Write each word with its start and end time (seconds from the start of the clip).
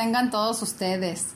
Tengan 0.00 0.30
todos 0.30 0.62
ustedes. 0.62 1.34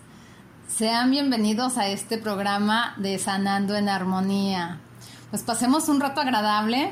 Sean 0.67 1.11
bienvenidos 1.11 1.77
a 1.77 1.89
este 1.89 2.17
programa 2.17 2.95
de 2.97 3.19
Sanando 3.19 3.77
en 3.77 3.91
Armonía. 3.91 4.81
Pues 5.29 5.43
pasemos 5.43 5.91
un 5.91 6.01
rato 6.01 6.23
agradable 6.23 6.91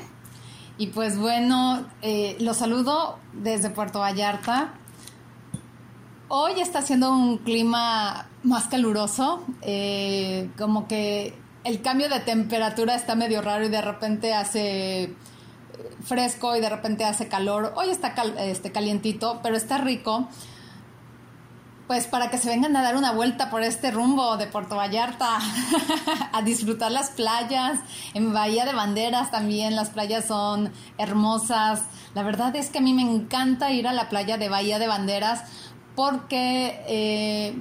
y 0.77 0.89
pues 0.89 1.17
bueno, 1.17 1.87
eh, 2.03 2.37
los 2.41 2.59
saludo 2.59 3.19
desde 3.33 3.71
Puerto 3.71 4.01
Vallarta. 4.01 4.75
Hoy 6.29 6.61
está 6.61 6.81
haciendo 6.81 7.11
un 7.11 7.39
clima 7.39 8.27
más 8.43 8.67
caluroso, 8.67 9.43
eh, 9.63 10.51
como 10.59 10.87
que 10.87 11.35
el 11.65 11.81
cambio 11.81 12.11
de 12.11 12.21
temperatura 12.21 12.97
está 12.97 13.15
medio 13.15 13.41
raro 13.41 13.65
y 13.65 13.71
de 13.71 13.81
repente 13.81 14.35
hace 14.35 15.15
fresco 16.05 16.55
y 16.55 16.61
de 16.61 16.69
repente 16.69 17.07
hace 17.07 17.29
calor. 17.29 17.73
Hoy 17.77 17.89
está 17.89 18.15
este, 18.41 18.73
calientito, 18.73 19.41
pero 19.43 19.57
está 19.57 19.79
rico. 19.79 20.29
Pues 21.87 22.07
para 22.07 22.31
que 22.31 22.39
se 22.39 22.49
vengan 22.49 22.77
a 22.77 22.83
dar 22.83 22.97
una 22.97 23.13
vuelta 23.13 23.51
por 23.51 23.63
este 23.63 23.91
rumbo 23.91 24.37
de 24.37 24.47
Puerto 24.47 24.77
Vallarta, 24.77 25.39
a 26.33 26.43
disfrutar 26.43 26.93
las 26.93 27.11
playas, 27.11 27.81
en 28.15 28.33
Bahía 28.33 28.65
de 28.65 28.73
Banderas 28.73 29.31
también 29.31 29.75
las 29.75 29.91
playas 29.91 30.27
son 30.27 30.73
hermosas. 30.97 31.83
La 32.15 32.23
verdad 32.23 32.55
es 32.57 32.71
que 32.71 32.79
a 32.79 32.81
mí 32.81 32.95
me 32.95 33.03
encanta 33.03 33.73
ir 33.73 33.89
a 33.89 33.93
la 33.93 34.09
playa 34.09 34.39
de 34.39 34.49
Bahía 34.49 34.79
de 34.79 34.87
Banderas 34.87 35.43
porque 35.97 36.83
eh, 36.87 37.57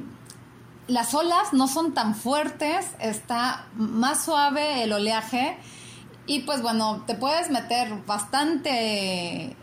las 0.88 1.14
olas 1.14 1.54
no 1.54 1.68
son 1.68 1.94
tan 1.94 2.16
fuertes, 2.16 2.86
está 3.00 3.68
más 3.76 4.24
suave 4.24 4.84
el 4.84 4.94
oleaje 4.94 5.58
y 6.28 6.42
pues 6.42 6.62
bueno, 6.62 7.04
te 7.08 7.16
puedes 7.16 7.50
meter 7.50 8.06
bastante 8.06 9.56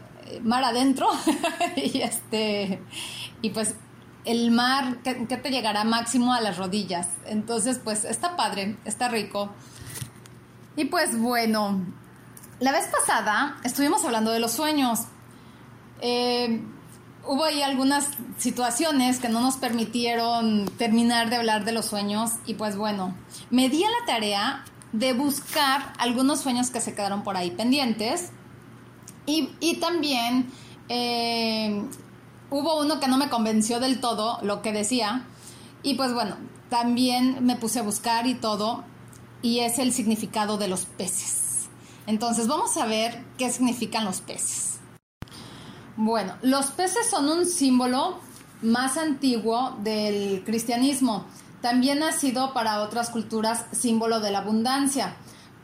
mar 0.43 0.65
adentro 0.65 1.09
y 1.77 2.00
este 2.00 2.82
y 3.41 3.50
pues 3.50 3.75
el 4.28 4.50
mar 4.50 4.99
que, 5.03 5.15
te 5.15 5.50
llegará 5.50 5.84
máximo 5.84 6.34
a 6.34 6.41
las 6.43 6.59
rodillas. 6.59 7.09
Entonces, 7.25 7.81
pues 7.83 8.05
está 8.05 8.37
padre, 8.37 8.77
está 8.84 9.09
rico. 9.09 9.50
Y 10.77 10.84
pues 10.84 11.19
bueno, 11.19 11.81
la 12.61 12.71
vez 12.71 12.88
pasada 12.88 13.56
estuvimos 13.65 14.05
hablando 14.05 14.31
de 14.31 14.38
los 14.38 14.53
sueños. 14.53 15.00
Eh, 16.03 16.62
hubo 17.27 17.44
ahí 17.44 17.62
algunas 17.62 18.11
situaciones 18.37 19.19
que 19.19 19.31
no 19.31 19.41
nos 19.41 19.56
permitieron 19.56 20.67
terminar 20.77 21.31
de 21.31 21.37
hablar 21.37 21.65
de 21.65 21.72
los 21.72 21.87
sueños 21.87 22.33
y 22.44 22.55
pues 22.55 22.77
bueno, 22.77 23.15
me 23.50 23.71
di 23.71 23.83
a 23.83 23.88
la 23.88 24.06
tarea 24.06 24.65
de 24.93 25.15
buscar 25.15 25.94
algunos 25.99 26.41
sueños 26.41 26.69
que 26.69 26.83
se 26.83 26.94
quedaron 26.94 27.22
por 27.22 27.38
ahí 27.38 27.50
pendientes. 27.50 28.31
Y, 29.25 29.77
también 29.78 30.50
eh, 30.88 31.83
hubo 32.50 32.81
uno 32.81 33.00
que 33.00 33.09
no 33.09 33.19
me 33.19 33.28
convenció 33.28 33.81
del 33.81 34.00
todo 34.00 34.38
lo 34.42 34.62
que 34.62 34.72
decía. 34.72 35.26
Y 35.82 35.94
pues 35.94 36.12
bueno, 36.12 36.36
también 36.69 37.44
me 37.44 37.56
puse 37.56 37.81
a 37.81 37.82
buscar 37.82 38.26
y 38.26 38.34
todo. 38.34 38.84
Y 39.42 39.60
es 39.60 39.78
el 39.78 39.92
significado 39.92 40.58
de 40.58 40.69
los 40.69 40.87
peces. 40.87 41.69
Entonces 42.06 42.48
vamos 42.48 42.76
a 42.76 42.87
ver 42.87 43.25
qué 43.37 43.50
significan 43.50 44.04
los 44.04 44.20
peces. 44.20 44.78
Bueno, 45.97 46.34
los 46.42 46.66
peces 46.66 47.10
son 47.10 47.28
un 47.28 47.44
símbolo 47.44 48.19
más 48.62 48.97
antiguo 48.97 49.76
del 49.82 50.42
cristianismo. 50.44 51.26
También 51.60 52.03
ha 52.03 52.12
sido 52.12 52.53
para 52.54 52.82
otras 52.82 53.10
culturas 53.10 53.66
símbolo 53.72 54.20
de 54.20 54.31
la 54.31 54.38
abundancia. 54.38 55.16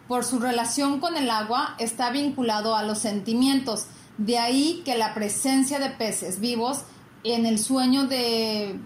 Por 0.09 0.25
su 0.25 0.39
relación 0.39 1.01
con 1.01 1.17
el 1.17 1.31
agua 1.31 1.77
está 1.79 2.11
vinculado 2.11 2.77
a 2.77 2.83
los 2.83 2.99
sentimientos. 2.99 3.87
De 4.19 4.39
ahí 4.39 4.83
que 4.85 4.97
la 4.97 5.15
presencia 5.15 5.79
de 5.79 5.91
peces 5.91 6.41
vivos 6.41 6.83
en 7.25 7.47
el 7.47 7.59
sueño 7.59 8.07
de, 8.07 8.79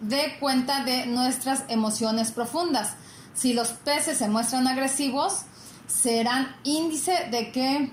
de 0.00 0.36
cuenta 0.38 0.84
de 0.84 1.06
nuestras 1.06 1.64
emociones 1.68 2.30
profundas. 2.30 2.94
Si 3.34 3.52
los 3.52 3.68
peces 3.70 4.18
se 4.18 4.28
muestran 4.28 4.68
agresivos, 4.68 5.42
serán 5.86 6.54
índice 6.62 7.28
de 7.30 7.50
que 7.50 7.92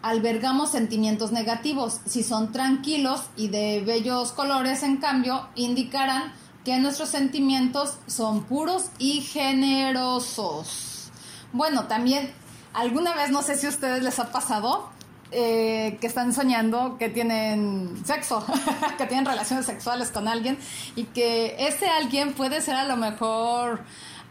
albergamos 0.00 0.70
sentimientos 0.70 1.32
negativos. 1.32 2.00
Si 2.06 2.22
son 2.22 2.52
tranquilos 2.52 3.22
y 3.36 3.48
de 3.48 3.82
bellos 3.84 4.32
colores, 4.32 4.82
en 4.82 4.96
cambio, 4.98 5.48
indicarán 5.54 6.32
que 6.64 6.78
nuestros 6.78 7.08
sentimientos 7.08 7.98
son 8.06 8.44
puros 8.44 8.86
y 8.98 9.20
generosos. 9.20 11.10
Bueno, 11.52 11.84
también 11.84 12.32
alguna 12.72 13.14
vez, 13.14 13.30
no 13.30 13.42
sé 13.42 13.56
si 13.56 13.66
a 13.66 13.70
ustedes 13.70 14.02
les 14.02 14.18
ha 14.18 14.30
pasado, 14.30 14.90
eh, 15.32 15.96
que 16.00 16.06
están 16.06 16.32
soñando 16.32 16.98
que 16.98 17.08
tienen 17.08 18.02
sexo, 18.04 18.44
que 18.98 19.06
tienen 19.06 19.24
relaciones 19.24 19.64
sexuales 19.64 20.10
con 20.10 20.28
alguien 20.28 20.58
y 20.94 21.04
que 21.04 21.56
ese 21.58 21.88
alguien 21.88 22.34
puede 22.34 22.60
ser 22.60 22.74
a 22.74 22.84
lo 22.84 22.96
mejor 22.96 23.80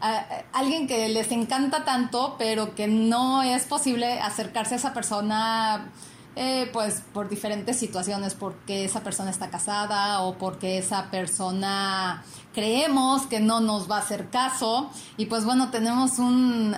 eh, 0.02 0.44
alguien 0.52 0.86
que 0.86 1.08
les 1.08 1.32
encanta 1.32 1.84
tanto, 1.84 2.36
pero 2.38 2.74
que 2.74 2.86
no 2.86 3.42
es 3.42 3.64
posible 3.64 4.20
acercarse 4.20 4.74
a 4.74 4.76
esa 4.76 4.94
persona 4.94 5.90
eh, 6.34 6.70
pues 6.72 7.02
por 7.12 7.28
diferentes 7.28 7.78
situaciones, 7.78 8.34
porque 8.34 8.84
esa 8.84 9.00
persona 9.00 9.30
está 9.30 9.50
casada 9.50 10.22
o 10.22 10.38
porque 10.38 10.78
esa 10.78 11.10
persona 11.10 12.24
creemos 12.54 13.26
que 13.26 13.40
no 13.40 13.60
nos 13.60 13.90
va 13.90 13.96
a 13.96 14.00
hacer 14.00 14.30
caso. 14.30 14.90
Y 15.16 15.26
pues 15.26 15.44
bueno, 15.44 15.70
tenemos 15.70 16.18
un 16.18 16.74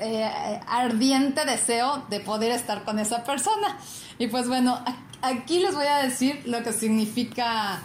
eh, 0.00 0.60
ardiente 0.66 1.44
deseo 1.44 2.04
de 2.10 2.20
poder 2.20 2.52
estar 2.52 2.84
con 2.84 2.98
esa 2.98 3.24
persona. 3.24 3.78
Y 4.18 4.28
pues 4.28 4.48
bueno, 4.48 4.78
aquí 5.22 5.60
les 5.60 5.74
voy 5.74 5.86
a 5.86 5.98
decir 5.98 6.42
lo 6.46 6.62
que 6.62 6.72
significa 6.72 7.82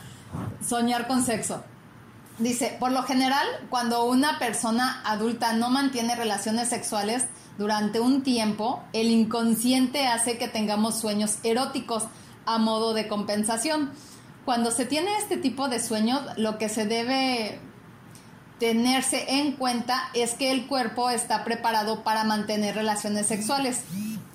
soñar 0.65 1.07
con 1.07 1.23
sexo. 1.23 1.63
Dice, 2.37 2.77
por 2.79 2.91
lo 2.91 3.03
general, 3.03 3.45
cuando 3.69 4.05
una 4.05 4.39
persona 4.39 5.01
adulta 5.03 5.53
no 5.53 5.69
mantiene 5.69 6.15
relaciones 6.15 6.69
sexuales, 6.69 7.25
durante 7.57 7.99
un 7.99 8.23
tiempo, 8.23 8.81
el 8.93 9.11
inconsciente 9.11 10.07
hace 10.07 10.37
que 10.37 10.47
tengamos 10.47 10.97
sueños 10.97 11.39
eróticos 11.43 12.05
a 12.45 12.57
modo 12.57 12.93
de 12.93 13.09
compensación. 13.09 13.91
Cuando 14.45 14.71
se 14.71 14.85
tiene 14.85 15.17
este 15.17 15.35
tipo 15.35 15.67
de 15.67 15.81
sueños, 15.81 16.21
lo 16.37 16.57
que 16.57 16.69
se 16.69 16.85
debe 16.85 17.59
tenerse 18.59 19.39
en 19.39 19.53
cuenta 19.53 20.09
es 20.13 20.33
que 20.33 20.51
el 20.51 20.67
cuerpo 20.67 21.09
está 21.09 21.43
preparado 21.43 22.03
para 22.03 22.23
mantener 22.23 22.75
relaciones 22.75 23.27
sexuales, 23.27 23.81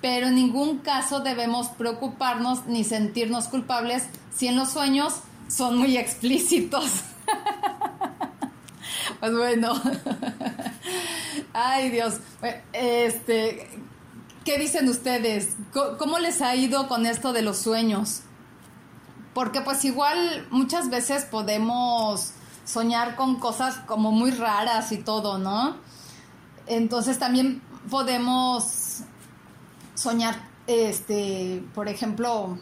pero 0.00 0.29
en 0.29 0.35
ningún 0.35 0.79
caso 0.79 1.21
debemos 1.21 1.69
preocuparnos 1.69 2.67
ni 2.67 2.85
sentirnos 2.85 3.49
culpables 3.49 4.05
si 4.35 4.49
en 4.49 4.56
los 4.56 4.71
sueños 4.71 5.15
son 5.49 5.79
muy 5.79 5.97
explícitos. 5.97 6.91
pues 9.21 9.32
bueno, 9.32 9.81
Ay, 11.55 11.88
Dios. 11.91 12.15
Este, 12.73 13.69
¿Qué 14.44 14.59
dicen 14.59 14.88
ustedes? 14.88 15.50
¿Cómo 15.99 16.19
les 16.19 16.43
ha 16.43 16.56
ido 16.56 16.88
con 16.88 17.06
esto 17.06 17.32
de 17.32 17.43
los 17.43 17.59
sueños? 17.59 18.23
Porque 19.32 19.61
pues 19.61 19.85
igual 19.85 20.47
muchas 20.50 20.91
veces 20.91 21.25
podemos 21.25 22.32
soñar 22.64 23.16
con 23.16 23.37
cosas 23.37 23.76
como 23.87 24.11
muy 24.11 24.31
raras 24.31 24.93
y 24.93 24.99
todo, 24.99 25.38
¿no? 25.38 25.76
Entonces 26.66 27.19
también 27.19 27.62
podemos 27.90 29.00
soñar, 29.94 30.37
este, 30.66 31.62
por 31.75 31.88
ejemplo, 31.88 32.58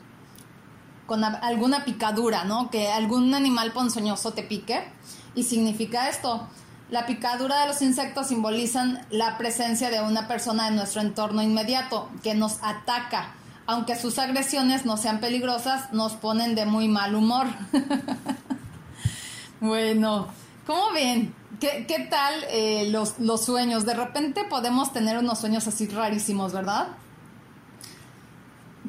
con 1.06 1.24
alguna 1.24 1.84
picadura, 1.84 2.44
¿no? 2.44 2.70
Que 2.70 2.88
algún 2.88 3.34
animal 3.34 3.72
ponzoñoso 3.72 4.32
te 4.32 4.42
pique 4.42 4.82
y 5.34 5.44
significa 5.44 6.08
esto. 6.08 6.48
La 6.90 7.06
picadura 7.06 7.60
de 7.62 7.68
los 7.68 7.80
insectos 7.80 8.28
simbolizan 8.28 9.06
la 9.10 9.38
presencia 9.38 9.90
de 9.90 10.02
una 10.02 10.28
persona 10.28 10.68
en 10.68 10.76
nuestro 10.76 11.00
entorno 11.00 11.42
inmediato 11.42 12.10
que 12.22 12.34
nos 12.34 12.58
ataca. 12.62 13.34
Aunque 13.66 13.96
sus 13.96 14.18
agresiones 14.18 14.84
no 14.84 14.96
sean 14.96 15.20
peligrosas, 15.20 15.92
nos 15.92 16.12
ponen 16.14 16.54
de 16.54 16.66
muy 16.66 16.88
mal 16.88 17.14
humor. 17.14 17.46
bueno, 19.62 20.26
¿cómo 20.66 20.92
ven? 20.92 21.34
¿Qué, 21.60 22.08
tal 22.10 22.34
eh, 22.50 22.88
los, 22.90 23.20
los 23.20 23.44
sueños? 23.44 23.86
De 23.86 23.94
repente 23.94 24.44
podemos 24.44 24.92
tener 24.92 25.16
unos 25.16 25.38
sueños 25.38 25.68
así 25.68 25.86
rarísimos, 25.86 26.52
¿verdad? 26.52 26.88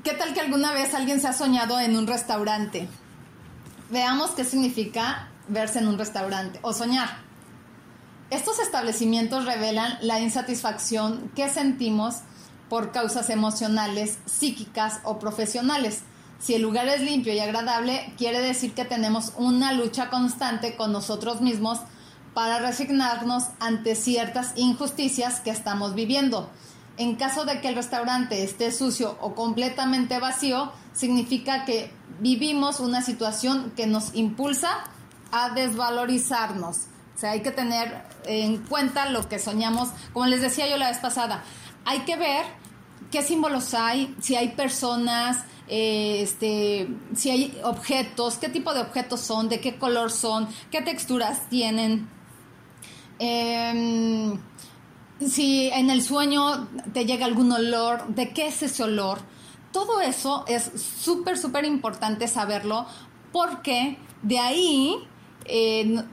¿Qué 0.04 0.14
tal 0.14 0.34
que 0.34 0.42
alguna 0.42 0.74
vez 0.74 0.96
alguien 0.96 1.22
se 1.22 1.28
ha 1.28 1.34
soñado 1.34 1.80
en 1.80 1.96
un 1.96 2.08
restaurante? 2.08 2.90
Veamos 3.92 4.31
qué 4.31 4.44
significa 4.44 5.30
verse 5.48 5.78
en 5.78 5.88
un 5.88 6.00
restaurante 6.00 6.60
o 6.64 6.74
soñar. 6.74 7.19
Estos 8.31 8.58
establecimientos 8.58 9.46
revelan 9.46 10.00
la 10.02 10.19
insatisfacción 10.19 11.31
que 11.36 11.50
sentimos 11.50 12.22
por 12.68 12.92
causas 12.92 13.30
emocionales, 13.30 14.18
psíquicas 14.26 15.02
o 15.04 15.19
profesionales. 15.19 16.02
Si 16.39 16.56
el 16.56 16.62
lugar 16.62 16.88
es 16.88 17.01
limpio 17.01 17.33
y 17.33 17.39
agradable, 17.39 18.13
quiere 18.18 18.41
decir 18.41 18.74
que 18.74 18.85
tenemos 18.85 19.33
una 19.38 19.71
lucha 19.71 20.09
constante 20.09 20.75
con 20.75 20.91
nosotros 20.91 21.41
mismos 21.41 21.80
para 22.33 22.59
resignarnos 22.59 23.45
ante 23.59 23.95
ciertas 23.95 24.53
injusticias 24.56 25.39
que 25.39 25.51
estamos 25.51 25.95
viviendo. 25.95 26.50
En 26.97 27.15
caso 27.15 27.45
de 27.45 27.62
que 27.62 27.69
el 27.69 27.75
restaurante 27.75 28.44
esté 28.44 28.71
sucio 28.71 29.18
o 29.21 29.33
completamente 29.33 30.19
vacío, 30.19 30.71
significa 30.94 31.65
que 31.65 31.91
vivimos 32.19 32.80
una 32.80 33.01
situación 33.01 33.71
que 33.75 33.88
nos 33.88 34.13
impulsa 34.13 34.83
a 35.31 35.50
desvalorizarnos. 35.50 36.77
O 37.15 37.19
sea, 37.19 37.31
hay 37.31 37.41
que 37.41 37.51
tener 37.51 38.03
en 38.25 38.57
cuenta 38.57 39.09
lo 39.09 39.27
que 39.27 39.39
soñamos. 39.39 39.89
Como 40.13 40.25
les 40.27 40.41
decía 40.41 40.68
yo 40.68 40.77
la 40.77 40.89
vez 40.89 41.00
pasada, 41.00 41.44
hay 41.85 42.00
que 42.01 42.15
ver 42.15 42.45
qué 43.13 43.21
símbolos 43.21 43.75
hay, 43.75 44.15
si 44.19 44.36
hay 44.36 44.50
personas, 44.50 45.45
eh, 45.68 46.24
este, 46.24 46.88
si 47.13 47.30
hay 47.30 47.56
objetos, 47.63 48.39
qué 48.39 48.50
tipo 48.50 48.74
de 48.74 48.81
objetos 48.81 49.21
son, 49.21 49.50
de 49.50 49.62
qué 49.62 49.77
color 49.77 50.10
son, 50.10 50.48
qué 50.71 50.81
texturas 50.81 51.48
tienen. 51.48 52.10
Eh, 53.19 54.33
si 55.24 55.69
en 55.69 55.92
el 55.92 56.01
sueño 56.01 56.68
te 56.92 57.06
llega 57.06 57.27
algún 57.27 57.51
olor, 57.51 58.07
de 58.07 58.33
qué 58.33 58.48
es 58.48 58.63
ese 58.63 58.81
olor. 58.81 59.19
Todo 59.71 60.01
eso 60.01 60.44
es 60.48 60.71
súper, 60.75 61.38
súper 61.38 61.66
importante 61.66 62.27
saberlo 62.27 62.88
porque 63.31 64.00
de 64.24 64.39
ahí 64.39 64.95
eh, 65.45 66.04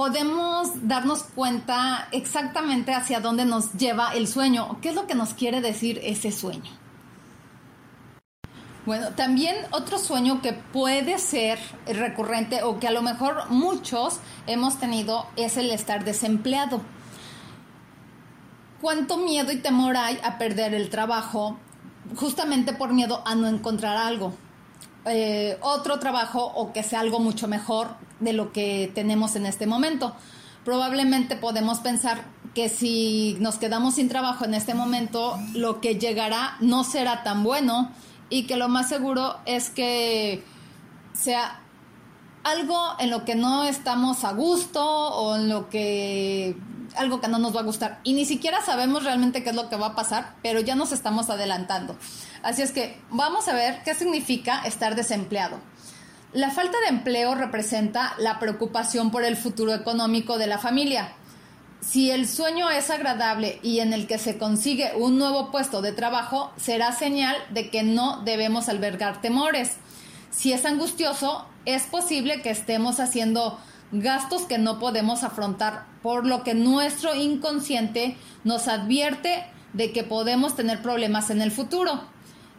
podemos 0.00 0.88
darnos 0.88 1.24
cuenta 1.24 2.08
exactamente 2.10 2.94
hacia 2.94 3.20
dónde 3.20 3.44
nos 3.44 3.74
lleva 3.74 4.14
el 4.14 4.28
sueño, 4.28 4.78
qué 4.80 4.88
es 4.88 4.94
lo 4.94 5.06
que 5.06 5.14
nos 5.14 5.34
quiere 5.34 5.60
decir 5.60 6.00
ese 6.02 6.32
sueño. 6.32 6.70
Bueno, 8.86 9.10
también 9.10 9.56
otro 9.72 9.98
sueño 9.98 10.40
que 10.40 10.54
puede 10.54 11.18
ser 11.18 11.58
recurrente 11.84 12.62
o 12.62 12.80
que 12.80 12.88
a 12.88 12.92
lo 12.92 13.02
mejor 13.02 13.50
muchos 13.50 14.20
hemos 14.46 14.78
tenido 14.78 15.26
es 15.36 15.58
el 15.58 15.70
estar 15.70 16.02
desempleado 16.02 16.80
cuánto 18.80 19.18
miedo 19.18 19.52
y 19.52 19.58
temor 19.58 19.98
hay 19.98 20.18
a 20.24 20.38
perder 20.38 20.72
el 20.72 20.88
trabajo 20.88 21.58
justamente 22.16 22.72
por 22.72 22.94
miedo 22.94 23.22
a 23.26 23.34
no 23.34 23.48
encontrar 23.48 23.98
algo. 23.98 24.32
Eh, 25.04 25.58
otro 25.60 25.98
trabajo 25.98 26.42
o 26.42 26.72
que 26.72 26.82
sea 26.82 27.00
algo 27.00 27.20
mucho 27.20 27.48
mejor 27.48 28.08
de 28.20 28.32
lo 28.32 28.52
que 28.52 28.90
tenemos 28.94 29.36
en 29.36 29.46
este 29.46 29.66
momento. 29.66 30.14
Probablemente 30.64 31.36
podemos 31.36 31.78
pensar 31.78 32.24
que 32.54 32.68
si 32.68 33.36
nos 33.40 33.56
quedamos 33.56 33.94
sin 33.94 34.08
trabajo 34.08 34.44
en 34.44 34.54
este 34.54 34.74
momento, 34.74 35.38
lo 35.54 35.80
que 35.80 35.96
llegará 35.96 36.56
no 36.60 36.84
será 36.84 37.22
tan 37.22 37.42
bueno 37.42 37.90
y 38.28 38.46
que 38.46 38.56
lo 38.56 38.68
más 38.68 38.88
seguro 38.88 39.36
es 39.46 39.70
que 39.70 40.44
sea 41.12 41.60
algo 42.44 42.78
en 42.98 43.10
lo 43.10 43.24
que 43.24 43.34
no 43.34 43.64
estamos 43.64 44.24
a 44.24 44.32
gusto 44.32 44.82
o 44.84 45.36
en 45.36 45.48
lo 45.48 45.68
que 45.68 46.56
algo 46.96 47.20
que 47.20 47.28
no 47.28 47.38
nos 47.38 47.54
va 47.54 47.60
a 47.60 47.64
gustar 47.64 48.00
y 48.02 48.14
ni 48.14 48.24
siquiera 48.24 48.62
sabemos 48.62 49.04
realmente 49.04 49.44
qué 49.44 49.50
es 49.50 49.56
lo 49.56 49.68
que 49.68 49.76
va 49.76 49.88
a 49.88 49.94
pasar, 49.94 50.34
pero 50.42 50.60
ya 50.60 50.74
nos 50.74 50.92
estamos 50.92 51.30
adelantando. 51.30 51.96
Así 52.42 52.62
es 52.62 52.72
que 52.72 53.00
vamos 53.10 53.46
a 53.48 53.54
ver 53.54 53.82
qué 53.84 53.94
significa 53.94 54.62
estar 54.64 54.96
desempleado. 54.96 55.58
La 56.32 56.52
falta 56.52 56.78
de 56.82 56.94
empleo 56.94 57.34
representa 57.34 58.14
la 58.18 58.38
preocupación 58.38 59.10
por 59.10 59.24
el 59.24 59.36
futuro 59.36 59.74
económico 59.74 60.38
de 60.38 60.46
la 60.46 60.58
familia. 60.58 61.12
Si 61.80 62.12
el 62.12 62.28
sueño 62.28 62.70
es 62.70 62.88
agradable 62.90 63.58
y 63.64 63.80
en 63.80 63.92
el 63.92 64.06
que 64.06 64.16
se 64.16 64.38
consigue 64.38 64.92
un 64.96 65.18
nuevo 65.18 65.50
puesto 65.50 65.82
de 65.82 65.90
trabajo, 65.90 66.52
será 66.56 66.92
señal 66.92 67.34
de 67.50 67.68
que 67.68 67.82
no 67.82 68.22
debemos 68.24 68.68
albergar 68.68 69.20
temores. 69.20 69.78
Si 70.30 70.52
es 70.52 70.64
angustioso, 70.66 71.46
es 71.64 71.82
posible 71.84 72.42
que 72.42 72.50
estemos 72.50 73.00
haciendo 73.00 73.58
gastos 73.90 74.42
que 74.42 74.58
no 74.58 74.78
podemos 74.78 75.24
afrontar, 75.24 75.86
por 76.00 76.26
lo 76.26 76.44
que 76.44 76.54
nuestro 76.54 77.12
inconsciente 77.12 78.16
nos 78.44 78.68
advierte 78.68 79.46
de 79.72 79.90
que 79.90 80.04
podemos 80.04 80.54
tener 80.54 80.80
problemas 80.80 81.30
en 81.30 81.42
el 81.42 81.50
futuro. 81.50 82.04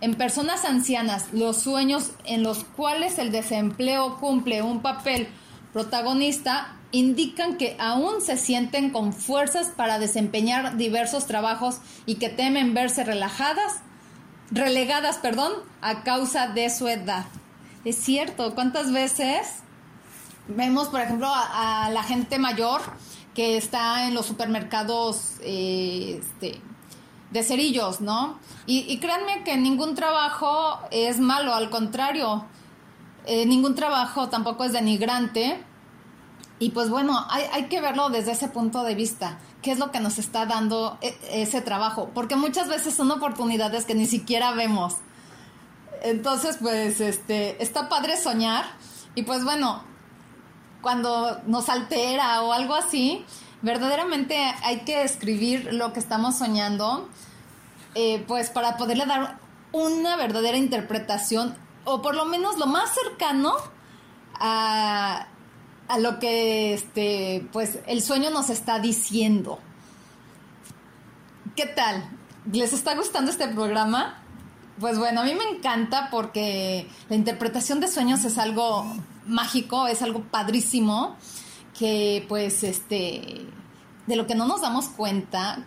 En 0.01 0.15
personas 0.15 0.65
ancianas, 0.65 1.27
los 1.31 1.61
sueños 1.61 2.11
en 2.25 2.43
los 2.43 2.63
cuales 2.63 3.19
el 3.19 3.31
desempleo 3.31 4.17
cumple 4.19 4.61
un 4.61 4.81
papel 4.81 5.27
protagonista 5.73 6.75
indican 6.91 7.57
que 7.57 7.77
aún 7.79 8.21
se 8.21 8.35
sienten 8.35 8.89
con 8.89 9.13
fuerzas 9.13 9.67
para 9.69 9.99
desempeñar 9.99 10.75
diversos 10.75 11.27
trabajos 11.27 11.77
y 12.05 12.15
que 12.15 12.27
temen 12.27 12.73
verse 12.73 13.05
relajadas, 13.05 13.77
relegadas, 14.49 15.17
perdón, 15.17 15.53
a 15.81 16.03
causa 16.03 16.47
de 16.47 16.69
su 16.69 16.89
edad. 16.89 17.25
Es 17.85 17.95
cierto, 17.95 18.53
¿cuántas 18.53 18.91
veces 18.91 19.61
Vemos, 20.47 20.89
por 20.89 21.01
ejemplo, 21.01 21.27
a, 21.31 21.89
la 21.91 22.03
gente 22.03 22.39
mayor 22.39 22.81
que 23.33 23.57
está 23.57 24.07
en 24.07 24.13
los 24.13 24.25
supermercados 24.25 25.35
eh, 25.41 26.19
este, 26.21 26.59
de 27.31 27.43
cerillos, 27.43 28.01
¿no? 28.01 28.39
Y, 28.65 28.97
créanme 28.97 29.43
que 29.43 29.57
ningún 29.57 29.95
trabajo 29.95 30.79
es 30.91 31.19
malo, 31.19 31.53
al 31.53 31.69
contrario, 31.69 32.45
eh, 33.25 33.45
ningún 33.45 33.75
trabajo 33.75 34.29
tampoco 34.29 34.63
es 34.63 34.73
denigrante. 34.73 35.63
Y 36.59 36.69
pues 36.69 36.89
bueno, 36.89 37.25
hay, 37.29 37.45
hay, 37.51 37.63
que 37.69 37.81
verlo 37.81 38.09
desde 38.09 38.33
ese 38.33 38.47
punto 38.47 38.83
de 38.83 38.93
vista. 38.93 39.39
¿Qué 39.63 39.71
es 39.71 39.79
lo 39.79 39.91
que 39.91 39.99
nos 39.99 40.19
está 40.19 40.45
dando 40.45 40.97
e, 41.01 41.17
ese 41.31 41.61
trabajo? 41.61 42.11
Porque 42.13 42.35
muchas 42.35 42.67
veces 42.67 42.93
son 42.93 43.09
oportunidades 43.09 43.85
que 43.85 43.95
ni 43.95 44.05
siquiera 44.05 44.51
vemos. 44.51 44.97
Entonces, 46.03 46.57
pues, 46.61 47.01
este, 47.01 47.61
está 47.63 47.89
padre 47.89 48.17
soñar. 48.17 48.65
Y 49.15 49.23
pues 49.23 49.43
bueno, 49.43 49.83
cuando 50.81 51.41
nos 51.45 51.69
altera 51.69 52.41
o 52.43 52.53
algo 52.53 52.75
así, 52.75 53.25
verdaderamente 53.61 54.37
hay 54.63 54.81
que 54.81 55.03
escribir 55.03 55.73
lo 55.73 55.93
que 55.93 55.99
estamos 55.99 56.37
soñando, 56.37 57.09
eh, 57.95 58.23
pues 58.27 58.49
para 58.49 58.77
poderle 58.77 59.05
dar 59.05 59.39
una 59.71 60.15
verdadera 60.15 60.57
interpretación, 60.57 61.55
o 61.85 62.01
por 62.01 62.15
lo 62.15 62.25
menos 62.25 62.57
lo 62.57 62.67
más 62.67 62.91
cercano 62.93 63.53
a, 64.39 65.27
a 65.87 65.99
lo 65.99 66.19
que 66.19 66.73
este, 66.73 67.47
pues 67.51 67.79
el 67.87 68.01
sueño 68.01 68.29
nos 68.29 68.49
está 68.49 68.79
diciendo. 68.79 69.59
¿Qué 71.55 71.65
tal? 71.65 72.09
¿Les 72.51 72.73
está 72.73 72.95
gustando 72.95 73.29
este 73.29 73.47
programa? 73.47 74.23
Pues 74.79 74.97
bueno, 74.97 75.21
a 75.21 75.23
mí 75.25 75.35
me 75.35 75.43
encanta 75.57 76.09
porque 76.09 76.87
la 77.09 77.15
interpretación 77.15 77.79
de 77.81 77.87
sueños 77.87 78.23
es 78.23 78.37
algo 78.37 78.85
mágico, 79.27 79.87
es 79.87 80.01
algo 80.01 80.21
padrísimo, 80.23 81.17
que 81.77 82.25
pues 82.27 82.63
este, 82.63 83.45
de 84.07 84.15
lo 84.15 84.27
que 84.27 84.35
no 84.35 84.45
nos 84.45 84.61
damos 84.61 84.89
cuenta, 84.89 85.65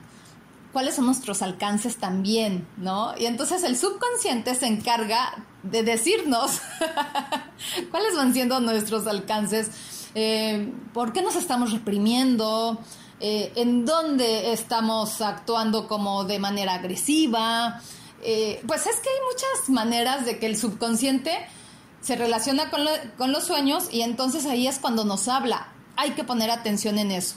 cuáles 0.72 0.96
son 0.96 1.06
nuestros 1.06 1.40
alcances 1.40 1.96
también, 1.96 2.66
¿no? 2.76 3.14
Y 3.16 3.26
entonces 3.26 3.62
el 3.62 3.76
subconsciente 3.78 4.54
se 4.54 4.66
encarga 4.66 5.44
de 5.62 5.82
decirnos 5.82 6.60
cuáles 7.90 8.16
van 8.16 8.34
siendo 8.34 8.60
nuestros 8.60 9.06
alcances, 9.06 9.70
eh, 10.14 10.72
por 10.92 11.12
qué 11.12 11.22
nos 11.22 11.36
estamos 11.36 11.72
reprimiendo, 11.72 12.80
eh, 13.20 13.52
en 13.54 13.86
dónde 13.86 14.52
estamos 14.52 15.20
actuando 15.20 15.86
como 15.86 16.24
de 16.24 16.38
manera 16.38 16.74
agresiva, 16.74 17.80
eh, 18.22 18.62
pues 18.66 18.86
es 18.86 18.96
que 18.96 19.08
hay 19.08 19.16
muchas 19.32 19.70
maneras 19.70 20.26
de 20.26 20.38
que 20.38 20.46
el 20.46 20.56
subconsciente 20.56 21.46
se 22.00 22.16
relaciona 22.16 22.70
con, 22.70 22.82
con 23.16 23.32
los 23.32 23.44
sueños 23.44 23.88
y 23.92 24.02
entonces 24.02 24.44
ahí 24.44 24.66
es 24.66 24.78
cuando 24.78 25.04
nos 25.04 25.28
habla. 25.28 25.73
Hay 25.96 26.12
que 26.12 26.24
poner 26.24 26.50
atención 26.50 26.98
en 26.98 27.10
eso. 27.10 27.36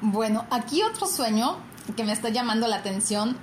Bueno, 0.00 0.46
aquí 0.50 0.82
otro 0.82 1.06
sueño 1.06 1.56
que 1.96 2.04
me 2.04 2.12
está 2.12 2.28
llamando 2.28 2.66
la 2.68 2.76
atención 2.76 3.36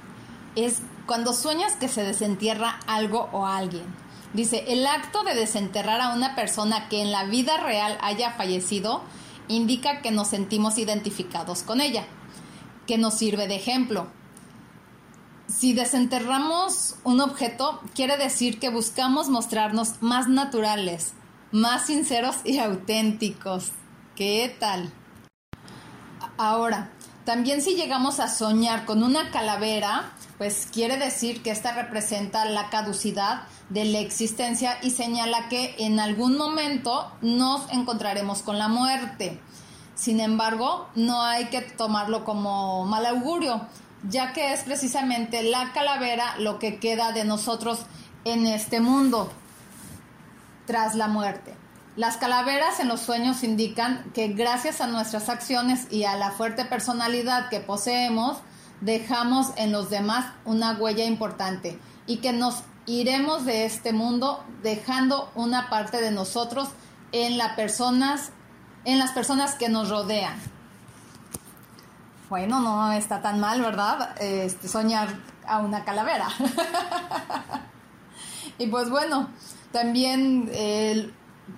es 0.55 0.81
cuando 1.05 1.33
sueñas 1.33 1.73
que 1.73 1.87
se 1.87 2.03
desentierra 2.03 2.79
algo 2.85 3.29
o 3.31 3.45
alguien. 3.45 3.85
Dice, 4.33 4.65
el 4.67 4.85
acto 4.85 5.23
de 5.23 5.33
desenterrar 5.33 6.01
a 6.01 6.13
una 6.13 6.35
persona 6.35 6.87
que 6.87 7.01
en 7.01 7.11
la 7.11 7.23
vida 7.23 7.57
real 7.57 7.97
haya 8.01 8.31
fallecido 8.33 9.01
indica 9.47 10.01
que 10.01 10.11
nos 10.11 10.27
sentimos 10.27 10.77
identificados 10.77 11.63
con 11.63 11.81
ella, 11.81 12.05
que 12.85 12.97
nos 12.97 13.15
sirve 13.15 13.47
de 13.47 13.55
ejemplo. 13.55 14.07
Si 15.47 15.73
desenterramos 15.73 16.95
un 17.03 17.21
objeto, 17.21 17.81
quiere 17.95 18.17
decir 18.17 18.59
que 18.59 18.69
buscamos 18.69 19.29
mostrarnos 19.29 20.01
más 20.01 20.27
naturales, 20.27 21.13
más 21.51 21.87
sinceros 21.87 22.37
y 22.43 22.59
auténticos. 22.59 23.71
¿Qué 24.15 24.55
tal? 24.59 24.91
Ahora, 26.37 26.91
también 27.25 27.61
si 27.61 27.75
llegamos 27.75 28.19
a 28.19 28.27
soñar 28.27 28.85
con 28.85 29.03
una 29.03 29.31
calavera, 29.31 30.11
pues 30.37 30.67
quiere 30.71 30.97
decir 30.97 31.41
que 31.41 31.51
esta 31.51 31.73
representa 31.73 32.45
la 32.45 32.69
caducidad 32.69 33.43
de 33.69 33.85
la 33.85 33.99
existencia 33.99 34.77
y 34.81 34.91
señala 34.91 35.49
que 35.49 35.75
en 35.79 35.99
algún 35.99 36.37
momento 36.37 37.11
nos 37.21 37.69
encontraremos 37.71 38.41
con 38.41 38.57
la 38.57 38.67
muerte. 38.67 39.39
Sin 39.95 40.19
embargo, 40.19 40.87
no 40.95 41.21
hay 41.21 41.45
que 41.45 41.61
tomarlo 41.61 42.23
como 42.23 42.85
mal 42.85 43.05
augurio, 43.05 43.67
ya 44.07 44.31
que 44.33 44.53
es 44.53 44.61
precisamente 44.61 45.43
la 45.43 45.73
calavera 45.73 46.37
lo 46.37 46.57
que 46.57 46.79
queda 46.79 47.11
de 47.11 47.25
nosotros 47.25 47.79
en 48.23 48.47
este 48.47 48.79
mundo 48.79 49.29
tras 50.69 50.93
la 50.93 51.07
muerte. 51.07 51.55
Las 51.95 52.17
calaveras 52.17 52.79
en 52.79 52.89
los 52.89 52.99
sueños 52.99 53.43
indican 53.43 54.11
que 54.13 54.27
gracias 54.27 54.81
a 54.81 54.87
nuestras 54.87 55.27
acciones 55.27 55.87
y 55.89 56.03
a 56.03 56.15
la 56.15 56.29
fuerte 56.29 56.63
personalidad 56.63 57.49
que 57.49 57.59
poseemos, 57.59 58.37
dejamos 58.79 59.47
en 59.55 59.71
los 59.71 59.89
demás 59.89 60.27
una 60.45 60.73
huella 60.73 61.05
importante 61.05 61.79
y 62.05 62.17
que 62.17 62.33
nos 62.33 62.61
iremos 62.85 63.45
de 63.45 63.65
este 63.65 63.93
mundo 63.93 64.43
dejando 64.61 65.31
una 65.33 65.71
parte 65.71 66.01
de 66.01 66.11
nosotros 66.11 66.69
en, 67.13 67.39
las 67.39 67.55
personas, 67.55 68.29
en 68.85 68.99
las 68.99 69.09
personas 69.09 69.55
que 69.55 69.69
nos 69.69 69.89
rodean. 69.89 70.39
Bueno, 72.29 72.59
no 72.59 72.91
está 72.91 73.23
tan 73.23 73.39
mal, 73.39 73.59
¿verdad? 73.59 74.15
Este, 74.21 74.67
soñar 74.67 75.07
a 75.47 75.61
una 75.61 75.83
calavera. 75.83 76.27
y 78.59 78.67
pues 78.67 78.91
bueno, 78.91 79.29
también, 79.71 80.51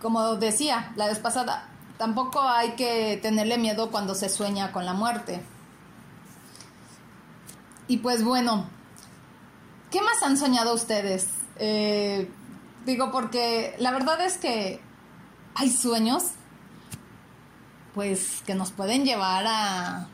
como 0.01 0.35
decía 0.35 0.91
la 0.95 1.07
vez 1.07 1.19
pasada, 1.19 1.67
tampoco 1.97 2.41
hay 2.41 2.71
que 2.71 3.19
tenerle 3.21 3.57
miedo 3.57 3.91
cuando 3.91 4.15
se 4.15 4.29
sueña 4.29 4.71
con 4.71 4.85
la 4.85 4.93
muerte. 4.93 5.41
Y 7.87 7.97
pues 7.97 8.23
bueno, 8.23 8.67
¿Qué 9.91 10.01
más 10.01 10.23
han 10.23 10.37
soñado 10.37 10.73
ustedes? 10.73 11.27
Eh, 11.57 12.31
digo, 12.85 13.11
porque 13.11 13.75
la 13.77 13.91
verdad 13.91 14.21
es 14.21 14.37
que 14.37 14.79
hay 15.53 15.69
sueños, 15.69 16.23
pues, 17.93 18.41
que 18.45 18.55
nos 18.55 18.71
pueden 18.71 19.03
llevar 19.03 19.45
a 19.45 20.07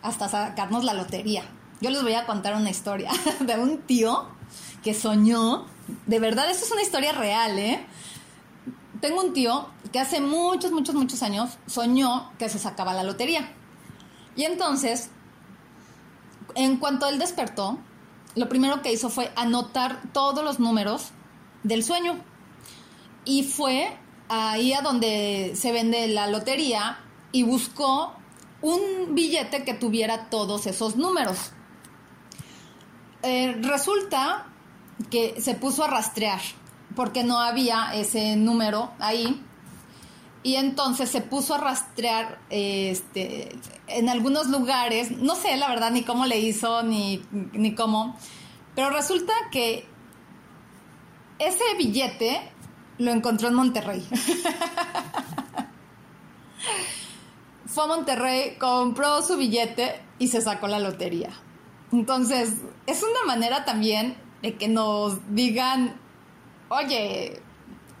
hasta 0.00 0.28
sacarnos 0.28 0.82
la 0.84 0.94
lotería. 0.94 1.42
Yo 1.82 1.90
les 1.90 2.02
voy 2.02 2.14
a 2.14 2.24
contar 2.24 2.56
una 2.56 2.70
historia 2.70 3.10
de 3.40 3.58
un 3.58 3.82
tío 3.82 4.28
que 4.82 4.94
soñó, 4.94 5.66
de 6.06 6.18
verdad, 6.18 6.50
eso 6.50 6.64
es 6.64 6.70
una 6.70 6.82
historia 6.82 7.12
real, 7.12 7.58
¿eh? 7.58 7.84
Tengo 9.00 9.22
un 9.22 9.32
tío 9.32 9.68
que 9.92 10.00
hace 10.00 10.20
muchos, 10.20 10.72
muchos, 10.72 10.94
muchos 10.94 11.22
años 11.22 11.58
soñó 11.66 12.32
que 12.38 12.48
se 12.48 12.58
sacaba 12.58 12.94
la 12.94 13.04
lotería. 13.04 13.52
Y 14.36 14.44
entonces, 14.44 15.10
en 16.54 16.76
cuanto 16.76 17.06
él 17.08 17.18
despertó, 17.18 17.78
lo 18.34 18.48
primero 18.48 18.82
que 18.82 18.92
hizo 18.92 19.10
fue 19.10 19.32
anotar 19.36 20.00
todos 20.12 20.44
los 20.44 20.60
números 20.60 21.10
del 21.62 21.84
sueño. 21.84 22.18
Y 23.24 23.44
fue 23.44 23.96
ahí 24.28 24.72
a 24.72 24.82
donde 24.82 25.52
se 25.56 25.72
vende 25.72 26.06
la 26.08 26.26
lotería 26.26 26.98
y 27.32 27.42
buscó 27.42 28.14
un 28.60 29.14
billete 29.14 29.64
que 29.64 29.74
tuviera 29.74 30.28
todos 30.30 30.66
esos 30.66 30.96
números. 30.96 31.52
Eh, 33.22 33.56
resulta 33.62 34.46
que 35.10 35.40
se 35.40 35.54
puso 35.54 35.84
a 35.84 35.88
rastrear 35.88 36.40
porque 36.94 37.24
no 37.24 37.40
había 37.40 37.90
ese 37.94 38.36
número 38.36 38.92
ahí 38.98 39.42
y 40.42 40.54
entonces 40.56 41.10
se 41.10 41.20
puso 41.20 41.54
a 41.54 41.58
rastrear 41.58 42.40
este, 42.50 43.56
en 43.88 44.08
algunos 44.08 44.48
lugares, 44.48 45.10
no 45.10 45.34
sé 45.34 45.56
la 45.56 45.68
verdad 45.68 45.90
ni 45.90 46.02
cómo 46.02 46.26
le 46.26 46.38
hizo 46.38 46.82
ni, 46.82 47.22
ni 47.30 47.74
cómo, 47.74 48.16
pero 48.74 48.90
resulta 48.90 49.32
que 49.50 49.86
ese 51.38 51.64
billete 51.76 52.40
lo 52.98 53.10
encontró 53.10 53.48
en 53.48 53.54
Monterrey. 53.54 54.06
Fue 57.66 57.84
a 57.84 57.86
Monterrey, 57.86 58.56
compró 58.58 59.22
su 59.22 59.36
billete 59.36 60.00
y 60.18 60.28
se 60.28 60.40
sacó 60.40 60.66
la 60.66 60.78
lotería. 60.80 61.30
Entonces, 61.92 62.54
es 62.86 63.02
una 63.02 63.24
manera 63.26 63.64
también 63.64 64.16
de 64.42 64.56
que 64.56 64.68
nos 64.68 65.18
digan, 65.34 65.96
oye, 66.68 67.40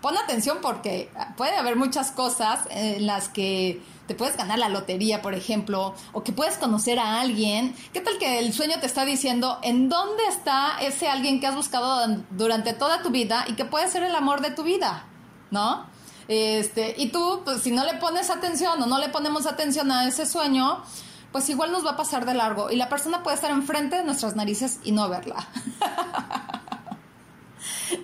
pon 0.00 0.16
atención 0.16 0.58
porque 0.62 1.10
puede 1.36 1.56
haber 1.56 1.76
muchas 1.76 2.10
cosas 2.10 2.60
en 2.70 3.06
las 3.06 3.28
que 3.28 3.82
te 4.06 4.14
puedes 4.14 4.36
ganar 4.36 4.58
la 4.58 4.68
lotería, 4.68 5.20
por 5.20 5.34
ejemplo, 5.34 5.94
o 6.12 6.24
que 6.24 6.32
puedes 6.32 6.56
conocer 6.56 6.98
a 6.98 7.20
alguien. 7.20 7.74
¿Qué 7.92 8.00
tal 8.00 8.18
que 8.18 8.38
el 8.38 8.52
sueño 8.54 8.80
te 8.80 8.86
está 8.86 9.04
diciendo 9.04 9.58
en 9.62 9.88
dónde 9.88 10.24
está 10.28 10.78
ese 10.80 11.08
alguien 11.08 11.40
que 11.40 11.46
has 11.46 11.54
buscado 11.54 12.22
durante 12.30 12.72
toda 12.72 13.02
tu 13.02 13.10
vida 13.10 13.44
y 13.48 13.54
que 13.54 13.66
puede 13.66 13.88
ser 13.88 14.02
el 14.02 14.14
amor 14.14 14.40
de 14.40 14.50
tu 14.50 14.62
vida? 14.62 15.04
¿No? 15.50 15.86
Este, 16.26 16.94
y 16.98 17.08
tú, 17.08 17.42
pues 17.44 17.62
si 17.62 17.70
no 17.70 17.84
le 17.84 17.94
pones 17.94 18.30
atención 18.30 18.82
o 18.82 18.86
no 18.86 18.98
le 18.98 19.08
ponemos 19.08 19.46
atención 19.46 19.90
a 19.90 20.06
ese 20.06 20.26
sueño, 20.26 20.82
pues 21.32 21.48
igual 21.48 21.72
nos 21.72 21.84
va 21.84 21.90
a 21.90 21.96
pasar 21.96 22.24
de 22.24 22.34
largo 22.34 22.70
y 22.70 22.76
la 22.76 22.88
persona 22.88 23.22
puede 23.22 23.36
estar 23.36 23.50
enfrente 23.50 23.96
de 23.96 24.04
nuestras 24.04 24.36
narices 24.36 24.80
y 24.82 24.92
no 24.92 25.08
verla. 25.08 25.44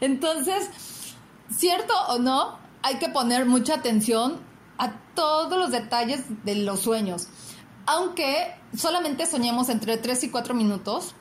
Entonces, 0.01 0.71
cierto 1.55 1.95
o 2.09 2.19
no, 2.19 2.59
hay 2.83 2.97
que 2.97 3.09
poner 3.09 3.47
mucha 3.47 3.75
atención 3.75 4.41
a 4.79 4.93
todos 5.15 5.59
los 5.59 5.71
detalles 5.71 6.25
de 6.45 6.57
los 6.57 6.81
sueños. 6.81 7.29
Aunque 7.87 8.55
solamente 8.77 9.27
soñemos 9.27 9.69
entre 9.69 9.97
3 9.97 10.25
y 10.25 10.31
4 10.31 10.55
minutos 10.55 11.15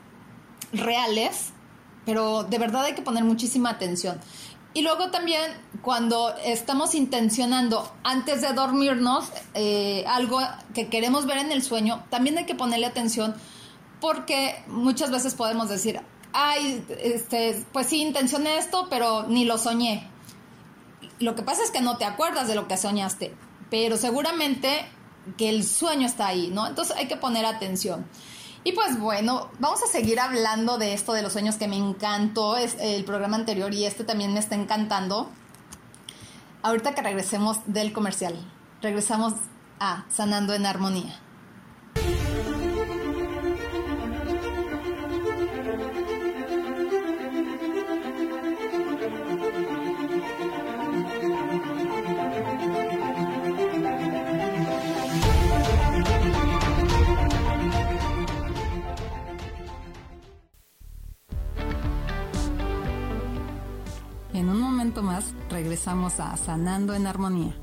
reales, 0.71 1.51
pero 2.05 2.43
de 2.43 2.57
verdad 2.57 2.83
hay 2.83 2.95
que 2.95 3.01
poner 3.01 3.23
muchísima 3.23 3.69
atención. 3.69 4.19
Y 4.73 4.81
luego 4.81 5.11
también 5.11 5.51
cuando 5.81 6.33
estamos 6.43 6.95
intencionando 6.95 7.91
antes 8.03 8.41
de 8.41 8.53
dormirnos 8.53 9.25
eh, 9.53 10.03
algo 10.07 10.39
que 10.73 10.87
queremos 10.87 11.25
ver 11.25 11.37
en 11.37 11.51
el 11.51 11.61
sueño, 11.61 12.03
también 12.09 12.37
hay 12.37 12.45
que 12.45 12.55
ponerle 12.55 12.87
atención 12.87 13.35
porque 14.01 14.63
muchas 14.67 15.11
veces 15.11 15.35
podemos 15.35 15.69
decir, 15.69 16.01
ay, 16.33 16.83
este, 17.01 17.63
pues 17.71 17.87
sí, 17.87 18.01
intencioné 18.01 18.57
esto, 18.57 18.87
pero 18.89 19.27
ni 19.27 19.45
lo 19.45 19.57
soñé. 19.57 20.09
Lo 21.19 21.35
que 21.35 21.43
pasa 21.43 21.63
es 21.63 21.71
que 21.71 21.81
no 21.81 21.97
te 21.97 22.05
acuerdas 22.05 22.47
de 22.47 22.55
lo 22.55 22.67
que 22.67 22.75
soñaste, 22.75 23.33
pero 23.69 23.95
seguramente 23.95 24.85
que 25.37 25.49
el 25.49 25.63
sueño 25.63 26.05
está 26.05 26.27
ahí, 26.27 26.49
¿no? 26.49 26.67
Entonces 26.67 26.97
hay 26.97 27.07
que 27.07 27.15
poner 27.15 27.45
atención. 27.45 28.05
Y 28.65 28.71
pues 28.71 28.97
bueno, 28.97 29.49
vamos 29.59 29.83
a 29.83 29.87
seguir 29.87 30.19
hablando 30.21 30.77
de 30.77 30.93
esto 30.93 31.11
de 31.11 31.21
los 31.21 31.33
sueños 31.33 31.55
que 31.55 31.67
me 31.67 31.75
encantó 31.75 32.55
es 32.55 32.77
el 32.79 33.03
programa 33.03 33.35
anterior 33.35 33.73
y 33.73 33.85
este 33.85 34.05
también 34.05 34.33
me 34.33 34.39
está 34.39 34.55
encantando. 34.55 35.29
Ahorita 36.61 36.95
que 36.95 37.01
regresemos 37.01 37.59
del 37.65 37.91
comercial, 37.91 38.35
regresamos 38.81 39.33
a 39.81 40.05
Sanando 40.09 40.53
en 40.53 40.65
Armonía. 40.65 41.19
Regresamos 65.49 66.19
a 66.19 66.35
Sanando 66.37 66.93
en 66.93 67.05
Armonía. 67.07 67.53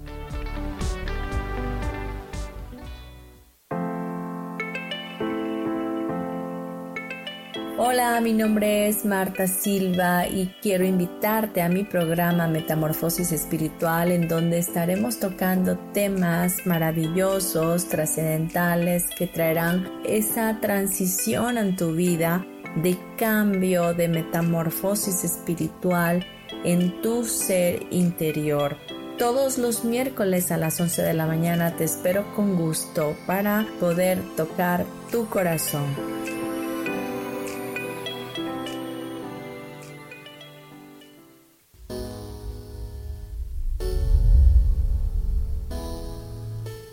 Hola, 7.82 8.20
mi 8.20 8.34
nombre 8.34 8.88
es 8.88 9.04
Marta 9.06 9.46
Silva 9.46 10.28
y 10.28 10.54
quiero 10.60 10.84
invitarte 10.84 11.62
a 11.62 11.68
mi 11.68 11.82
programa 11.82 12.46
Metamorfosis 12.46 13.32
Espiritual 13.32 14.12
en 14.12 14.28
donde 14.28 14.58
estaremos 14.58 15.18
tocando 15.18 15.78
temas 15.92 16.66
maravillosos, 16.66 17.88
trascendentales 17.88 19.06
que 19.16 19.26
traerán 19.26 19.90
esa 20.04 20.60
transición 20.60 21.56
en 21.56 21.74
tu 21.74 21.92
vida 21.92 22.44
de 22.76 22.96
cambio, 23.16 23.94
de 23.94 24.08
metamorfosis 24.08 25.24
espiritual 25.24 26.24
en 26.64 27.00
tu 27.02 27.24
ser 27.24 27.86
interior. 27.90 28.76
Todos 29.18 29.58
los 29.58 29.84
miércoles 29.84 30.50
a 30.50 30.56
las 30.56 30.80
11 30.80 31.02
de 31.02 31.14
la 31.14 31.26
mañana 31.26 31.76
te 31.76 31.84
espero 31.84 32.34
con 32.34 32.56
gusto 32.56 33.16
para 33.26 33.66
poder 33.78 34.18
tocar 34.36 34.84
tu 35.10 35.28
corazón. 35.28 35.84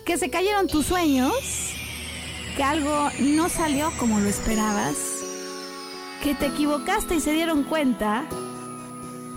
que 0.08 0.16
se 0.16 0.30
cayeron 0.30 0.68
tus 0.68 0.86
sueños, 0.86 1.74
que 2.56 2.62
algo 2.62 3.10
no 3.20 3.50
salió 3.50 3.92
como 3.98 4.18
lo 4.20 4.26
esperabas, 4.26 4.96
que 6.22 6.34
te 6.34 6.46
equivocaste 6.46 7.16
y 7.16 7.20
se 7.20 7.32
dieron 7.32 7.62
cuenta. 7.62 8.26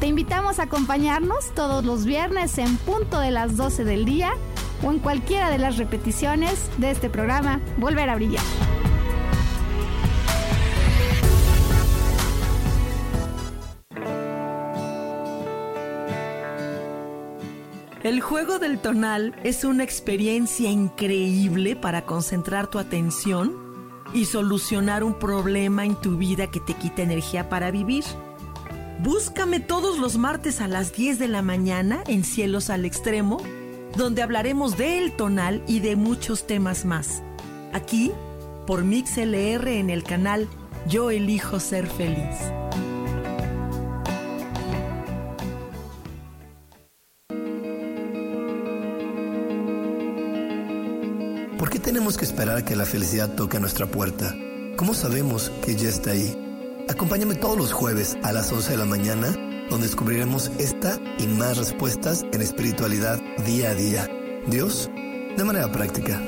Te 0.00 0.06
invitamos 0.06 0.58
a 0.58 0.62
acompañarnos 0.62 1.54
todos 1.54 1.84
los 1.84 2.06
viernes 2.06 2.56
en 2.56 2.78
punto 2.78 3.20
de 3.20 3.30
las 3.30 3.58
12 3.58 3.84
del 3.84 4.06
día 4.06 4.32
o 4.82 4.90
en 4.90 4.98
cualquiera 4.98 5.50
de 5.50 5.58
las 5.58 5.76
repeticiones 5.76 6.70
de 6.78 6.90
este 6.90 7.10
programa 7.10 7.60
Volver 7.76 8.08
a 8.08 8.14
Brillar. 8.14 8.42
El 18.02 18.22
juego 18.22 18.58
del 18.58 18.78
tonal 18.78 19.34
es 19.44 19.64
una 19.64 19.84
experiencia 19.84 20.70
increíble 20.70 21.76
para 21.76 22.06
concentrar 22.06 22.68
tu 22.68 22.78
atención 22.78 23.54
y 24.14 24.24
solucionar 24.24 25.04
un 25.04 25.18
problema 25.18 25.84
en 25.84 25.94
tu 25.94 26.16
vida 26.16 26.50
que 26.50 26.60
te 26.60 26.72
quita 26.72 27.02
energía 27.02 27.50
para 27.50 27.70
vivir. 27.70 28.04
Búscame 29.02 29.60
todos 29.60 29.98
los 29.98 30.18
martes 30.18 30.60
a 30.60 30.68
las 30.68 30.92
10 30.92 31.18
de 31.18 31.26
la 31.26 31.40
mañana 31.40 32.04
en 32.06 32.22
Cielos 32.22 32.68
al 32.68 32.84
Extremo, 32.84 33.38
donde 33.96 34.20
hablaremos 34.20 34.76
del 34.76 35.12
tonal 35.12 35.62
y 35.66 35.80
de 35.80 35.96
muchos 35.96 36.46
temas 36.46 36.84
más. 36.84 37.22
Aquí, 37.72 38.12
por 38.66 38.84
MixLR 38.84 39.68
en 39.68 39.88
el 39.88 40.04
canal 40.04 40.48
Yo 40.86 41.10
elijo 41.10 41.60
ser 41.60 41.86
feliz. 41.86 42.36
¿Por 51.58 51.70
qué 51.70 51.78
tenemos 51.78 52.18
que 52.18 52.26
esperar 52.26 52.58
a 52.58 52.64
que 52.66 52.76
la 52.76 52.84
felicidad 52.84 53.34
toque 53.34 53.56
a 53.56 53.60
nuestra 53.60 53.86
puerta? 53.86 54.34
¿Cómo 54.76 54.92
sabemos 54.92 55.50
que 55.64 55.74
ya 55.74 55.88
está 55.88 56.10
ahí? 56.10 56.49
Acompáñame 56.90 57.36
todos 57.36 57.56
los 57.56 57.72
jueves 57.72 58.18
a 58.24 58.32
las 58.32 58.50
11 58.50 58.72
de 58.72 58.76
la 58.76 58.84
mañana, 58.84 59.28
donde 59.70 59.86
descubriremos 59.86 60.48
esta 60.58 60.98
y 61.20 61.28
más 61.28 61.56
respuestas 61.56 62.24
en 62.32 62.42
espiritualidad 62.42 63.20
día 63.46 63.70
a 63.70 63.74
día. 63.74 64.08
Dios, 64.48 64.90
de 65.36 65.44
manera 65.44 65.70
práctica. 65.70 66.20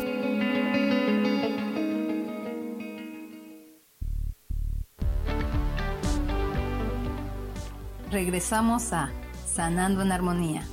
Regresamos 8.12 8.92
a 8.92 9.10
Sanando 9.44 10.02
en 10.02 10.12
Armonía. 10.12 10.64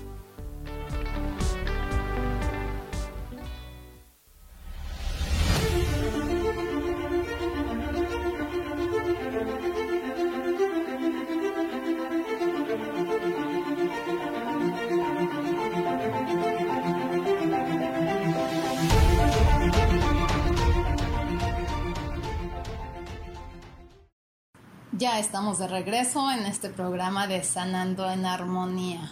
Estamos 25.30 25.60
de 25.60 25.68
regreso 25.68 26.32
en 26.32 26.48
este 26.48 26.72
programa 26.72 27.28
de 27.28 27.44
Sanando 27.44 28.10
en 28.10 28.26
Armonía. 28.26 29.12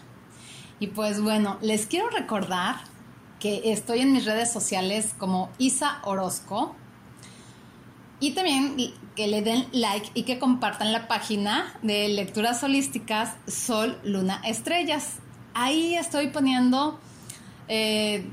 Y 0.79 0.87
pues 0.87 1.21
bueno, 1.21 1.59
les 1.61 1.85
quiero 1.85 2.09
recordar 2.09 2.77
que 3.39 3.71
estoy 3.71 3.99
en 3.99 4.13
mis 4.13 4.25
redes 4.25 4.51
sociales 4.51 5.13
como 5.19 5.51
Isa 5.59 5.99
Orozco 6.05 6.75
y 8.19 8.31
también 8.31 8.77
que 9.15 9.27
le 9.27 9.43
den 9.43 9.67
like 9.73 10.09
y 10.15 10.23
que 10.23 10.39
compartan 10.39 10.91
la 10.91 11.07
página 11.07 11.77
de 11.83 12.07
lecturas 12.09 12.63
holísticas 12.63 13.35
Sol, 13.45 13.99
Luna, 14.03 14.41
Estrellas. 14.43 15.17
Ahí 15.53 15.93
estoy 15.93 16.29
poniendo 16.29 16.99
eh, 17.67 18.27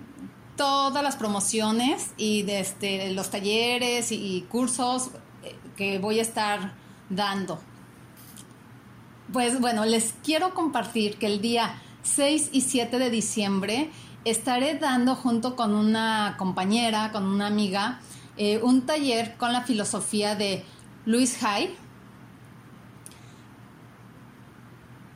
todas 0.56 1.02
las 1.02 1.16
promociones 1.16 2.12
y 2.16 2.44
de 2.44 2.60
este, 2.60 3.10
los 3.10 3.28
talleres 3.28 4.10
y, 4.10 4.46
cursos 4.48 5.10
eh, 5.42 5.54
que 5.76 5.98
voy 5.98 6.18
a 6.18 6.22
estar 6.22 6.72
dando. 7.10 7.60
Pues 9.34 9.60
bueno, 9.60 9.84
les 9.84 10.14
quiero 10.22 10.54
compartir 10.54 11.18
que 11.18 11.26
el 11.26 11.40
día 11.40 11.82
6 12.04 12.50
y 12.52 12.60
7 12.60 13.00
de 13.00 13.10
diciembre 13.10 13.90
estaré 14.24 14.78
dando 14.78 15.16
junto 15.16 15.56
con 15.56 15.74
una 15.74 16.36
compañera, 16.38 17.10
con 17.10 17.26
una 17.26 17.48
amiga, 17.48 17.98
eh, 18.36 18.60
un 18.62 18.86
taller 18.86 19.36
con 19.36 19.52
la 19.52 19.62
filosofía 19.62 20.36
de 20.36 20.64
Luis 21.04 21.42
Hay. 21.42 21.74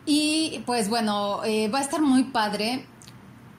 Y 0.04 0.64
pues 0.66 0.88
bueno, 0.88 1.44
eh, 1.44 1.68
va 1.68 1.78
a 1.78 1.82
estar 1.82 2.02
muy 2.02 2.24
padre 2.24 2.86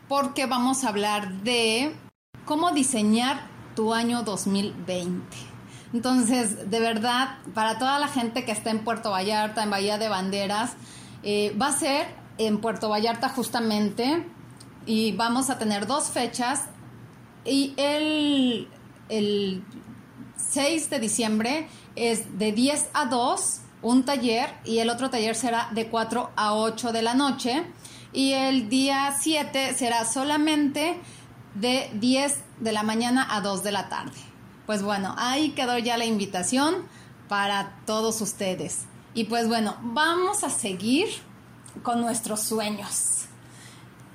porque 0.09 0.45
vamos 0.45 0.83
a 0.83 0.89
hablar 0.89 1.41
de 1.41 1.95
cómo 2.43 2.71
diseñar 2.71 3.47
tu 3.77 3.93
año 3.93 4.23
2020. 4.23 5.48
Entonces, 5.93 6.69
de 6.69 6.79
verdad, 6.79 7.37
para 7.53 7.79
toda 7.79 7.97
la 7.99 8.07
gente 8.07 8.45
que 8.45 8.51
está 8.51 8.69
en 8.69 8.83
Puerto 8.83 9.11
Vallarta, 9.11 9.63
en 9.63 9.69
Bahía 9.69 9.97
de 9.97 10.07
Banderas, 10.07 10.73
eh, 11.23 11.55
va 11.59 11.67
a 11.67 11.71
ser 11.71 12.07
en 12.37 12.59
Puerto 12.59 12.89
Vallarta 12.89 13.29
justamente 13.29 14.25
y 14.85 15.11
vamos 15.13 15.49
a 15.49 15.57
tener 15.57 15.87
dos 15.87 16.09
fechas 16.09 16.65
y 17.43 17.73
el, 17.77 18.67
el 19.09 19.63
6 20.37 20.89
de 20.89 20.99
diciembre 20.99 21.67
es 21.95 22.37
de 22.37 22.51
10 22.51 22.89
a 22.93 23.05
2 23.05 23.61
un 23.81 24.03
taller 24.03 24.49
y 24.65 24.79
el 24.79 24.89
otro 24.89 25.09
taller 25.09 25.35
será 25.35 25.69
de 25.71 25.87
4 25.87 26.31
a 26.35 26.53
8 26.53 26.91
de 26.91 27.01
la 27.01 27.13
noche 27.13 27.63
y 28.13 28.33
el 28.33 28.69
día 28.69 29.15
7 29.17 29.73
será 29.73 30.05
solamente 30.05 30.99
de 31.55 31.89
10 31.93 32.39
de 32.59 32.71
la 32.71 32.83
mañana 32.83 33.27
a 33.29 33.41
2 33.41 33.63
de 33.63 33.71
la 33.71 33.89
tarde. 33.89 34.28
Pues 34.69 34.83
bueno, 34.83 35.15
ahí 35.17 35.53
quedó 35.53 35.79
ya 35.79 35.97
la 35.97 36.05
invitación 36.05 36.75
para 37.27 37.71
todos 37.87 38.21
ustedes. 38.21 38.81
Y 39.15 39.23
pues 39.23 39.47
bueno, 39.47 39.75
vamos 39.81 40.43
a 40.43 40.51
seguir 40.51 41.07
con 41.81 42.01
nuestros 42.01 42.41
sueños. 42.41 43.25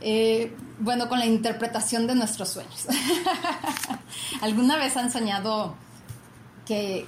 Eh, 0.00 0.56
bueno, 0.78 1.08
con 1.08 1.18
la 1.18 1.26
interpretación 1.26 2.06
de 2.06 2.14
nuestros 2.14 2.50
sueños. 2.50 2.86
¿Alguna 4.42 4.76
vez 4.76 4.96
han 4.96 5.10
soñado 5.10 5.74
que, 6.64 7.04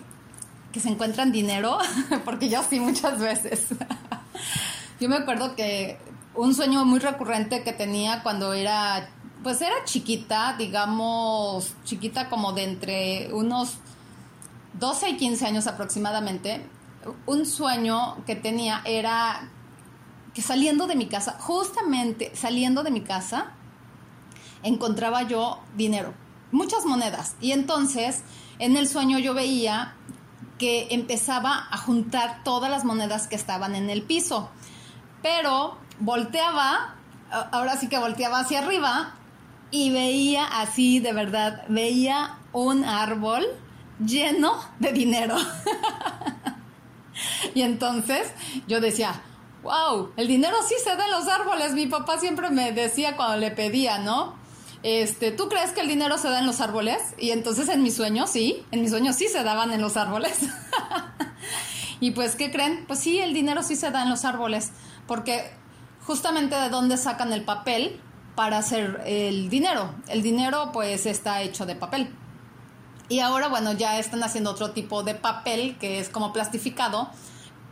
que 0.73 0.81
se 0.81 0.89
encuentran 0.89 1.31
dinero? 1.31 1.79
Porque 2.25 2.49
yo 2.49 2.65
sí 2.69 2.81
muchas 2.81 3.21
veces. 3.21 3.67
yo 5.01 5.09
me 5.09 5.19
acuerdo 5.19 5.55
que 5.55 6.01
un 6.35 6.53
sueño 6.53 6.85
muy 6.85 6.99
recurrente 6.99 7.63
que 7.63 7.73
tenía 7.73 8.25
cuando 8.25 8.53
era 8.55 9.09
pues 9.43 9.61
era 9.61 9.75
chiquita, 9.85 10.57
digamos, 10.59 11.75
chiquita 11.85 12.29
como 12.29 12.53
de 12.53 12.65
entre 12.65 13.33
unos 13.33 13.79
12 14.75 15.11
y 15.11 15.17
15 15.17 15.47
años 15.47 15.67
aproximadamente, 15.67 16.67
un 17.27 17.47
sueño 17.47 18.25
que 18.27 18.37
tenía 18.37 18.83
era 18.85 19.51
que 20.35 20.43
saliendo 20.43 20.87
de 20.87 20.97
mi 20.97 21.07
casa, 21.07 21.37
justamente 21.41 22.35
saliendo 22.35 22.83
de 22.83 22.91
mi 22.91 23.01
casa, 23.01 23.53
encontraba 24.63 25.23
yo 25.23 25.61
dinero, 25.77 26.13
muchas 26.53 26.85
monedas. 26.85 27.37
Y 27.41 27.53
entonces 27.53 28.23
en 28.59 28.77
el 28.77 28.89
sueño 28.89 29.19
yo 29.19 29.33
veía 29.35 29.95
que 30.59 30.89
empezaba 30.91 31.69
a 31.71 31.77
juntar 31.79 32.43
todas 32.45 32.71
las 32.71 32.85
monedas 32.85 33.29
que 33.29 33.37
estaban 33.37 33.75
en 33.75 33.91
el 33.91 34.03
piso. 34.03 34.51
Pero 35.23 35.79
volteaba, 36.01 36.95
ahora 37.53 37.77
sí 37.77 37.89
que 37.89 37.99
volteaba 37.99 38.41
hacia 38.41 38.61
arriba 38.61 39.15
y 39.71 39.91
veía 39.91 40.47
así, 40.47 41.01
de 41.01 41.13
verdad, 41.13 41.65
veía 41.69 42.39
un 42.53 42.85
árbol 42.85 43.45
lleno 44.05 44.59
de 44.79 44.93
dinero. 44.93 45.37
y 47.55 47.63
entonces 47.63 48.29
yo 48.67 48.81
decía, 48.81 49.23
wow, 49.63 50.13
el 50.17 50.29
dinero 50.29 50.57
sí 50.67 50.75
se 50.83 50.95
da 50.97 51.05
en 51.05 51.11
los 51.11 51.29
árboles. 51.29 51.73
Mi 51.75 51.87
papá 51.87 52.19
siempre 52.19 52.51
me 52.51 52.73
decía 52.73 53.17
cuando 53.17 53.37
le 53.39 53.51
pedía, 53.51 53.99
¿no? 53.99 54.35
Este, 54.83 55.33
¿tú 55.33 55.49
crees 55.49 55.73
que 55.73 55.81
el 55.81 55.89
dinero 55.89 56.17
se 56.19 56.29
da 56.29 56.39
en 56.39 56.47
los 56.47 56.61
árboles? 56.61 56.99
Y 57.19 57.31
entonces 57.31 57.69
en 57.69 57.83
mis 57.83 57.97
sueños, 57.97 58.31
sí, 58.31 58.65
en 58.71 58.83
mis 58.83 58.91
sueños 58.91 59.17
sí 59.17 59.27
se 59.29 59.43
daban 59.43 59.73
en 59.73 59.81
los 59.81 59.97
árboles. 59.97 60.39
y 62.01 62.13
pues, 62.13 62.37
¿qué 62.37 62.53
creen? 62.53 62.85
Pues 62.87 63.01
sí, 63.01 63.19
el 63.19 63.35
dinero 63.35 63.63
sí 63.63 63.75
se 63.75 63.91
da 63.91 64.03
en 64.03 64.11
los 64.11 64.25
árboles, 64.25 64.71
porque 65.09 65.51
justamente 66.05 66.55
de 66.55 66.69
dónde 66.69 66.97
sacan 66.99 67.33
el 67.33 67.43
papel 67.43 68.01
para 68.37 68.59
hacer 68.59 69.03
el 69.05 69.51
dinero. 69.51 69.95
El 70.07 70.23
dinero 70.23 70.71
pues 70.73 71.07
está 71.07 71.43
hecho 71.43 71.67
de 71.67 71.75
papel. 71.75 72.15
Y 73.09 73.21
ahora, 73.21 73.49
bueno, 73.49 73.73
ya 73.73 73.99
están 73.99 74.23
haciendo 74.23 74.51
otro 74.51 74.71
tipo 74.71 75.03
de 75.03 75.15
papel 75.15 75.77
que 75.79 75.99
es 75.99 76.09
como 76.09 76.33
plastificado, 76.33 77.11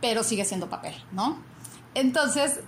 pero 0.01 0.23
sigue 0.23 0.43
siendo 0.43 0.69
papel, 0.69 0.95
¿no? 1.11 1.37
Entonces, 1.93 2.59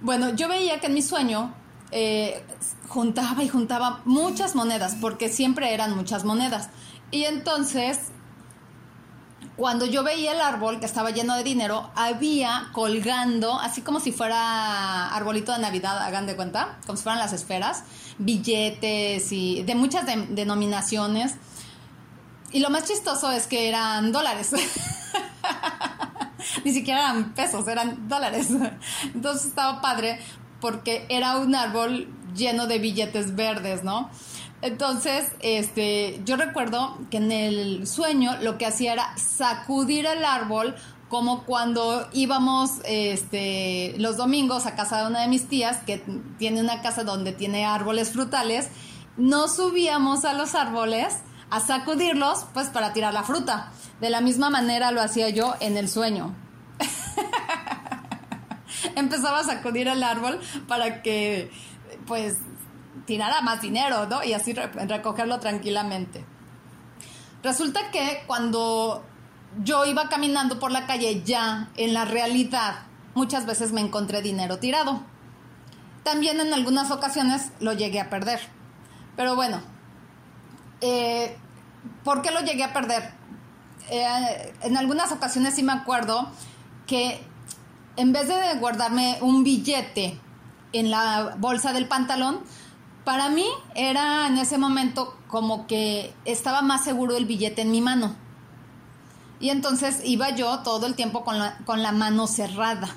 bueno, 0.00 0.34
yo 0.34 0.48
veía 0.48 0.80
que 0.80 0.86
en 0.86 0.94
mi 0.94 1.02
sueño 1.02 1.54
eh, 1.90 2.44
juntaba 2.88 3.42
y 3.42 3.48
juntaba 3.48 4.02
muchas 4.04 4.54
monedas, 4.54 4.96
porque 5.00 5.28
siempre 5.28 5.74
eran 5.74 5.96
muchas 5.96 6.24
monedas. 6.24 6.70
Y 7.10 7.24
entonces, 7.24 8.10
cuando 9.56 9.86
yo 9.86 10.04
veía 10.04 10.32
el 10.32 10.40
árbol 10.40 10.80
que 10.80 10.86
estaba 10.86 11.10
lleno 11.10 11.34
de 11.34 11.42
dinero, 11.42 11.90
había 11.94 12.68
colgando, 12.72 13.58
así 13.58 13.80
como 13.80 14.00
si 14.00 14.12
fuera 14.12 15.14
arbolito 15.14 15.52
de 15.52 15.58
Navidad, 15.58 15.98
hagan 15.98 16.26
de 16.26 16.36
cuenta, 16.36 16.78
como 16.84 16.96
si 16.96 17.02
fueran 17.02 17.18
las 17.18 17.32
esferas, 17.32 17.84
billetes 18.18 19.32
y 19.32 19.62
de 19.62 19.74
muchas 19.74 20.04
denominaciones. 20.28 21.36
Y 22.52 22.60
lo 22.60 22.70
más 22.70 22.84
chistoso 22.84 23.32
es 23.32 23.46
que 23.46 23.68
eran 23.68 24.12
dólares. 24.12 24.52
Ni 26.64 26.72
siquiera 26.72 27.00
eran 27.00 27.34
pesos, 27.34 27.66
eran 27.66 28.08
dólares. 28.08 28.48
Entonces 29.14 29.46
estaba 29.46 29.80
padre 29.80 30.20
porque 30.60 31.06
era 31.08 31.38
un 31.38 31.54
árbol 31.54 32.08
lleno 32.34 32.66
de 32.66 32.78
billetes 32.78 33.34
verdes, 33.34 33.84
¿no? 33.84 34.10
Entonces, 34.66 35.30
este, 35.40 36.20
yo 36.24 36.36
recuerdo 36.36 36.98
que 37.08 37.18
en 37.18 37.30
el 37.30 37.86
sueño 37.86 38.36
lo 38.42 38.58
que 38.58 38.66
hacía 38.66 38.94
era 38.94 39.16
sacudir 39.16 40.06
el 40.06 40.24
árbol 40.24 40.74
como 41.08 41.44
cuando 41.44 42.08
íbamos 42.12 42.80
este, 42.84 43.94
los 43.98 44.16
domingos 44.16 44.66
a 44.66 44.74
casa 44.74 45.02
de 45.02 45.06
una 45.06 45.20
de 45.20 45.28
mis 45.28 45.48
tías, 45.48 45.76
que 45.86 46.02
tiene 46.36 46.60
una 46.60 46.82
casa 46.82 47.04
donde 47.04 47.30
tiene 47.30 47.64
árboles 47.64 48.10
frutales, 48.10 48.68
no 49.16 49.46
subíamos 49.46 50.24
a 50.24 50.32
los 50.32 50.56
árboles 50.56 51.14
a 51.48 51.60
sacudirlos, 51.60 52.46
pues 52.52 52.66
para 52.66 52.92
tirar 52.92 53.14
la 53.14 53.22
fruta. 53.22 53.70
De 54.00 54.10
la 54.10 54.20
misma 54.20 54.50
manera 54.50 54.90
lo 54.90 55.00
hacía 55.00 55.28
yo 55.28 55.54
en 55.60 55.76
el 55.76 55.88
sueño. 55.88 56.34
Empezaba 58.96 59.38
a 59.38 59.44
sacudir 59.44 59.86
el 59.86 60.02
árbol 60.02 60.40
para 60.66 61.02
que, 61.02 61.52
pues, 62.08 62.38
tirara 63.06 63.40
más 63.40 63.62
dinero, 63.62 64.06
¿no? 64.06 64.22
Y 64.22 64.32
así 64.32 64.52
recogerlo 64.52 65.40
tranquilamente. 65.40 66.24
Resulta 67.42 67.90
que 67.90 68.24
cuando 68.26 69.04
yo 69.62 69.84
iba 69.86 70.08
caminando 70.08 70.58
por 70.58 70.70
la 70.70 70.86
calle 70.86 71.22
ya 71.24 71.70
en 71.76 71.94
la 71.94 72.04
realidad, 72.04 72.80
muchas 73.14 73.46
veces 73.46 73.72
me 73.72 73.80
encontré 73.80 74.20
dinero 74.20 74.58
tirado. 74.58 75.02
También 76.02 76.40
en 76.40 76.52
algunas 76.52 76.90
ocasiones 76.90 77.52
lo 77.60 77.72
llegué 77.72 78.00
a 78.00 78.10
perder. 78.10 78.40
Pero 79.16 79.34
bueno, 79.34 79.60
eh, 80.80 81.36
¿por 82.04 82.22
qué 82.22 82.30
lo 82.30 82.40
llegué 82.40 82.64
a 82.64 82.72
perder? 82.72 83.12
Eh, 83.90 84.54
en 84.62 84.76
algunas 84.76 85.12
ocasiones 85.12 85.54
sí 85.54 85.62
me 85.62 85.72
acuerdo 85.72 86.30
que 86.86 87.20
en 87.96 88.12
vez 88.12 88.28
de 88.28 88.58
guardarme 88.58 89.18
un 89.20 89.42
billete 89.42 90.20
en 90.72 90.90
la 90.90 91.36
bolsa 91.38 91.72
del 91.72 91.88
pantalón, 91.88 92.40
para 93.06 93.28
mí 93.28 93.46
era 93.76 94.26
en 94.26 94.36
ese 94.36 94.58
momento 94.58 95.16
como 95.28 95.68
que 95.68 96.12
estaba 96.24 96.60
más 96.60 96.82
seguro 96.82 97.16
el 97.16 97.24
billete 97.24 97.62
en 97.62 97.70
mi 97.70 97.80
mano. 97.80 98.16
Y 99.38 99.50
entonces 99.50 100.00
iba 100.04 100.30
yo 100.30 100.58
todo 100.64 100.86
el 100.86 100.96
tiempo 100.96 101.24
con 101.24 101.38
la, 101.38 101.56
con 101.58 101.84
la 101.84 101.92
mano 101.92 102.26
cerrada. 102.26 102.88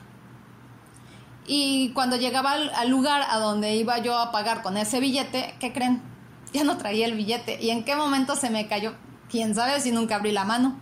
Y 1.46 1.92
cuando 1.92 2.16
llegaba 2.16 2.54
al, 2.54 2.90
lugar 2.90 3.22
a 3.30 3.38
donde 3.38 3.76
iba 3.76 4.00
yo 4.00 4.18
a 4.18 4.32
pagar 4.32 4.64
con 4.64 4.78
ese 4.78 5.00
billete, 5.00 5.56
¿qué 5.60 5.72
creen? 5.72 6.02
Ya 6.54 6.64
no 6.64 6.78
traía 6.78 7.06
el 7.06 7.14
billete. 7.14 7.62
¿Y 7.62 7.70
en 7.70 7.84
qué 7.84 7.96
momento 7.96 8.36
se 8.36 8.50
me 8.50 8.68
cayó? 8.68 8.96
Quién 9.30 9.54
sabe 9.54 9.80
si 9.80 9.92
nunca 9.92 10.16
abrí 10.16 10.32
la 10.32 10.44
mano. 10.44 10.80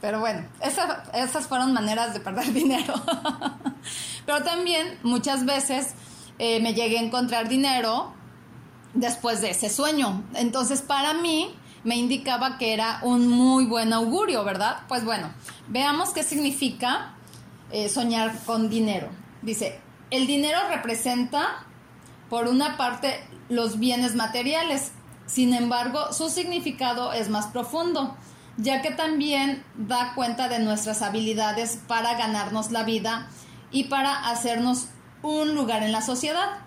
Pero 0.00 0.18
bueno, 0.18 0.48
esas 0.60 1.46
fueron 1.46 1.72
maneras 1.72 2.12
de 2.12 2.18
perder 2.18 2.52
dinero. 2.52 2.94
Pero 4.26 4.42
también 4.42 4.98
muchas 5.04 5.44
veces 5.44 5.94
eh, 6.42 6.58
me 6.58 6.72
llegué 6.72 6.98
a 6.98 7.02
encontrar 7.02 7.50
dinero 7.50 8.14
después 8.94 9.42
de 9.42 9.50
ese 9.50 9.68
sueño. 9.68 10.24
Entonces 10.34 10.80
para 10.80 11.12
mí 11.12 11.54
me 11.84 11.96
indicaba 11.96 12.56
que 12.56 12.72
era 12.72 12.98
un 13.02 13.28
muy 13.28 13.66
buen 13.66 13.92
augurio, 13.92 14.42
¿verdad? 14.42 14.78
Pues 14.88 15.04
bueno, 15.04 15.30
veamos 15.68 16.14
qué 16.14 16.22
significa 16.22 17.14
eh, 17.70 17.90
soñar 17.90 18.42
con 18.46 18.70
dinero. 18.70 19.10
Dice, 19.42 19.80
el 20.10 20.26
dinero 20.26 20.58
representa, 20.70 21.66
por 22.30 22.48
una 22.48 22.78
parte, 22.78 23.22
los 23.50 23.78
bienes 23.78 24.14
materiales. 24.14 24.92
Sin 25.26 25.52
embargo, 25.52 26.14
su 26.14 26.30
significado 26.30 27.12
es 27.12 27.28
más 27.28 27.48
profundo, 27.48 28.16
ya 28.56 28.80
que 28.80 28.92
también 28.92 29.62
da 29.76 30.14
cuenta 30.14 30.48
de 30.48 30.58
nuestras 30.58 31.02
habilidades 31.02 31.78
para 31.86 32.14
ganarnos 32.14 32.70
la 32.70 32.82
vida 32.82 33.28
y 33.70 33.84
para 33.84 34.30
hacernos 34.30 34.88
un 35.22 35.54
lugar 35.54 35.82
en 35.82 35.92
la 35.92 36.02
sociedad. 36.02 36.58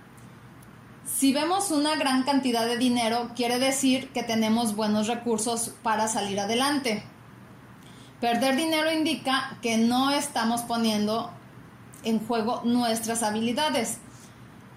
Si 1.06 1.34
vemos 1.34 1.72
una 1.72 1.96
gran 1.96 2.24
cantidad 2.24 2.66
de 2.66 2.78
dinero, 2.78 3.32
quiere 3.36 3.60
decir 3.60 4.10
que 4.10 4.24
tenemos 4.24 4.76
buenos 4.76 5.08
recursos 5.08 5.74
para 5.84 6.08
salir 6.08 6.40
adelante. 6.40 7.04
Perder 8.22 8.56
dinero 8.56 8.92
indica 8.92 9.58
que 9.62 9.78
no 9.78 10.12
estamos 10.12 10.62
poniendo 10.62 11.32
en 12.04 12.26
juego 12.26 12.62
nuestras 12.64 13.22
habilidades, 13.24 13.98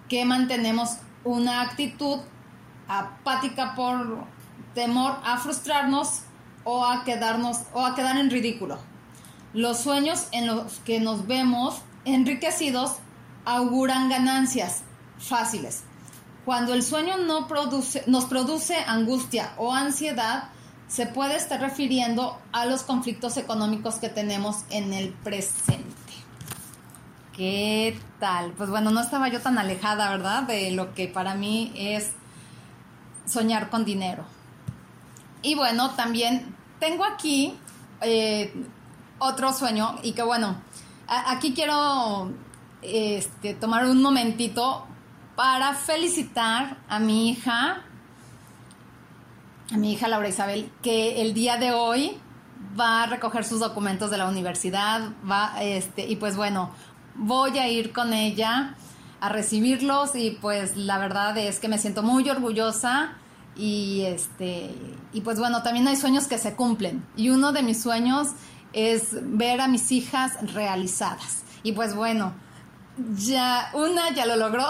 que 0.08 0.24
mantenemos 0.24 0.98
una 1.24 1.62
actitud 1.62 2.20
apática 2.88 3.74
por 3.74 4.24
temor 4.74 5.16
a 5.24 5.38
frustrarnos 5.38 6.22
o 6.64 6.84
a 6.84 7.04
quedarnos 7.04 7.62
o 7.72 7.84
a 7.84 7.94
quedar 7.94 8.16
en 8.16 8.30
ridículo. 8.30 8.78
Los 9.52 9.78
sueños 9.78 10.28
en 10.32 10.46
los 10.46 10.78
que 10.80 11.00
nos 11.00 11.26
vemos 11.26 11.82
enriquecidos 12.04 12.96
auguran 13.46 14.10
ganancias 14.10 14.82
fáciles. 15.18 15.84
Cuando 16.44 16.74
el 16.74 16.82
sueño 16.82 17.16
no 17.16 17.48
produce, 17.48 18.04
nos 18.06 18.26
produce 18.26 18.76
angustia 18.86 19.54
o 19.56 19.72
ansiedad, 19.72 20.50
se 20.88 21.06
puede 21.06 21.36
estar 21.36 21.60
refiriendo 21.60 22.38
a 22.52 22.66
los 22.66 22.82
conflictos 22.82 23.36
económicos 23.36 23.96
que 23.96 24.08
tenemos 24.08 24.64
en 24.70 24.92
el 24.92 25.12
presente. 25.12 25.84
¿Qué 27.34 27.98
tal? 28.20 28.52
Pues 28.52 28.70
bueno, 28.70 28.90
no 28.90 29.00
estaba 29.00 29.28
yo 29.28 29.40
tan 29.40 29.58
alejada, 29.58 30.10
¿verdad? 30.10 30.44
De 30.44 30.70
lo 30.70 30.94
que 30.94 31.08
para 31.08 31.34
mí 31.34 31.72
es 31.76 32.12
soñar 33.26 33.68
con 33.70 33.84
dinero. 33.84 34.24
Y 35.42 35.54
bueno, 35.54 35.90
también 35.90 36.54
tengo 36.78 37.04
aquí 37.04 37.54
eh, 38.00 38.52
otro 39.18 39.52
sueño 39.52 39.96
y 40.02 40.12
que 40.12 40.22
bueno, 40.22 40.56
aquí 41.06 41.52
quiero 41.52 42.32
este, 42.82 43.54
tomar 43.54 43.86
un 43.86 44.02
momentito 44.02 44.86
para 45.34 45.74
felicitar 45.74 46.78
a 46.88 46.98
mi 46.98 47.30
hija, 47.30 47.82
a 49.72 49.76
mi 49.76 49.92
hija 49.92 50.08
Laura 50.08 50.28
Isabel, 50.28 50.70
que 50.82 51.20
el 51.22 51.34
día 51.34 51.56
de 51.56 51.72
hoy 51.72 52.18
va 52.78 53.02
a 53.02 53.06
recoger 53.06 53.44
sus 53.44 53.60
documentos 53.60 54.10
de 54.10 54.18
la 54.18 54.28
universidad, 54.28 55.10
va, 55.28 55.62
este, 55.62 56.06
y 56.06 56.16
pues 56.16 56.36
bueno, 56.36 56.70
voy 57.14 57.58
a 57.58 57.68
ir 57.68 57.92
con 57.92 58.12
ella 58.12 58.74
a 59.20 59.28
recibirlos 59.28 60.14
y 60.14 60.32
pues 60.40 60.76
la 60.76 60.98
verdad 60.98 61.36
es 61.38 61.58
que 61.58 61.68
me 61.68 61.78
siento 61.78 62.02
muy 62.02 62.28
orgullosa 62.28 63.14
y 63.56 64.02
este 64.02 64.74
y 65.14 65.22
pues 65.22 65.38
bueno 65.38 65.62
también 65.62 65.88
hay 65.88 65.96
sueños 65.96 66.26
que 66.26 66.36
se 66.36 66.54
cumplen 66.54 67.02
y 67.16 67.30
uno 67.30 67.52
de 67.52 67.62
mis 67.62 67.82
sueños 67.82 68.28
es 68.76 69.08
ver 69.22 69.60
a 69.62 69.68
mis 69.68 69.90
hijas 69.90 70.36
realizadas. 70.52 71.42
Y 71.62 71.72
pues 71.72 71.96
bueno, 71.96 72.34
ya 73.16 73.70
una 73.74 74.10
ya 74.14 74.26
lo 74.26 74.36
logró 74.36 74.66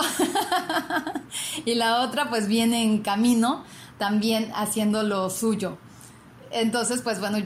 y 1.65 1.75
la 1.75 2.01
otra 2.01 2.29
pues 2.29 2.49
viene 2.49 2.83
en 2.83 3.03
camino 3.03 3.65
también 3.99 4.53
haciendo 4.55 5.03
lo 5.03 5.31
suyo. 5.31 5.79
Entonces 6.51 7.03
pues 7.03 7.21
bueno, 7.21 7.39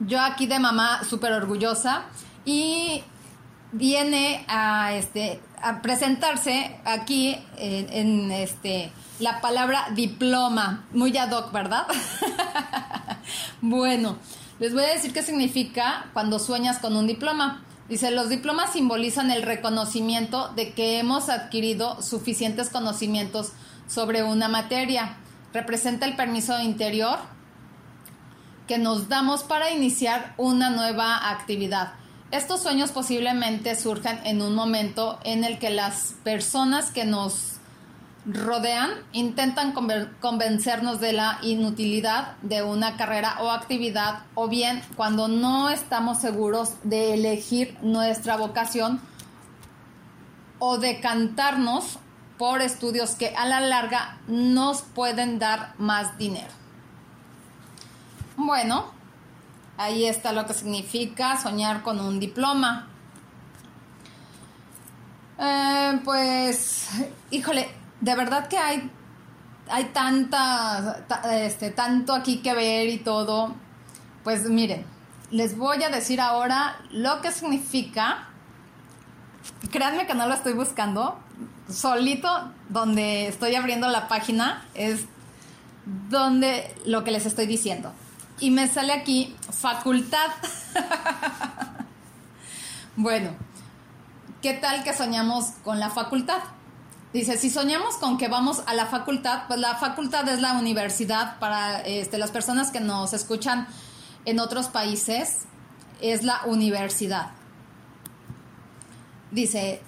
yo 0.00 0.20
aquí 0.20 0.46
de 0.46 0.58
mamá 0.58 1.04
súper 1.04 1.32
orgullosa 1.32 2.04
y 2.44 3.02
viene 3.72 4.44
a 4.48 4.94
este 4.94 5.40
a 5.62 5.80
presentarse 5.82 6.78
aquí 6.84 7.36
en, 7.56 8.30
este 8.30 8.92
la 9.18 9.40
palabra 9.40 9.86
diploma, 9.94 10.84
muy 10.92 11.16
ad 11.16 11.32
hoc, 11.32 11.50
¿verdad? 11.52 11.86
bueno, 13.62 14.18
les 14.58 14.74
voy 14.74 14.84
a 14.84 14.88
decir 14.88 15.12
qué 15.12 15.22
significa 15.22 16.06
cuando 16.12 16.38
sueñas 16.38 16.78
con 16.78 16.96
un 16.96 17.06
diploma. 17.06 17.62
Dice, 17.88 18.10
los 18.10 18.28
diplomas 18.28 18.72
simbolizan 18.72 19.30
el 19.30 19.42
reconocimiento 19.42 20.48
de 20.56 20.72
que 20.72 20.98
hemos 20.98 21.28
adquirido 21.28 22.02
suficientes 22.02 22.68
conocimientos 22.68 23.52
sobre 23.88 24.24
una 24.24 24.48
materia. 24.48 25.16
Representa 25.52 26.06
el 26.06 26.16
permiso 26.16 26.60
interior 26.60 27.18
que 28.66 28.78
nos 28.78 29.08
damos 29.08 29.44
para 29.44 29.70
iniciar 29.70 30.34
una 30.36 30.70
nueva 30.70 31.30
actividad. 31.30 31.92
Estos 32.32 32.62
sueños 32.62 32.90
posiblemente 32.90 33.76
surjan 33.76 34.20
en 34.26 34.42
un 34.42 34.56
momento 34.56 35.20
en 35.22 35.44
el 35.44 35.60
que 35.60 35.70
las 35.70 36.14
personas 36.24 36.90
que 36.90 37.04
nos 37.04 37.55
rodean 38.26 38.90
intentan 39.12 39.72
convencernos 40.20 41.00
de 41.00 41.12
la 41.12 41.38
inutilidad 41.42 42.36
de 42.42 42.62
una 42.62 42.96
carrera 42.96 43.36
o 43.40 43.50
actividad 43.50 44.24
o 44.34 44.48
bien 44.48 44.82
cuando 44.96 45.28
no 45.28 45.68
estamos 45.70 46.18
seguros 46.18 46.74
de 46.82 47.14
elegir 47.14 47.76
nuestra 47.82 48.36
vocación 48.36 49.00
o 50.58 50.78
decantarnos 50.78 51.98
por 52.36 52.62
estudios 52.62 53.14
que 53.14 53.34
a 53.36 53.46
la 53.46 53.60
larga 53.60 54.18
nos 54.26 54.82
pueden 54.82 55.38
dar 55.38 55.74
más 55.78 56.18
dinero. 56.18 56.52
Bueno, 58.36 58.86
ahí 59.78 60.04
está 60.04 60.32
lo 60.32 60.46
que 60.46 60.54
significa 60.54 61.40
soñar 61.40 61.82
con 61.82 62.00
un 62.00 62.20
diploma. 62.20 62.88
Eh, 65.38 66.00
pues, 66.04 66.88
híjole, 67.30 67.68
de 68.00 68.14
verdad 68.14 68.48
que 68.48 68.58
hay, 68.58 68.90
hay 69.68 69.84
tanta, 69.86 71.04
este, 71.32 71.70
tanto 71.70 72.14
aquí 72.14 72.38
que 72.38 72.54
ver 72.54 72.88
y 72.88 72.98
todo. 72.98 73.54
Pues 74.24 74.48
miren, 74.48 74.84
les 75.30 75.56
voy 75.56 75.82
a 75.82 75.88
decir 75.88 76.20
ahora 76.20 76.76
lo 76.90 77.20
que 77.20 77.32
significa. 77.32 78.28
Créanme 79.70 80.06
que 80.06 80.14
no 80.14 80.26
lo 80.26 80.34
estoy 80.34 80.52
buscando. 80.52 81.18
Solito, 81.70 82.52
donde 82.68 83.28
estoy 83.28 83.54
abriendo 83.54 83.88
la 83.88 84.08
página, 84.08 84.64
es 84.74 85.04
donde 86.08 86.74
lo 86.84 87.04
que 87.04 87.10
les 87.10 87.26
estoy 87.26 87.46
diciendo. 87.46 87.92
Y 88.38 88.50
me 88.50 88.68
sale 88.68 88.92
aquí 88.92 89.34
facultad. 89.50 90.30
bueno, 92.96 93.30
¿qué 94.42 94.54
tal 94.54 94.84
que 94.84 94.92
soñamos 94.92 95.46
con 95.64 95.80
la 95.80 95.90
facultad? 95.90 96.38
Dice, 97.16 97.38
si 97.38 97.48
soñamos 97.48 97.96
con 97.96 98.18
que 98.18 98.28
vamos 98.28 98.62
a 98.66 98.74
la 98.74 98.84
facultad, 98.84 99.44
pues 99.48 99.58
la 99.58 99.76
facultad 99.76 100.28
es 100.28 100.42
la 100.42 100.52
universidad 100.52 101.38
para 101.38 101.80
este, 101.80 102.18
las 102.18 102.30
personas 102.30 102.70
que 102.70 102.80
nos 102.80 103.14
escuchan 103.14 103.66
en 104.26 104.38
otros 104.38 104.66
países, 104.66 105.46
es 106.02 106.24
la 106.24 106.42
universidad. 106.44 107.30
Dice, 109.30 109.80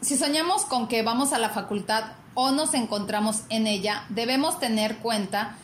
si 0.00 0.16
soñamos 0.16 0.64
con 0.64 0.88
que 0.88 1.02
vamos 1.02 1.34
a 1.34 1.38
la 1.38 1.50
facultad 1.50 2.12
o 2.32 2.52
nos 2.52 2.72
encontramos 2.72 3.42
en 3.50 3.66
ella, 3.66 4.06
debemos 4.08 4.58
tener 4.58 5.00
cuenta 5.00 5.58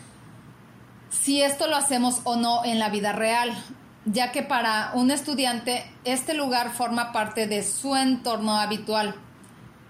si 1.09 1.40
esto 1.40 1.68
lo 1.68 1.77
hacemos 1.77 2.20
o 2.25 2.37
no 2.37 2.66
en 2.66 2.79
la 2.79 2.90
vida 2.90 3.12
real, 3.12 3.57
ya 4.05 4.31
que 4.31 4.42
para 4.42 4.90
un 4.92 5.11
estudiante 5.11 5.90
este 6.05 6.35
lugar 6.35 6.70
forma 6.75 7.12
parte 7.12 7.46
de 7.46 7.62
su 7.62 7.96
entorno 7.96 8.59
habitual 8.59 9.14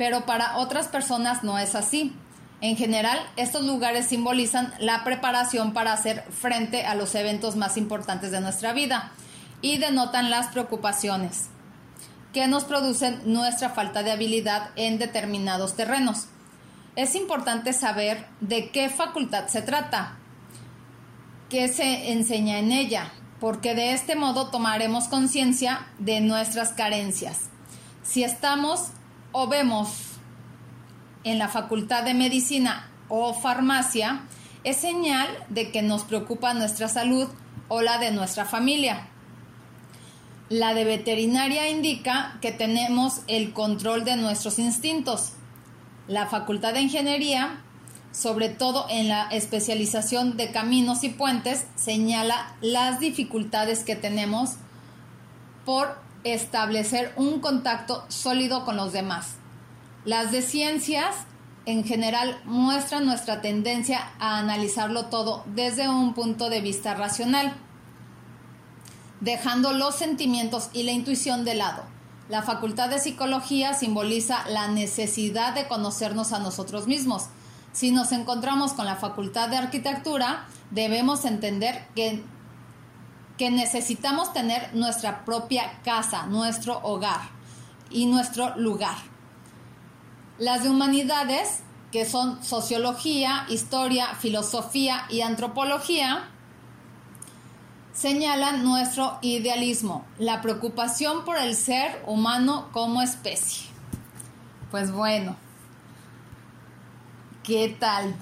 pero 0.00 0.24
para 0.24 0.56
otras 0.56 0.88
personas 0.88 1.44
no 1.44 1.58
es 1.58 1.74
así. 1.74 2.14
En 2.62 2.74
general, 2.78 3.18
estos 3.36 3.66
lugares 3.66 4.06
simbolizan 4.06 4.72
la 4.78 5.04
preparación 5.04 5.74
para 5.74 5.92
hacer 5.92 6.24
frente 6.30 6.86
a 6.86 6.94
los 6.94 7.14
eventos 7.14 7.54
más 7.54 7.76
importantes 7.76 8.30
de 8.30 8.40
nuestra 8.40 8.72
vida 8.72 9.12
y 9.60 9.76
denotan 9.76 10.30
las 10.30 10.46
preocupaciones 10.46 11.50
que 12.32 12.46
nos 12.46 12.64
producen 12.64 13.20
nuestra 13.26 13.68
falta 13.68 14.02
de 14.02 14.12
habilidad 14.12 14.70
en 14.74 14.98
determinados 14.98 15.76
terrenos. 15.76 16.28
Es 16.96 17.14
importante 17.14 17.74
saber 17.74 18.24
de 18.40 18.70
qué 18.70 18.88
facultad 18.88 19.48
se 19.48 19.60
trata, 19.60 20.16
qué 21.50 21.68
se 21.68 22.12
enseña 22.12 22.58
en 22.58 22.72
ella, 22.72 23.12
porque 23.38 23.74
de 23.74 23.92
este 23.92 24.16
modo 24.16 24.48
tomaremos 24.48 25.08
conciencia 25.08 25.88
de 25.98 26.22
nuestras 26.22 26.70
carencias. 26.70 27.50
Si 28.02 28.24
estamos 28.24 28.92
o 29.32 29.48
vemos 29.48 29.88
en 31.24 31.38
la 31.38 31.48
Facultad 31.48 32.04
de 32.04 32.14
Medicina 32.14 32.88
o 33.08 33.34
Farmacia, 33.34 34.22
es 34.64 34.76
señal 34.76 35.28
de 35.48 35.70
que 35.70 35.82
nos 35.82 36.04
preocupa 36.04 36.54
nuestra 36.54 36.88
salud 36.88 37.28
o 37.68 37.82
la 37.82 37.98
de 37.98 38.10
nuestra 38.10 38.44
familia. 38.44 39.08
La 40.48 40.74
de 40.74 40.84
veterinaria 40.84 41.68
indica 41.68 42.38
que 42.40 42.50
tenemos 42.50 43.22
el 43.28 43.52
control 43.52 44.04
de 44.04 44.16
nuestros 44.16 44.58
instintos. 44.58 45.32
La 46.08 46.26
Facultad 46.26 46.74
de 46.74 46.80
Ingeniería, 46.80 47.60
sobre 48.12 48.48
todo 48.48 48.86
en 48.90 49.08
la 49.08 49.28
especialización 49.28 50.36
de 50.36 50.50
caminos 50.50 51.04
y 51.04 51.10
puentes, 51.10 51.66
señala 51.76 52.56
las 52.60 52.98
dificultades 52.98 53.84
que 53.84 53.94
tenemos 53.94 54.56
por 55.64 56.09
establecer 56.24 57.12
un 57.16 57.40
contacto 57.40 58.04
sólido 58.08 58.64
con 58.64 58.76
los 58.76 58.92
demás. 58.92 59.36
Las 60.04 60.32
de 60.32 60.42
ciencias 60.42 61.14
en 61.66 61.84
general 61.84 62.40
muestran 62.44 63.04
nuestra 63.04 63.40
tendencia 63.40 64.10
a 64.18 64.38
analizarlo 64.38 65.06
todo 65.06 65.44
desde 65.46 65.88
un 65.88 66.14
punto 66.14 66.50
de 66.50 66.60
vista 66.60 66.94
racional, 66.94 67.54
dejando 69.20 69.72
los 69.72 69.94
sentimientos 69.94 70.70
y 70.72 70.84
la 70.84 70.92
intuición 70.92 71.44
de 71.44 71.54
lado. 71.54 71.84
La 72.28 72.42
facultad 72.42 72.88
de 72.88 73.00
psicología 73.00 73.74
simboliza 73.74 74.48
la 74.48 74.68
necesidad 74.68 75.54
de 75.54 75.66
conocernos 75.66 76.32
a 76.32 76.38
nosotros 76.38 76.86
mismos. 76.86 77.24
Si 77.72 77.90
nos 77.90 78.12
encontramos 78.12 78.72
con 78.72 78.86
la 78.86 78.96
facultad 78.96 79.48
de 79.48 79.56
arquitectura, 79.56 80.46
debemos 80.70 81.24
entender 81.24 81.86
que, 81.94 82.22
que 83.40 83.50
necesitamos 83.50 84.34
tener 84.34 84.74
nuestra 84.74 85.24
propia 85.24 85.80
casa, 85.82 86.26
nuestro 86.26 86.78
hogar 86.82 87.22
y 87.88 88.04
nuestro 88.04 88.54
lugar. 88.58 88.98
Las 90.36 90.62
de 90.62 90.68
humanidades, 90.68 91.60
que 91.90 92.04
son 92.04 92.44
sociología, 92.44 93.46
historia, 93.48 94.14
filosofía 94.16 95.06
y 95.08 95.22
antropología, 95.22 96.28
señalan 97.94 98.62
nuestro 98.62 99.16
idealismo, 99.22 100.04
la 100.18 100.42
preocupación 100.42 101.24
por 101.24 101.38
el 101.38 101.56
ser 101.56 102.02
humano 102.06 102.68
como 102.72 103.00
especie. 103.00 103.70
Pues 104.70 104.92
bueno, 104.92 105.34
¿qué 107.42 107.74
tal? 107.80 108.14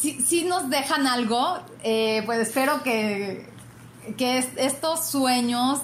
Si, 0.00 0.44
nos 0.44 0.70
dejan 0.70 1.06
algo, 1.06 1.58
eh, 1.82 2.22
pues 2.24 2.38
espero 2.38 2.82
que, 2.82 3.54
que 4.16 4.38
estos 4.56 5.06
sueños 5.06 5.80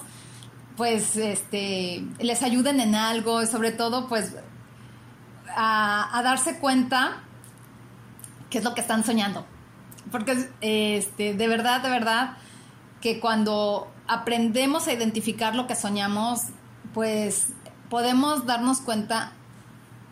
pues 0.77 1.15
este 1.15 2.03
les 2.19 2.41
ayuden 2.41 2.79
en 2.79 2.95
algo 2.95 3.41
y 3.41 3.47
sobre 3.47 3.71
todo 3.71 4.07
pues 4.07 4.33
a, 5.55 6.21
darse 6.23 6.57
cuenta 6.59 7.23
qué 8.49 8.59
es 8.59 8.63
lo 8.63 8.73
que 8.73 8.81
están 8.81 9.03
soñando. 9.03 9.45
Porque 10.11 10.49
este, 10.61 11.33
de 11.33 11.47
verdad, 11.47 11.81
de 11.81 11.89
verdad, 11.89 12.37
que 13.01 13.19
cuando 13.19 13.91
aprendemos 14.07 14.87
a 14.87 14.93
identificar 14.93 15.55
lo 15.55 15.67
que 15.67 15.75
soñamos, 15.75 16.41
pues 16.93 17.49
podemos 17.89 18.45
darnos 18.45 18.81
cuenta 18.81 19.33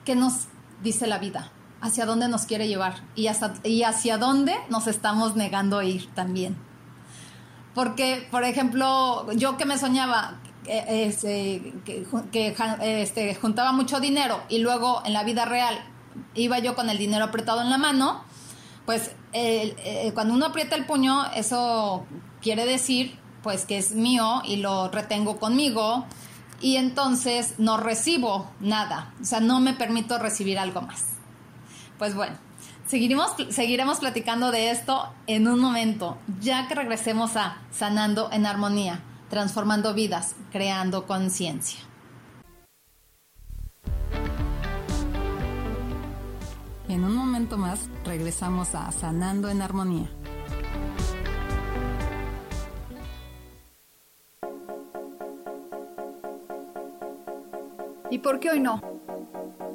qué 0.05 0.15
nos 0.15 0.47
dice 0.81 1.07
la 1.07 1.19
vida, 1.19 1.51
hacia 1.81 2.05
dónde 2.05 2.27
nos 2.27 2.45
quiere 2.45 2.67
llevar 2.67 3.03
y, 3.15 3.27
hasta, 3.27 3.53
y 3.63 3.83
hacia 3.83 4.17
dónde 4.17 4.55
nos 4.69 4.87
estamos 4.87 5.35
negando 5.35 5.81
ir 5.81 6.07
también. 6.13 6.57
Porque, 7.73 8.27
por 8.29 8.43
ejemplo, 8.43 9.31
yo 9.33 9.57
que 9.57 9.65
me 9.65 9.77
soñaba 9.77 10.39
este, 10.65 11.73
que, 11.85 12.55
este, 12.81 13.35
juntaba 13.35 13.71
mucho 13.71 13.99
dinero 13.99 14.41
y 14.49 14.59
luego 14.59 15.01
en 15.05 15.13
la 15.13 15.23
vida 15.23 15.45
real 15.45 15.83
iba 16.35 16.59
yo 16.59 16.75
con 16.75 16.89
el 16.89 16.97
dinero 16.97 17.25
apretado 17.25 17.61
en 17.61 17.69
la 17.69 17.77
mano, 17.77 18.23
pues 18.85 19.11
cuando 20.13 20.33
uno 20.33 20.47
aprieta 20.47 20.75
el 20.75 20.85
puño, 20.85 21.25
eso 21.33 22.05
quiere 22.41 22.65
decir 22.65 23.17
pues 23.43 23.65
que 23.65 23.77
es 23.77 23.93
mío 23.93 24.41
y 24.45 24.57
lo 24.57 24.89
retengo 24.89 25.39
conmigo 25.39 26.05
y 26.59 26.75
entonces 26.75 27.55
no 27.57 27.77
recibo 27.77 28.51
nada, 28.59 29.13
o 29.19 29.25
sea, 29.25 29.39
no 29.39 29.59
me 29.59 29.73
permito 29.73 30.19
recibir 30.19 30.59
algo 30.59 30.81
más. 30.81 31.05
Pues 31.97 32.13
bueno, 32.13 32.37
seguiremos, 32.91 33.31
seguiremos 33.51 33.99
platicando 33.99 34.51
de 34.51 34.69
esto 34.69 35.07
en 35.25 35.47
un 35.47 35.61
momento, 35.61 36.17
ya 36.41 36.67
que 36.67 36.75
regresemos 36.75 37.37
a 37.37 37.61
Sanando 37.71 38.29
en 38.33 38.45
Armonía, 38.45 38.99
transformando 39.29 39.93
vidas, 39.93 40.35
creando 40.51 41.07
conciencia. 41.07 41.79
En 46.89 47.05
un 47.05 47.15
momento 47.15 47.57
más 47.57 47.79
regresamos 48.03 48.75
a 48.75 48.91
Sanando 48.91 49.47
en 49.47 49.61
Armonía. 49.61 50.09
¿Y 58.09 58.17
por 58.17 58.41
qué 58.41 58.49
hoy 58.49 58.59
no? 58.59 58.81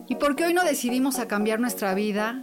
¿Y 0.07 0.17
por 0.17 0.37
qué 0.37 0.45
hoy 0.45 0.53
no 0.53 0.65
decidimos 0.65 1.19
a 1.19 1.27
cambiar 1.27 1.59
nuestra 1.61 1.95
vida 1.95 2.43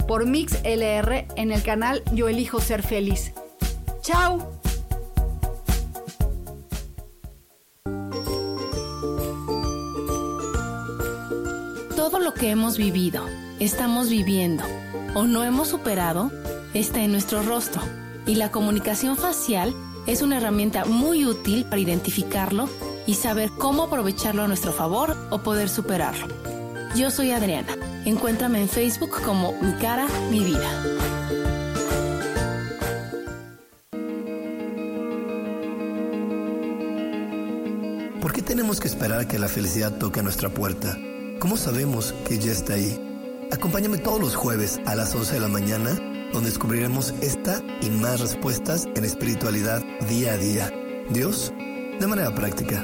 por 0.11 0.25
Mix 0.25 0.59
LR 0.65 1.25
en 1.37 1.53
el 1.53 1.63
canal 1.63 2.03
Yo 2.11 2.27
Elijo 2.27 2.59
Ser 2.59 2.83
Feliz. 2.83 3.31
¡Chao! 4.01 4.59
Todo 11.95 12.19
lo 12.19 12.33
que 12.33 12.49
hemos 12.49 12.77
vivido, 12.77 13.25
estamos 13.61 14.09
viviendo 14.09 14.65
o 15.15 15.23
no 15.23 15.45
hemos 15.45 15.69
superado 15.69 16.29
está 16.73 17.01
en 17.01 17.13
nuestro 17.13 17.41
rostro 17.43 17.81
y 18.27 18.35
la 18.35 18.51
comunicación 18.51 19.15
facial 19.15 19.73
es 20.07 20.21
una 20.21 20.39
herramienta 20.39 20.83
muy 20.83 21.25
útil 21.25 21.63
para 21.63 21.79
identificarlo 21.79 22.67
y 23.07 23.13
saber 23.13 23.49
cómo 23.57 23.83
aprovecharlo 23.83 24.43
a 24.43 24.49
nuestro 24.49 24.73
favor 24.73 25.15
o 25.29 25.41
poder 25.41 25.69
superarlo. 25.69 26.27
Yo 26.97 27.11
soy 27.11 27.31
Adriana. 27.31 27.90
Encuéntrame 28.05 28.59
en 28.59 28.67
Facebook 28.67 29.21
como 29.23 29.53
Mi 29.61 29.73
cara, 29.73 30.07
mi 30.31 30.43
vida. 30.43 30.83
¿Por 38.19 38.33
qué 38.33 38.41
tenemos 38.41 38.79
que 38.79 38.87
esperar 38.87 39.27
que 39.27 39.37
la 39.37 39.47
felicidad 39.47 39.97
toque 39.99 40.19
a 40.19 40.23
nuestra 40.23 40.49
puerta? 40.49 40.97
¿Cómo 41.39 41.57
sabemos 41.57 42.13
que 42.27 42.39
ya 42.39 42.51
está 42.51 42.73
ahí? 42.73 42.99
Acompáñame 43.51 43.99
todos 43.99 44.19
los 44.19 44.35
jueves 44.35 44.79
a 44.85 44.95
las 44.95 45.13
11 45.13 45.35
de 45.35 45.39
la 45.39 45.47
mañana, 45.47 45.91
donde 46.33 46.49
descubriremos 46.49 47.13
esta 47.21 47.61
y 47.81 47.89
más 47.89 48.19
respuestas 48.19 48.87
en 48.95 49.05
espiritualidad 49.05 49.83
día 50.07 50.33
a 50.33 50.37
día. 50.37 50.71
Dios 51.11 51.53
de 51.99 52.07
manera 52.07 52.33
práctica. 52.33 52.83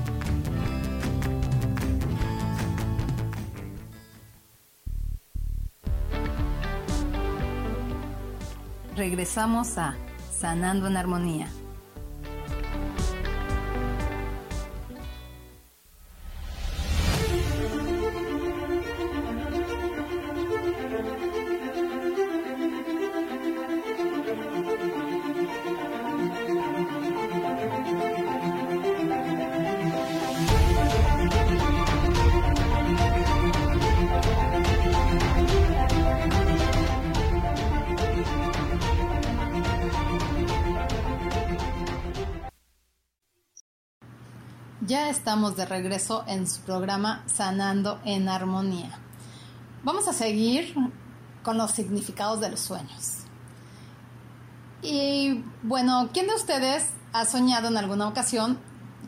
Regresamos 9.01 9.79
a 9.79 9.95
Sanando 10.31 10.85
en 10.85 10.95
Armonía. 10.95 11.47
Estamos 45.21 45.55
de 45.55 45.67
regreso 45.67 46.23
en 46.25 46.47
su 46.47 46.61
programa 46.61 47.23
Sanando 47.27 47.99
en 48.05 48.27
Armonía. 48.27 48.97
Vamos 49.83 50.07
a 50.07 50.13
seguir 50.13 50.73
con 51.43 51.59
los 51.59 51.69
significados 51.69 52.39
de 52.39 52.49
los 52.49 52.59
sueños. 52.59 53.17
Y 54.81 55.43
bueno, 55.61 56.09
¿quién 56.11 56.25
de 56.25 56.33
ustedes 56.33 56.87
ha 57.13 57.25
soñado 57.25 57.67
en 57.67 57.77
alguna 57.77 58.07
ocasión 58.07 58.57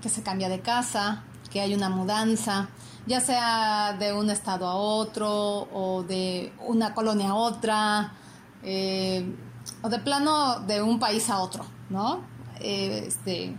que 0.03 0.09
se 0.09 0.21
cambia 0.21 0.49
de 0.49 0.59
casa, 0.59 1.23
que 1.51 1.61
hay 1.61 1.73
una 1.73 1.89
mudanza, 1.89 2.69
ya 3.07 3.19
sea 3.19 3.93
de 3.93 4.13
un 4.13 4.29
estado 4.29 4.67
a 4.67 4.75
otro 4.75 5.67
o 5.73 6.03
de 6.03 6.53
una 6.59 6.93
colonia 6.93 7.29
a 7.29 7.33
otra, 7.33 8.13
eh, 8.61 9.35
o 9.81 9.89
de 9.89 9.97
plano 9.97 10.59
de 10.59 10.79
un 10.79 10.99
país 10.99 11.27
a 11.31 11.39
otro, 11.39 11.65
¿no? 11.89 12.21
Eh, 12.59 13.05
este, 13.07 13.57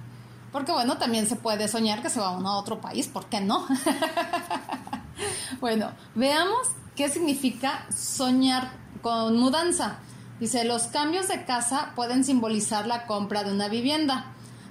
porque 0.54 0.70
bueno, 0.70 0.98
también 0.98 1.26
se 1.26 1.34
puede 1.34 1.66
soñar 1.66 2.00
que 2.00 2.08
se 2.08 2.20
va 2.20 2.30
uno 2.30 2.48
a 2.48 2.58
otro 2.58 2.80
país, 2.80 3.08
¿por 3.08 3.26
qué 3.26 3.40
no? 3.40 3.66
bueno, 5.60 5.90
veamos 6.14 6.68
qué 6.94 7.08
significa 7.08 7.84
soñar 7.92 8.70
con 9.02 9.36
mudanza. 9.36 9.98
Dice, 10.38 10.62
los 10.62 10.84
cambios 10.84 11.26
de 11.26 11.44
casa 11.44 11.90
pueden 11.96 12.22
simbolizar 12.22 12.86
la 12.86 13.04
compra 13.06 13.42
de 13.42 13.50
una 13.50 13.66
vivienda, 13.66 14.26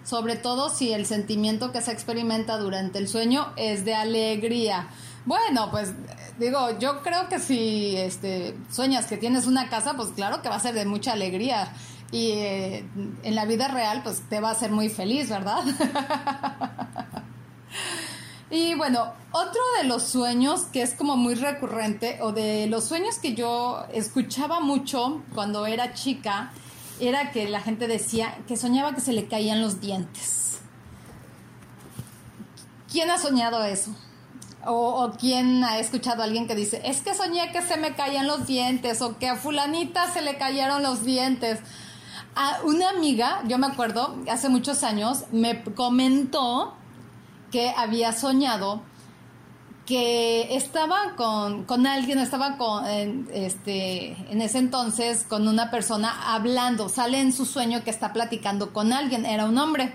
sobre 0.06 0.38
todo 0.38 0.70
si 0.70 0.94
el 0.94 1.06
sentimiento 1.06 1.74
que 1.74 1.82
se 1.82 1.92
experimenta 1.92 2.58
durante 2.58 2.98
el 2.98 3.10
sueño 3.10 3.52
es 3.58 3.84
de 3.84 3.94
alegría. 3.94 4.88
Bueno, 5.26 5.70
pues 5.70 5.92
digo, 6.40 6.80
yo 6.80 7.02
creo 7.02 7.28
que 7.28 7.40
si 7.40 7.98
este, 7.98 8.56
sueñas 8.72 9.08
que 9.08 9.18
tienes 9.18 9.48
una 9.48 9.68
casa, 9.68 9.98
pues 9.98 10.12
claro 10.12 10.42
que 10.42 10.48
va 10.48 10.56
a 10.56 10.62
ser 10.62 10.76
de 10.76 10.86
mucha 10.86 11.12
alegría 11.12 11.74
y 12.14 12.30
eh, 12.34 12.86
en 13.24 13.36
la 13.36 13.46
vida 13.46 13.68
real 13.70 14.02
pues 14.04 14.22
te 14.30 14.40
va 14.40 14.50
a 14.50 14.52
hacer 14.52 14.70
muy 14.70 14.88
feliz, 14.88 15.30
¿verdad? 15.30 15.64
y 18.52 18.76
bueno, 18.76 19.12
otro 19.32 19.60
de 19.80 19.86
los 19.86 20.04
sueños 20.04 20.66
que 20.72 20.84
es 20.84 20.94
como 20.94 21.18
muy 21.18 21.34
recurrente 21.34 22.20
o 22.22 22.32
de 22.32 22.68
los 22.68 22.86
sueños 22.86 23.18
que 23.18 23.34
yo 23.34 23.84
escuchaba 23.92 24.60
mucho 24.60 25.24
cuando 25.34 25.66
era 25.66 25.96
chica 25.96 26.54
era 27.00 27.32
que 27.32 27.50
la 27.50 27.62
gente 27.62 27.88
decía 27.88 28.38
que 28.48 28.58
soñaba 28.58 28.94
que 28.94 29.02
se 29.02 29.12
le 29.12 29.28
caían 29.28 29.60
los 29.60 29.82
dientes. 29.82 30.60
¿Quién 32.92 33.10
ha 33.10 33.18
soñado 33.18 33.64
eso? 33.64 33.90
O, 34.68 35.04
o, 35.04 35.12
quién 35.14 35.64
ha 35.64 35.80
escuchado 35.80 36.22
a 36.22 36.26
alguien 36.26 36.48
que 36.48 36.54
dice, 36.54 36.80
es 36.86 37.02
que 37.02 37.16
soñé 37.16 37.52
que 37.52 37.64
se 37.64 37.76
me 37.76 37.96
caían 37.96 38.28
los 38.28 38.46
dientes 38.46 39.02
o 39.02 39.18
que 39.18 39.28
a 39.28 39.36
fulanita 39.36 40.14
se 40.14 40.22
le 40.22 40.38
cayeron 40.38 40.84
los 40.84 41.04
dientes. 41.04 41.60
A 42.36 42.62
una 42.64 42.90
amiga, 42.90 43.44
yo 43.48 43.58
me 43.60 43.68
acuerdo, 43.68 44.18
hace 44.30 44.50
muchos 44.50 44.84
años, 44.84 45.26
me 45.32 45.64
comentó 45.64 46.74
que 47.52 47.70
había 47.78 48.12
soñado 48.12 48.82
que 49.86 50.56
estaba 50.56 51.16
con, 51.16 51.66
con 51.66 51.86
alguien, 51.86 52.18
estaba 52.18 52.58
con, 52.58 52.88
en, 52.88 53.30
este, 53.34 54.16
en 54.32 54.42
ese 54.42 54.58
entonces 54.58 55.26
con 55.28 55.48
una 55.48 55.70
persona 55.70 56.34
hablando, 56.34 56.90
sale 56.90 57.20
en 57.20 57.34
su 57.34 57.46
sueño 57.46 57.84
que 57.84 57.90
está 57.90 58.14
platicando 58.14 58.74
con 58.74 58.94
alguien, 58.94 59.26
era 59.26 59.46
un 59.46 59.58
hombre. 59.58 59.94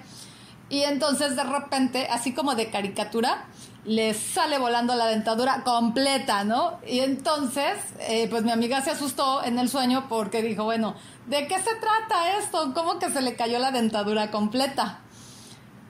Y 0.71 0.83
entonces 0.83 1.35
de 1.35 1.45
repente, 1.45 2.07
así 2.11 2.35
como 2.35 2.55
de 2.55 2.71
caricatura, 2.71 3.47
le 3.85 4.13
sale 4.13 4.59
volando 4.59 4.95
la 4.95 5.07
dentadura 5.07 5.63
completa, 5.65 6.45
¿no? 6.45 6.79
Y 6.87 7.01
entonces, 7.01 7.79
eh, 8.01 8.27
pues 8.29 8.45
mi 8.45 8.51
amiga 8.51 8.83
se 8.83 8.91
asustó 8.91 9.43
en 9.43 9.59
el 9.59 9.71
sueño 9.71 10.07
porque 10.11 10.43
dijo, 10.43 10.65
bueno, 10.65 10.95
¿de 11.29 11.47
qué 11.47 11.57
se 11.59 11.75
trata 11.77 12.39
esto? 12.39 12.73
¿Cómo 12.75 12.99
que 12.99 13.11
se 13.11 13.23
le 13.23 13.37
cayó 13.37 13.59
la 13.59 13.71
dentadura 13.71 14.31
completa? 14.31 15.01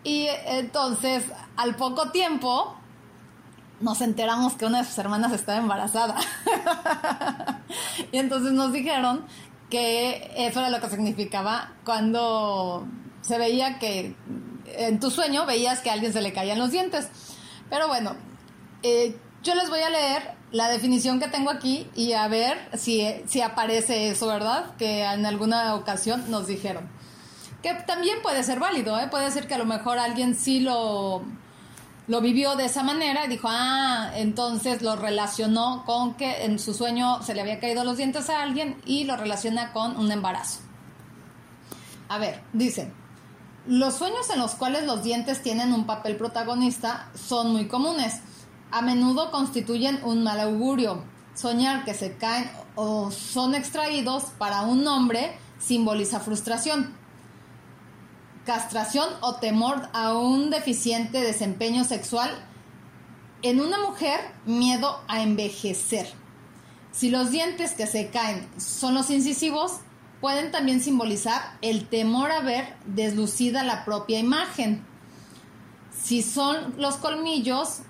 Y 0.05 0.27
entonces, 0.47 1.25
al 1.57 1.77
poco 1.77 2.11
tiempo, 2.11 2.77
nos 3.81 4.01
enteramos 4.01 4.55
que 4.55 4.67
una 4.67 4.79
de 4.79 4.85
sus 4.85 4.99
hermanas 4.99 5.33
estaba 5.33 5.59
embarazada. 5.59 6.17
y 8.13 8.19
entonces 8.19 8.53
nos 8.53 8.73
dijeron 8.73 9.25
que 9.71 10.33
eso 10.37 10.61
era 10.61 10.71
lo 10.71 10.81
que 10.81 10.89
significaba 10.89 11.73
cuando 11.85 12.87
se 13.21 13.39
veía 13.39 13.79
que 13.79 14.17
en 14.67 15.01
tu 15.01 15.11
sueño 15.11 15.47
veías 15.47 15.81
que 15.81 15.91
alguien 15.91 16.13
se 16.13 16.23
le 16.23 16.33
caían 16.33 16.59
los 16.59 16.73
dientes. 16.73 17.09
Pero 17.71 17.89
bueno, 17.89 18.17
eh, 18.83 19.17
yo 19.43 19.55
les 19.55 19.69
voy 19.69 19.81
a 19.81 19.91
leer 19.91 20.38
la 20.53 20.69
definición 20.69 21.21
que 21.21 21.29
tengo 21.29 21.51
aquí 21.51 21.87
y 21.95 22.13
a 22.13 22.27
ver 22.29 22.57
si, 22.77 23.07
si 23.27 23.41
aparece 23.41 24.11
eso, 24.11 24.27
¿verdad? 24.27 24.77
Que 24.77 25.05
en 25.05 25.27
alguna 25.27 25.75
ocasión 25.75 26.31
nos 26.31 26.47
dijeron. 26.47 26.89
Que 27.63 27.75
también 27.75 28.19
puede 28.23 28.43
ser 28.43 28.61
válido, 28.61 28.99
¿eh? 28.99 29.09
Puede 29.09 29.31
ser 29.31 29.47
que 29.47 29.55
a 29.55 29.59
lo 29.59 29.65
mejor 29.65 29.99
alguien 29.99 30.35
sí 30.35 30.61
lo, 30.61 31.23
lo 32.07 32.21
vivió 32.23 32.57
de 32.57 32.65
esa 32.65 32.83
manera 32.83 33.27
y 33.27 33.29
dijo, 33.29 33.49
ah, 33.51 34.11
entonces 34.15 34.81
lo 34.81 34.97
relacionó 34.97 35.85
con 35.85 36.15
que 36.15 36.45
en 36.45 36.59
su 36.59 36.73
sueño 36.73 37.23
se 37.23 37.35
le 37.35 37.43
había 37.43 37.61
caído 37.61 37.85
los 37.85 37.99
dientes 37.99 38.31
a 38.31 38.43
alguien 38.43 38.81
y 38.87 39.05
lo 39.05 39.17
relaciona 39.17 39.73
con 39.73 39.97
un 39.97 40.11
embarazo. 40.11 40.61
A 42.09 42.17
ver, 42.17 42.43
dice, 42.55 42.91
los 43.67 43.97
sueños 43.97 44.31
en 44.31 44.39
los 44.39 44.55
cuales 44.55 44.85
los 44.85 45.03
dientes 45.03 45.43
tienen 45.43 45.75
un 45.75 45.85
papel 45.85 46.17
protagonista 46.17 47.11
son 47.15 47.53
muy 47.53 47.69
comunes. 47.69 48.23
A 48.71 48.83
menudo 48.83 49.31
constituyen 49.31 50.01
un 50.05 50.23
mal 50.23 50.41
augurio. 50.41 51.03
Soñar 51.35 51.85
que 51.85 51.95
se 51.95 52.17
caen 52.17 52.51
o 52.75 53.11
son 53.11 53.55
extraídos 53.55 54.25
para 54.39 54.63
un 54.63 54.87
hombre 54.87 55.39
simboliza 55.59 56.21
frustración, 56.21 56.95
castración 58.45 59.09
o 59.21 59.37
temor 59.37 59.89
a 59.93 60.15
un 60.15 60.51
deficiente 60.51 61.21
desempeño 61.21 61.85
sexual. 61.85 62.31
En 63.43 63.61
una 63.61 63.79
mujer, 63.79 64.21
miedo 64.47 65.01
a 65.07 65.23
envejecer. 65.23 66.13
Si 66.93 67.11
los 67.11 67.31
dientes 67.31 67.73
que 67.73 67.87
se 67.87 68.09
caen 68.09 68.49
son 68.59 68.95
los 68.95 69.11
incisivos, 69.11 69.81
pueden 70.21 70.51
también 70.51 70.81
simbolizar 70.81 71.57
el 71.63 71.89
temor 71.89 72.31
a 72.33 72.41
ver 72.41 72.77
deslucida 72.87 73.63
la 73.63 73.85
propia 73.85 74.19
imagen. 74.19 74.85
Si 76.03 76.23
son 76.23 76.75
los 76.79 76.97
colmillos, 76.97 77.83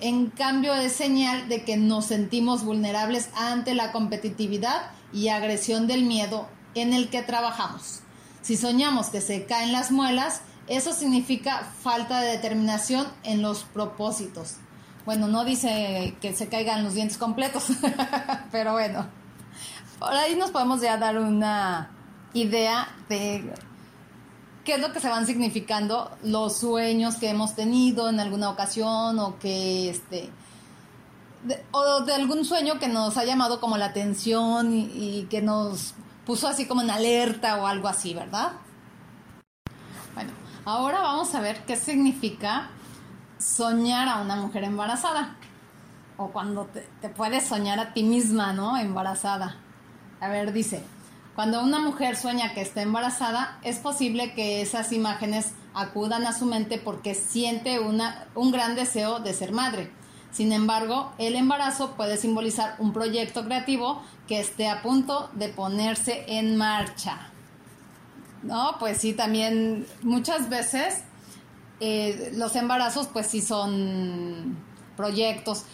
en 0.00 0.30
cambio 0.30 0.74
es 0.74 0.92
señal 0.92 1.48
de 1.48 1.64
que 1.64 1.76
nos 1.76 2.06
sentimos 2.06 2.64
vulnerables 2.64 3.30
ante 3.34 3.74
la 3.74 3.92
competitividad 3.92 4.90
y 5.12 5.28
agresión 5.28 5.86
del 5.86 6.04
miedo 6.04 6.48
en 6.74 6.92
el 6.92 7.08
que 7.10 7.22
trabajamos. 7.22 8.00
Si 8.42 8.56
soñamos 8.56 9.08
que 9.08 9.20
se 9.20 9.44
caen 9.44 9.72
las 9.72 9.90
muelas, 9.90 10.42
eso 10.66 10.92
significa 10.92 11.66
falta 11.82 12.20
de 12.20 12.30
determinación 12.30 13.06
en 13.22 13.42
los 13.42 13.64
propósitos. 13.64 14.56
Bueno, 15.04 15.28
no 15.28 15.44
dice 15.44 16.16
que 16.20 16.34
se 16.34 16.48
caigan 16.48 16.84
los 16.84 16.94
dientes 16.94 17.18
completos, 17.18 17.66
pero 18.52 18.72
bueno. 18.72 19.06
Por 19.98 20.12
ahí 20.12 20.36
nos 20.36 20.50
podemos 20.50 20.80
ya 20.80 20.96
dar 20.96 21.18
una 21.18 21.90
idea 22.32 22.88
de 23.08 23.52
qué 24.70 24.76
es 24.76 24.82
lo 24.82 24.92
que 24.92 25.00
se 25.00 25.08
van 25.08 25.26
significando 25.26 26.16
los 26.22 26.58
sueños 26.58 27.16
que 27.16 27.28
hemos 27.28 27.56
tenido 27.56 28.08
en 28.08 28.20
alguna 28.20 28.50
ocasión 28.50 29.18
o 29.18 29.36
que 29.40 29.90
este 29.90 30.30
o 31.72 32.02
de 32.02 32.14
algún 32.14 32.44
sueño 32.44 32.78
que 32.78 32.86
nos 32.86 33.16
ha 33.16 33.24
llamado 33.24 33.58
como 33.58 33.76
la 33.78 33.86
atención 33.86 34.72
y, 34.72 35.26
que 35.28 35.42
nos 35.42 35.94
puso 36.24 36.46
así 36.46 36.66
como 36.66 36.82
en 36.82 36.90
alerta 36.90 37.60
o 37.60 37.66
algo 37.66 37.88
así, 37.88 38.14
¿verdad? 38.14 38.52
Bueno, 40.14 40.30
ahora 40.64 41.00
vamos 41.00 41.34
a 41.34 41.40
ver 41.40 41.64
qué 41.66 41.74
significa 41.74 42.70
soñar 43.38 44.06
a 44.06 44.20
una 44.20 44.36
mujer 44.36 44.62
embarazada 44.62 45.34
o 46.16 46.28
cuando 46.28 46.68
te 47.00 47.08
puedes 47.08 47.44
soñar 47.48 47.80
a 47.80 47.92
ti 47.92 48.04
misma, 48.04 48.52
¿no? 48.52 48.78
Embarazada. 48.78 49.56
A 50.20 50.28
ver, 50.28 50.52
dice, 50.52 50.84
cuando 51.34 51.62
una 51.62 51.78
mujer 51.78 52.16
sueña 52.16 52.54
que 52.54 52.60
está 52.60 52.82
embarazada, 52.82 53.58
es 53.62 53.78
posible 53.78 54.34
que 54.34 54.60
esas 54.62 54.92
imágenes 54.92 55.52
acudan 55.74 56.26
a 56.26 56.36
su 56.36 56.46
mente 56.46 56.78
porque 56.78 57.14
siente 57.14 57.78
una, 57.78 58.26
un 58.34 58.50
gran 58.50 58.74
deseo 58.74 59.20
de 59.20 59.32
ser 59.32 59.52
madre. 59.52 59.90
Sin 60.32 60.52
embargo, 60.52 61.12
el 61.18 61.34
embarazo 61.34 61.96
puede 61.96 62.16
simbolizar 62.16 62.76
un 62.78 62.92
proyecto 62.92 63.44
creativo 63.44 64.02
que 64.28 64.40
esté 64.40 64.68
a 64.68 64.82
punto 64.82 65.30
de 65.34 65.48
ponerse 65.48 66.24
en 66.28 66.56
marcha. 66.56 67.30
No, 68.42 68.76
pues 68.78 68.98
sí, 68.98 69.12
también 69.12 69.86
muchas 70.02 70.48
veces 70.48 71.02
eh, 71.80 72.32
los 72.34 72.54
embarazos 72.56 73.08
pues 73.08 73.26
sí 73.26 73.40
son 73.40 74.56
proyectos. 74.96 75.64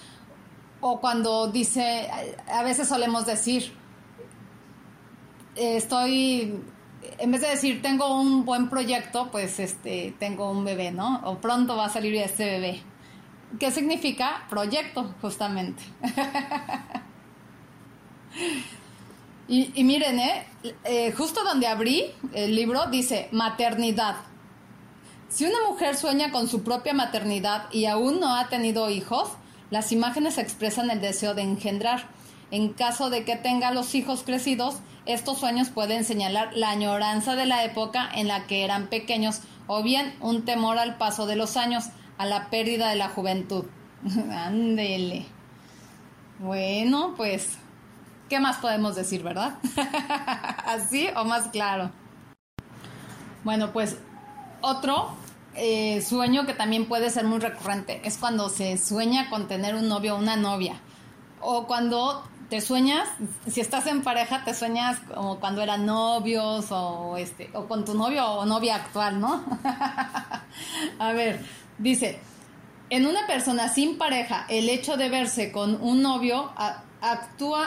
O 0.81 1.01
cuando 1.01 1.49
dice, 1.49 2.09
a 2.51 2.63
veces 2.63 2.89
solemos 2.89 3.27
decir, 3.27 3.73
estoy, 5.57 6.61
en 7.19 7.31
vez 7.31 7.41
de 7.41 7.49
decir 7.49 7.83
tengo 7.83 8.21
un 8.21 8.45
buen 8.45 8.69
proyecto, 8.69 9.31
pues 9.31 9.59
este, 9.59 10.15
tengo 10.19 10.51
un 10.51 10.65
bebé, 10.65 10.93
¿no? 10.93 11.21
O 11.25 11.39
pronto 11.39 11.77
va 11.77 11.87
a 11.87 11.91
salir 11.91 12.15
este 12.17 12.45
bebé. 12.45 12.83
¿Qué 13.59 13.71
significa 13.71 14.47
proyecto, 14.51 15.15
justamente? 15.21 15.83
y, 19.49 19.85
miren, 19.85 20.19
¿eh? 20.19 20.47
¿eh? 20.85 21.13
justo 21.13 21.43
donde 21.45 21.67
abrí 21.67 22.07
el 22.35 22.55
libro 22.55 22.87
dice 22.87 23.29
maternidad. 23.33 24.17
Si 25.29 25.45
una 25.45 25.59
mujer 25.69 25.97
sueña 25.97 26.31
con 26.31 26.49
su 26.49 26.63
propia 26.63 26.93
maternidad 26.93 27.65
y 27.73 27.87
aún 27.87 28.21
no 28.21 28.37
ha 28.37 28.49
tenido 28.49 28.91
hijos, 28.91 29.31
las 29.71 29.93
imágenes 29.93 30.39
expresan 30.39 30.91
el 30.91 31.01
deseo 31.01 31.35
de 31.35 31.43
engendrar. 31.43 32.09
En 32.51 32.72
caso 32.72 33.11
de 33.11 33.24
que 33.24 33.36
tenga 33.36 33.72
los 33.72 33.94
hijos 33.94 34.22
crecidos, 34.22 34.76
estos 35.05 35.38
sueños 35.38 35.70
pueden 35.70 36.05
señalar 36.05 36.51
la 36.55 36.70
añoranza 36.70 37.34
de 37.34 37.47
la 37.47 37.64
época 37.64 38.09
en 38.14 38.28
la 38.28 38.47
que 38.47 38.64
eran 38.64 38.86
pequeños 38.86 39.40
o 39.66 39.82
bien 39.82 40.14
un 40.20 40.44
temor 40.44 40.78
al 40.78 40.97
paso 40.97 41.26
de 41.26 41.36
los 41.36 41.57
años, 41.57 41.86
a 42.18 42.26
la 42.26 42.51
pérdida 42.51 42.88
de 42.88 42.97
la 42.97 43.09
juventud. 43.09 43.64
Ándele. 44.30 45.26
Bueno, 46.38 47.14
pues, 47.16 47.57
¿qué 48.28 48.40
más 48.40 48.59
podemos 48.59 48.94
decir, 48.94 49.22
verdad? 49.22 49.55
¿Así 50.66 51.09
o 51.16 51.24
más 51.24 51.49
claro? 51.49 51.90
Bueno, 53.42 53.72
pues 53.72 53.97
otro 54.61 55.11
eh, 55.55 56.03
sueño 56.03 56.47
que 56.47 56.53
también 56.53 56.86
puede 56.86 57.11
ser 57.11 57.24
muy 57.24 57.38
recurrente 57.38 58.01
es 58.05 58.18
cuando 58.18 58.49
se 58.49 58.76
sueña 58.76 59.30
con 59.30 59.49
tener 59.49 59.74
un 59.74 59.88
novio 59.88 60.16
o 60.16 60.18
una 60.18 60.36
novia. 60.36 60.80
O 61.40 61.66
cuando 61.66 62.24
te 62.49 62.61
sueñas, 62.61 63.09
si 63.51 63.61
estás 63.61 63.86
en 63.86 64.03
pareja, 64.03 64.44
te 64.44 64.55
sueñas 64.55 64.99
como 65.12 65.40
cuando 65.40 65.62
eran 65.62 65.84
novios 65.84 66.66
o 66.70 67.16
este, 67.16 67.51
o 67.55 67.66
con 67.66 67.84
tu 67.84 67.94
novio 67.94 68.24
o 68.24 68.47
novia 68.47 68.76
actual, 68.76 69.20
¿no? 69.20 69.44
a 70.99 71.12
ver, 71.12 71.44
dice, 71.78 72.20
en 72.88 73.07
una 73.07 73.26
persona 73.26 73.68
sin 73.68 73.99
pareja, 73.99 74.47
el 74.49 74.68
hecho 74.68 74.97
de 74.97 75.09
verse 75.09 75.51
con 75.51 75.80
un 75.82 76.03
novio 76.03 76.53
actúa 77.01 77.66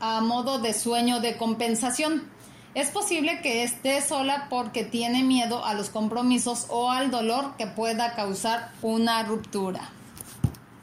a, 0.00 0.16
a 0.16 0.20
modo 0.22 0.58
de 0.58 0.72
sueño 0.72 1.20
de 1.20 1.36
compensación. 1.36 2.30
Es 2.74 2.90
posible 2.90 3.40
que 3.42 3.62
esté 3.64 4.00
sola 4.00 4.46
porque 4.48 4.84
tiene 4.84 5.22
miedo 5.22 5.64
a 5.64 5.74
los 5.74 5.90
compromisos 5.90 6.66
o 6.70 6.90
al 6.90 7.10
dolor 7.10 7.56
que 7.56 7.66
pueda 7.66 8.14
causar 8.14 8.70
una 8.82 9.22
ruptura. 9.22 9.90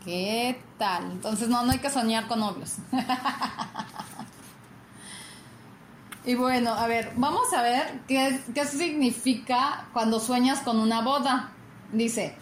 ¿Qué 0.06 0.62
tal? 0.78 1.12
Entonces 1.12 1.50
no, 1.50 1.64
no 1.64 1.72
hay 1.72 1.80
que 1.80 1.90
soñar 1.90 2.28
con 2.28 2.40
novios. 2.40 2.76
y 6.26 6.36
bueno, 6.36 6.74
a 6.74 6.86
ver, 6.86 7.14
vamos 7.16 7.52
a 7.54 7.64
ver 7.64 8.02
qué, 8.08 8.40
qué 8.54 8.66
significa 8.66 9.88
cuando 9.94 10.20
sueñas 10.20 10.60
con 10.60 10.80
una 10.80 11.02
boda. 11.02 11.50
Dice, 11.92 12.38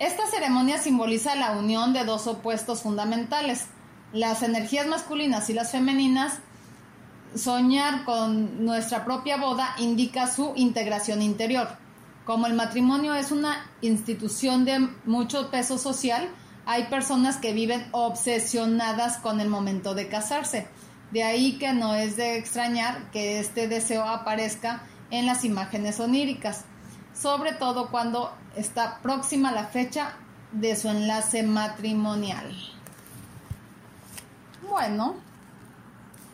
esta 0.00 0.26
ceremonia 0.26 0.78
simboliza 0.78 1.36
la 1.36 1.52
unión 1.52 1.92
de 1.92 2.02
dos 2.02 2.26
opuestos 2.26 2.82
fundamentales, 2.82 3.66
las 4.12 4.42
energías 4.42 4.88
masculinas 4.88 5.48
y 5.50 5.54
las 5.54 5.70
femeninas. 5.70 6.40
Soñar 7.36 8.04
con 8.04 8.64
nuestra 8.64 9.04
propia 9.04 9.36
boda 9.36 9.76
indica 9.78 10.26
su 10.26 10.52
integración 10.56 11.22
interior. 11.22 11.68
Como 12.24 12.48
el 12.48 12.54
matrimonio 12.54 13.14
es 13.14 13.30
una 13.30 13.70
institución 13.82 14.64
de 14.64 14.80
mucho 15.04 15.48
peso 15.52 15.78
social, 15.78 16.28
hay 16.66 16.84
personas 16.84 17.36
que 17.36 17.52
viven 17.52 17.86
obsesionadas 17.92 19.18
con 19.18 19.40
el 19.40 19.48
momento 19.48 19.94
de 19.94 20.08
casarse. 20.08 20.68
De 21.10 21.22
ahí 21.22 21.58
que 21.58 21.72
no 21.72 21.94
es 21.94 22.16
de 22.16 22.38
extrañar 22.38 23.10
que 23.10 23.40
este 23.40 23.68
deseo 23.68 24.04
aparezca 24.04 24.82
en 25.10 25.26
las 25.26 25.44
imágenes 25.44 26.00
oníricas, 26.00 26.64
sobre 27.14 27.52
todo 27.52 27.90
cuando 27.90 28.34
está 28.56 28.98
próxima 29.02 29.52
la 29.52 29.66
fecha 29.66 30.14
de 30.52 30.74
su 30.76 30.88
enlace 30.88 31.42
matrimonial. 31.42 32.56
Bueno, 34.68 35.16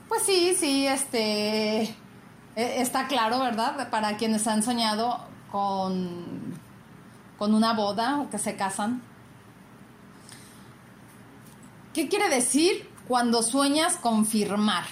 pues 0.09 0.22
sí, 0.22 0.55
sí, 0.57 0.87
este 0.87 1.83
e, 1.83 2.81
está 2.81 3.09
claro, 3.09 3.41
¿verdad? 3.41 3.91
Para 3.91 4.16
quienes 4.16 4.47
han 4.47 4.62
soñado 4.62 5.18
con, 5.51 6.55
con 7.37 7.55
una 7.55 7.72
boda 7.72 8.20
o 8.20 8.31
que 8.31 8.39
se 8.39 8.55
casan. 8.57 9.03
¿Qué 11.95 12.09
quiere 12.09 12.28
decir 12.28 12.89
cuando 13.09 13.43
sueñas 13.43 13.97
con 13.97 14.26
firmar? 14.26 14.84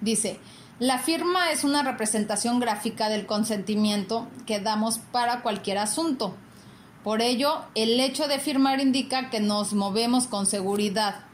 Dice, 0.00 0.38
la 0.78 0.98
firma 0.98 1.50
es 1.50 1.64
una 1.64 1.82
representación 1.82 2.60
gráfica 2.60 3.08
del 3.08 3.26
consentimiento 3.26 4.28
que 4.46 4.60
damos 4.60 4.98
para 4.98 5.42
cualquier 5.42 5.78
asunto. 5.78 6.34
Por 7.02 7.20
ello, 7.20 7.64
el 7.74 7.98
hecho 8.00 8.28
de 8.28 8.38
firmar 8.38 8.80
indica 8.80 9.28
que 9.28 9.40
nos 9.40 9.72
movemos 9.72 10.26
con 10.26 10.46
seguridad, 10.46 11.26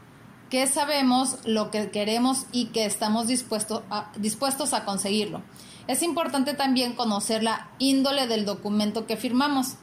que 0.49 0.67
sabemos 0.67 1.37
lo 1.45 1.71
que 1.71 1.91
queremos 1.91 2.45
y 2.51 2.67
que 2.67 2.85
estamos 2.85 3.27
dispuestos 3.27 3.83
a, 3.89 4.11
dispuestos 4.17 4.73
a 4.73 4.83
conseguirlo. 4.83 5.41
Es 5.87 6.03
importante 6.03 6.53
también 6.53 6.93
conocer 6.93 7.43
la 7.43 7.69
índole 7.79 8.27
del 8.27 8.45
documento 8.45 9.05
que 9.05 9.15
firmamos, 9.15 9.75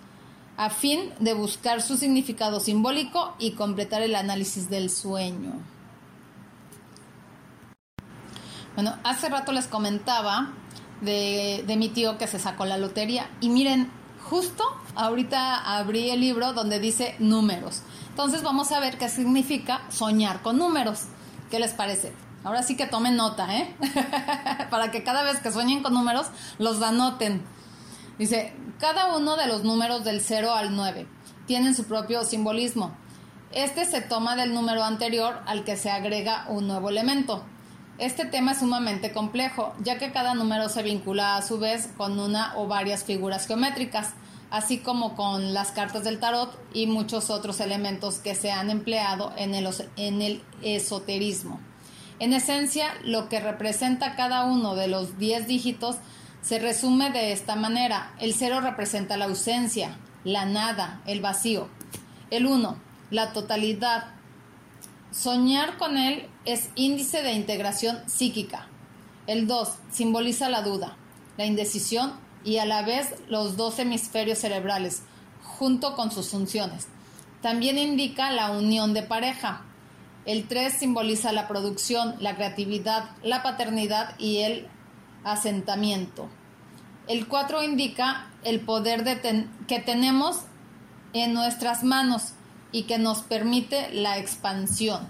a 0.58 0.70
fin 0.70 1.12
de 1.20 1.34
buscar 1.34 1.80
su 1.80 1.96
significado 1.96 2.58
simbólico 2.58 3.34
y 3.38 3.52
completar 3.52 4.02
el 4.02 4.16
análisis 4.16 4.68
del 4.68 4.90
sueño. 4.90 5.52
Bueno, 8.74 8.96
hace 9.04 9.28
rato 9.28 9.52
les 9.52 9.68
comentaba 9.68 10.50
de, 11.00 11.64
mi 11.78 11.88
tío 11.88 12.18
que 12.18 12.26
se 12.26 12.40
sacó 12.40 12.64
la 12.64 12.76
lotería 12.76 13.30
y 13.40 13.50
miren, 13.50 13.88
justo 14.28 14.64
ahorita 14.96 15.78
abrí 15.78 16.10
el 16.10 16.20
libro 16.20 16.52
donde 16.52 16.80
dice 16.80 17.14
números. 17.20 17.82
Entonces 18.10 18.42
vamos 18.42 18.72
a 18.72 18.80
ver 18.80 18.98
qué 18.98 19.08
significa 19.08 19.82
soñar 19.90 20.42
con 20.42 20.58
números. 20.58 21.04
¿Qué 21.52 21.60
les 21.60 21.72
parece? 21.72 22.12
Ahora 22.42 22.64
sí 22.64 22.76
que 22.76 22.86
tomen 22.86 23.16
nota, 23.16 23.56
¿eh? 23.56 23.76
Para 24.70 24.90
que 24.90 25.04
cada 25.04 25.22
vez 25.22 25.38
que 25.38 25.52
sueñen 25.52 25.84
con 25.84 25.94
números 25.94 26.26
los 26.58 26.82
anoten. 26.82 27.44
Dice, 28.18 28.52
cada 28.80 29.16
uno 29.16 29.36
de 29.36 29.46
los 29.46 29.62
números 29.62 30.04
del 30.04 30.20
0 30.20 30.52
al 30.52 30.74
9 30.74 31.06
tienen 31.46 31.74
su 31.74 31.84
propio 31.84 32.24
simbolismo. 32.24 32.92
Este 33.52 33.84
se 33.84 34.00
toma 34.00 34.34
del 34.34 34.52
número 34.52 34.82
anterior 34.82 35.40
al 35.46 35.64
que 35.64 35.76
se 35.76 35.90
agrega 35.90 36.44
un 36.48 36.66
nuevo 36.66 36.90
elemento. 36.90 37.44
Este 37.98 38.26
tema 38.26 38.52
es 38.52 38.58
sumamente 38.58 39.12
complejo, 39.12 39.72
ya 39.82 39.98
que 39.98 40.12
cada 40.12 40.34
número 40.34 40.68
se 40.68 40.82
vincula 40.82 41.36
a 41.36 41.42
su 41.42 41.58
vez 41.58 41.88
con 41.96 42.18
una 42.18 42.56
o 42.56 42.66
varias 42.66 43.04
figuras 43.04 43.46
geométricas, 43.46 44.14
así 44.50 44.78
como 44.78 45.14
con 45.14 45.54
las 45.54 45.70
cartas 45.70 46.04
del 46.04 46.18
tarot 46.18 46.56
y 46.74 46.86
muchos 46.86 47.30
otros 47.30 47.60
elementos 47.60 48.18
que 48.18 48.34
se 48.34 48.50
han 48.50 48.70
empleado 48.70 49.32
en 49.36 49.54
el, 49.54 49.68
en 49.96 50.22
el 50.22 50.42
esoterismo. 50.62 51.60
En 52.20 52.32
esencia, 52.32 52.88
lo 53.04 53.28
que 53.28 53.40
representa 53.40 54.16
cada 54.16 54.44
uno 54.44 54.74
de 54.74 54.88
los 54.88 55.18
10 55.18 55.46
dígitos 55.46 55.96
se 56.42 56.58
resume 56.58 57.10
de 57.10 57.32
esta 57.32 57.56
manera. 57.56 58.12
El 58.20 58.34
0 58.34 58.60
representa 58.60 59.16
la 59.16 59.26
ausencia, 59.26 59.98
la 60.24 60.44
nada, 60.44 61.02
el 61.06 61.20
vacío. 61.20 61.68
El 62.30 62.46
1, 62.46 62.76
la 63.10 63.32
totalidad, 63.32 64.18
Soñar 65.10 65.78
con 65.78 65.96
él 65.96 66.28
es 66.44 66.68
índice 66.74 67.22
de 67.22 67.32
integración 67.32 67.98
psíquica. 68.06 68.68
El 69.26 69.46
2 69.46 69.68
simboliza 69.90 70.50
la 70.50 70.60
duda, 70.60 70.96
la 71.38 71.46
indecisión 71.46 72.12
y 72.44 72.58
a 72.58 72.66
la 72.66 72.82
vez 72.82 73.14
los 73.28 73.56
dos 73.56 73.78
hemisferios 73.78 74.38
cerebrales, 74.38 75.02
junto 75.42 75.96
con 75.96 76.12
sus 76.12 76.28
funciones. 76.28 76.88
También 77.40 77.78
indica 77.78 78.30
la 78.30 78.50
unión 78.50 78.92
de 78.92 79.02
pareja. 79.02 79.62
El 80.26 80.46
3 80.46 80.74
simboliza 80.74 81.32
la 81.32 81.48
producción, 81.48 82.14
la 82.20 82.36
creatividad, 82.36 83.10
la 83.22 83.42
paternidad 83.42 84.14
y 84.18 84.38
el 84.38 84.68
asentamiento. 85.32 86.28
El 87.06 87.26
4 87.26 87.62
indica 87.62 88.30
el 88.44 88.60
poder 88.60 89.04
que 89.66 89.78
tenemos 89.78 90.40
en 91.12 91.32
nuestras 91.32 91.84
manos 91.84 92.32
y 92.70 92.82
que 92.82 92.98
nos 92.98 93.22
permite 93.22 93.92
la 93.92 94.18
expansión. 94.18 95.08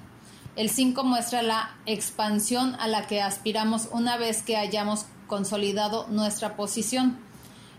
El 0.56 0.70
5 0.70 1.04
muestra 1.04 1.42
la 1.42 1.76
expansión 1.86 2.76
a 2.80 2.88
la 2.88 3.06
que 3.06 3.22
aspiramos 3.22 3.88
una 3.92 4.16
vez 4.16 4.42
que 4.42 4.56
hayamos 4.56 5.06
consolidado 5.26 6.06
nuestra 6.08 6.56
posición. 6.56 7.18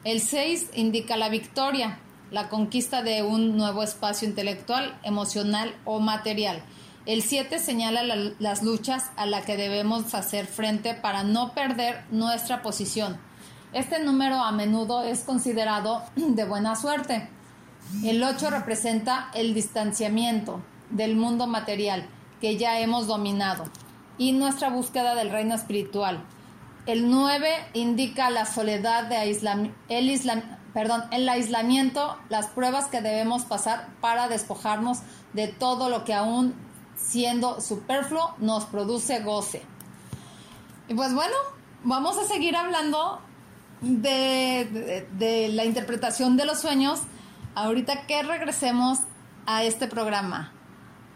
El 0.04 0.22
6 0.22 0.72
indica 0.76 1.18
la 1.18 1.30
victoria, 1.30 2.00
la 2.32 2.48
conquista 2.48 3.02
de 3.02 3.24
un 3.24 3.58
nuevo 3.58 3.84
espacio 3.84 4.28
intelectual, 4.28 4.98
emocional 5.04 5.76
o 5.84 6.00
material. 6.00 6.64
El 7.10 7.24
7 7.24 7.58
señala 7.58 8.04
las 8.38 8.62
luchas 8.62 9.10
a 9.16 9.26
las 9.26 9.44
que 9.44 9.58
debemos 9.58 10.14
hacer 10.14 10.46
frente 10.46 10.94
para 10.94 11.24
no 11.24 11.56
perder 11.56 12.04
nuestra 12.12 12.62
posición. 12.62 13.18
Este 13.74 13.98
número 13.98 14.36
a 14.36 14.52
menudo 14.52 15.02
es 15.02 15.22
considerado 15.22 16.04
de 16.16 16.46
buena 16.46 16.76
suerte. 16.76 17.28
El 18.04 18.22
8 18.22 18.52
representa 18.52 19.32
el 19.34 19.56
distanciamiento 19.56 20.62
del 20.92 21.16
mundo 21.16 21.48
material 21.48 22.08
que 22.42 22.58
ya 22.58 22.80
hemos 22.80 23.08
dominado 23.08 23.64
y 24.20 24.34
nuestra 24.34 24.70
búsqueda 24.70 25.16
del 25.16 25.32
reino 25.32 25.56
espiritual. 25.56 26.24
El 26.86 27.10
9 27.10 27.50
indica 27.74 28.30
la 28.30 28.46
soledad 28.46 29.06
de 29.06 29.24
el, 29.90 30.32
el 31.12 31.30
aislamiento, 31.30 32.18
las 32.30 32.50
pruebas 32.50 32.86
que 32.86 33.02
debemos 33.02 33.46
pasar 33.46 33.88
para 34.00 34.28
despojarnos 34.28 35.00
de 35.34 35.48
todo 35.48 35.90
lo 35.90 36.04
que 36.04 36.14
aún 36.14 36.69
siendo 37.00 37.62
superfluo 37.62 38.36
nos 38.40 38.66
produce 38.66 39.22
goce. 39.22 39.64
Y 40.88 40.94
pues 40.94 41.14
bueno, 41.14 41.36
vamos 41.84 42.18
a 42.18 42.26
seguir 42.26 42.56
hablando 42.56 43.22
de, 43.82 45.50
la 45.54 45.66
interpretación 45.66 46.38
de 46.38 46.46
los 46.46 46.60
sueños 46.60 47.02
ahorita 47.56 48.06
que 48.06 48.24
regresemos 48.24 49.00
a 49.46 49.64
este 49.64 49.88
programa 49.88 50.52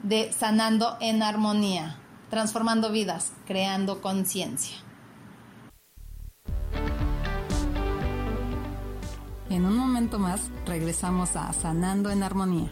de 0.01 0.31
Sanando 0.31 0.97
en 0.99 1.23
Armonía, 1.23 1.97
transformando 2.29 2.91
vidas, 2.91 3.31
creando 3.45 4.01
conciencia. 4.01 4.77
En 9.49 9.65
un 9.65 9.77
momento 9.77 10.17
más 10.17 10.49
regresamos 10.65 11.35
a 11.35 11.53
Sanando 11.53 12.09
en 12.09 12.23
Armonía. 12.23 12.71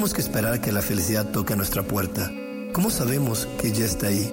Tenemos 0.00 0.14
que 0.14 0.22
esperar 0.22 0.54
a 0.54 0.60
que 0.62 0.72
la 0.72 0.80
felicidad 0.80 1.30
toque 1.30 1.52
a 1.52 1.56
nuestra 1.56 1.82
puerta? 1.82 2.32
¿Cómo 2.72 2.88
sabemos 2.88 3.46
que 3.60 3.70
ya 3.70 3.84
está 3.84 4.06
ahí? 4.06 4.32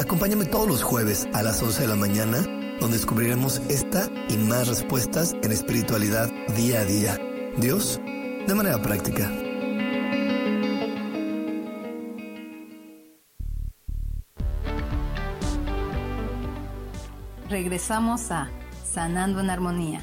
Acompáñame 0.00 0.44
todos 0.44 0.66
los 0.66 0.82
jueves 0.82 1.28
a 1.32 1.44
las 1.44 1.62
11 1.62 1.82
de 1.82 1.86
la 1.86 1.94
mañana, 1.94 2.38
donde 2.80 2.96
descubriremos 2.96 3.62
esta 3.68 4.10
y 4.28 4.36
más 4.38 4.66
respuestas 4.66 5.36
en 5.44 5.52
espiritualidad 5.52 6.28
día 6.56 6.80
a 6.80 6.84
día. 6.84 7.16
Dios, 7.58 8.00
de 8.04 8.54
manera 8.56 8.82
práctica. 8.82 9.30
Regresamos 17.48 18.32
a 18.32 18.50
Sanando 18.84 19.38
en 19.38 19.50
Armonía. 19.50 20.02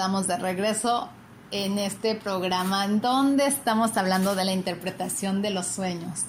Estamos 0.00 0.26
de 0.26 0.38
regreso 0.38 1.10
en 1.50 1.78
este 1.78 2.14
programa 2.14 2.88
donde 2.88 3.46
estamos 3.46 3.98
hablando 3.98 4.34
de 4.34 4.46
la 4.46 4.52
interpretación 4.52 5.42
de 5.42 5.50
los 5.50 5.66
sueños. 5.66 6.20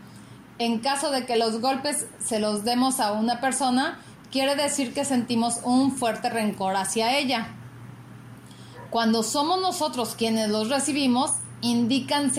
En 0.58 0.80
caso 0.80 1.12
de 1.12 1.26
que 1.28 1.36
los 1.36 1.62
golpes 1.62 2.08
se 2.24 2.39
los 2.39 2.64
demos 2.64 2.99
a 2.99 3.12
una 3.12 3.39
persona, 3.39 3.99
quiere 4.32 4.55
decir 4.55 4.93
que 4.95 5.05
sentimos 5.05 5.60
un 5.64 5.91
fuerte 5.91 6.32
rencor 6.32 6.76
hacia 6.76 7.20
ella. 7.20 7.57
Cuando 8.98 9.22
somos 9.22 9.62
nosotros 9.62 10.16
quienes 10.18 10.50
los 10.50 10.70
recibimos, 10.70 11.34
indican 11.62 12.32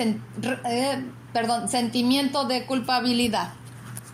eh, 0.65 1.05
perdón, 1.33 1.69
sentimiento 1.69 2.47
de 2.47 2.67
culpabilidad. 2.67 3.51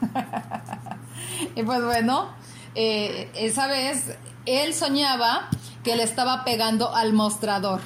y 1.57 1.63
pues 1.63 1.83
bueno, 1.83 2.29
eh, 2.75 3.31
esa 3.35 3.67
vez 3.67 4.19
él 4.45 4.75
soñaba 4.75 5.49
que 5.83 5.97
le 5.97 6.03
estaba 6.03 6.45
pegando 6.45 6.95
al 6.95 7.15
mostrador. 7.15 7.81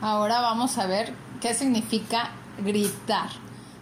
Ahora 0.00 0.40
vamos 0.40 0.76
a 0.76 0.86
ver 0.88 1.14
qué 1.40 1.54
significa 1.54 2.32
gritar. 2.58 3.28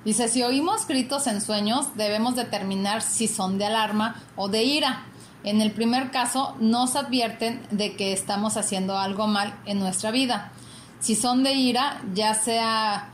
Dice, 0.04 0.28
si 0.28 0.42
oímos 0.42 0.86
gritos 0.86 1.26
en 1.26 1.40
sueños, 1.40 1.96
debemos 1.96 2.36
determinar 2.36 3.00
si 3.00 3.28
son 3.28 3.56
de 3.56 3.64
alarma 3.64 4.22
o 4.36 4.48
de 4.48 4.62
ira. 4.62 5.06
En 5.46 5.62
el 5.62 5.70
primer 5.70 6.10
caso, 6.10 6.56
nos 6.58 6.96
advierten 6.96 7.64
de 7.70 7.94
que 7.94 8.12
estamos 8.12 8.56
haciendo 8.56 8.98
algo 8.98 9.28
mal 9.28 9.56
en 9.64 9.78
nuestra 9.78 10.10
vida. 10.10 10.50
Si 10.98 11.14
son 11.14 11.44
de 11.44 11.52
ira, 11.52 12.02
ya 12.12 12.34
sea 12.34 13.10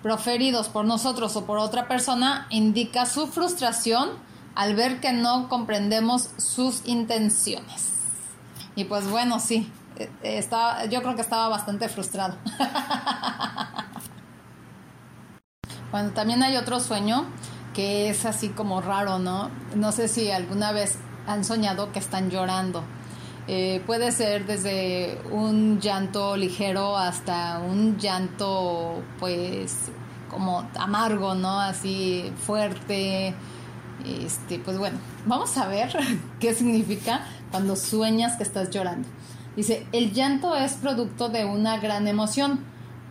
proferidos 0.00 0.68
por 0.68 0.84
nosotros 0.84 1.34
o 1.34 1.44
por 1.44 1.58
otra 1.58 1.88
persona, 1.88 2.46
indica 2.50 3.04
su 3.04 3.26
frustración 3.26 4.10
al 4.54 4.76
ver 4.76 5.00
que 5.00 5.12
no 5.12 5.48
comprendemos 5.48 6.30
sus 6.36 6.86
intenciones. 6.86 7.90
Y 8.76 8.84
pues 8.84 9.10
bueno, 9.10 9.40
sí, 9.40 9.68
eh, 9.96 10.08
estaba, 10.22 10.84
yo 10.84 11.02
creo 11.02 11.16
que 11.16 11.22
estaba 11.22 11.48
bastante 11.48 11.88
frustrado. 11.88 12.36
bueno, 15.90 16.10
también 16.10 16.44
hay 16.44 16.56
otro 16.56 16.78
sueño 16.78 17.24
que 17.74 18.08
es 18.08 18.24
así 18.24 18.50
como 18.50 18.80
raro, 18.80 19.18
¿no? 19.18 19.50
No 19.74 19.90
sé 19.90 20.06
si 20.06 20.30
alguna 20.30 20.70
vez 20.70 20.96
han 21.26 21.44
soñado 21.44 21.92
que 21.92 21.98
están 21.98 22.30
llorando. 22.30 22.82
Eh, 23.48 23.82
puede 23.86 24.12
ser 24.12 24.46
desde 24.46 25.18
un 25.30 25.80
llanto 25.80 26.36
ligero 26.36 26.96
hasta 26.96 27.58
un 27.58 27.98
llanto 27.98 29.02
pues 29.18 29.76
como 30.30 30.68
amargo, 30.78 31.34
¿no? 31.34 31.60
Así 31.60 32.32
fuerte. 32.46 33.34
Este, 34.06 34.58
pues 34.58 34.78
bueno, 34.78 34.98
vamos 35.26 35.56
a 35.56 35.68
ver 35.68 35.92
qué 36.40 36.54
significa 36.54 37.26
cuando 37.50 37.76
sueñas 37.76 38.36
que 38.36 38.42
estás 38.42 38.70
llorando. 38.70 39.08
Dice, 39.56 39.86
el 39.92 40.12
llanto 40.12 40.56
es 40.56 40.74
producto 40.74 41.28
de 41.28 41.44
una 41.44 41.78
gran 41.78 42.08
emoción. 42.08 42.60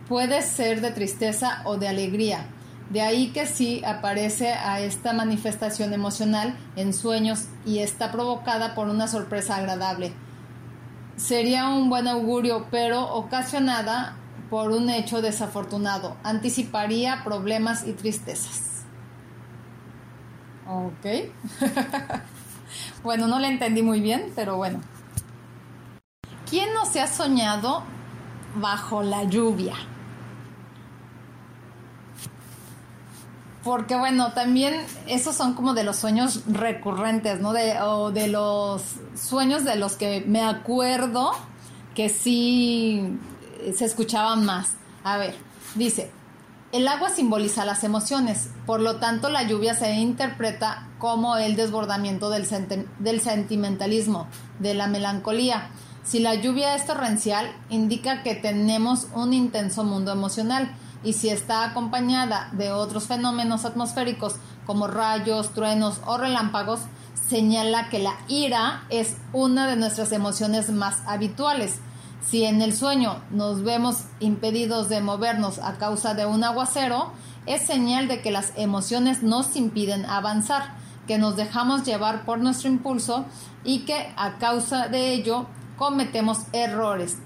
Puede 0.08 0.42
ser 0.42 0.80
de 0.80 0.90
tristeza 0.90 1.62
o 1.64 1.76
de 1.76 1.88
alegría. 1.88 2.46
De 2.92 3.00
ahí 3.00 3.28
que 3.28 3.46
sí 3.46 3.82
aparece 3.86 4.52
a 4.52 4.80
esta 4.80 5.14
manifestación 5.14 5.94
emocional 5.94 6.58
en 6.76 6.92
sueños 6.92 7.46
y 7.64 7.78
está 7.78 8.12
provocada 8.12 8.74
por 8.74 8.88
una 8.88 9.08
sorpresa 9.08 9.56
agradable. 9.56 10.12
Sería 11.16 11.70
un 11.70 11.88
buen 11.88 12.06
augurio, 12.06 12.66
pero 12.70 13.14
ocasionada 13.14 14.16
por 14.50 14.72
un 14.72 14.90
hecho 14.90 15.22
desafortunado. 15.22 16.18
Anticiparía 16.22 17.24
problemas 17.24 17.86
y 17.86 17.94
tristezas. 17.94 18.84
Ok. 20.68 21.32
bueno, 23.02 23.26
no 23.26 23.38
le 23.38 23.48
entendí 23.48 23.80
muy 23.80 24.02
bien, 24.02 24.30
pero 24.36 24.58
bueno. 24.58 24.82
¿Quién 26.50 26.74
no 26.74 26.84
se 26.84 27.00
ha 27.00 27.06
soñado 27.06 27.84
bajo 28.56 29.02
la 29.02 29.24
lluvia? 29.24 29.76
Porque 33.64 33.96
bueno, 33.96 34.32
también 34.32 34.74
esos 35.06 35.36
son 35.36 35.54
como 35.54 35.72
de 35.74 35.84
los 35.84 35.96
sueños 35.96 36.42
recurrentes, 36.46 37.40
¿no? 37.40 37.52
De, 37.52 37.80
o 37.80 38.10
de 38.10 38.26
los 38.26 38.82
sueños 39.14 39.64
de 39.64 39.76
los 39.76 39.94
que 39.94 40.24
me 40.26 40.42
acuerdo 40.42 41.32
que 41.94 42.08
sí 42.08 43.18
se 43.76 43.84
escuchaban 43.84 44.44
más. 44.44 44.70
A 45.04 45.16
ver, 45.16 45.36
dice, 45.76 46.10
el 46.72 46.88
agua 46.88 47.10
simboliza 47.10 47.64
las 47.64 47.84
emociones, 47.84 48.48
por 48.66 48.80
lo 48.80 48.96
tanto 48.96 49.28
la 49.28 49.42
lluvia 49.42 49.74
se 49.74 49.92
interpreta 49.92 50.88
como 50.98 51.36
el 51.36 51.54
desbordamiento 51.54 52.30
del, 52.30 52.46
del 52.98 53.20
sentimentalismo, 53.20 54.26
de 54.58 54.74
la 54.74 54.86
melancolía. 54.86 55.68
Si 56.02 56.18
la 56.18 56.34
lluvia 56.34 56.74
es 56.74 56.86
torrencial, 56.86 57.52
indica 57.70 58.22
que 58.22 58.34
tenemos 58.34 59.08
un 59.14 59.34
intenso 59.34 59.84
mundo 59.84 60.12
emocional 60.12 60.74
y 61.02 61.14
si 61.14 61.28
está 61.28 61.64
acompañada 61.64 62.50
de 62.52 62.72
otros 62.72 63.06
fenómenos 63.06 63.64
atmosféricos 63.64 64.36
como 64.66 64.86
rayos, 64.86 65.52
truenos 65.52 66.00
o 66.06 66.18
relámpagos, 66.18 66.80
señala 67.28 67.88
que 67.88 67.98
la 67.98 68.14
ira 68.28 68.84
es 68.88 69.16
una 69.32 69.66
de 69.66 69.76
nuestras 69.76 70.12
emociones 70.12 70.70
más 70.70 71.02
habituales. 71.06 71.80
Si 72.28 72.44
en 72.44 72.62
el 72.62 72.74
sueño 72.74 73.22
nos 73.30 73.62
vemos 73.62 74.04
impedidos 74.20 74.88
de 74.88 75.00
movernos 75.00 75.58
a 75.58 75.78
causa 75.78 76.14
de 76.14 76.26
un 76.26 76.44
aguacero, 76.44 77.12
es 77.46 77.66
señal 77.66 78.06
de 78.06 78.20
que 78.20 78.30
las 78.30 78.52
emociones 78.56 79.22
nos 79.22 79.56
impiden 79.56 80.06
avanzar, 80.06 80.74
que 81.08 81.18
nos 81.18 81.36
dejamos 81.36 81.84
llevar 81.84 82.24
por 82.24 82.38
nuestro 82.38 82.68
impulso 82.68 83.24
y 83.64 83.80
que 83.80 84.12
a 84.16 84.38
causa 84.38 84.86
de 84.86 85.12
ello 85.12 85.46
cometemos 85.76 86.42
errores 86.52 87.16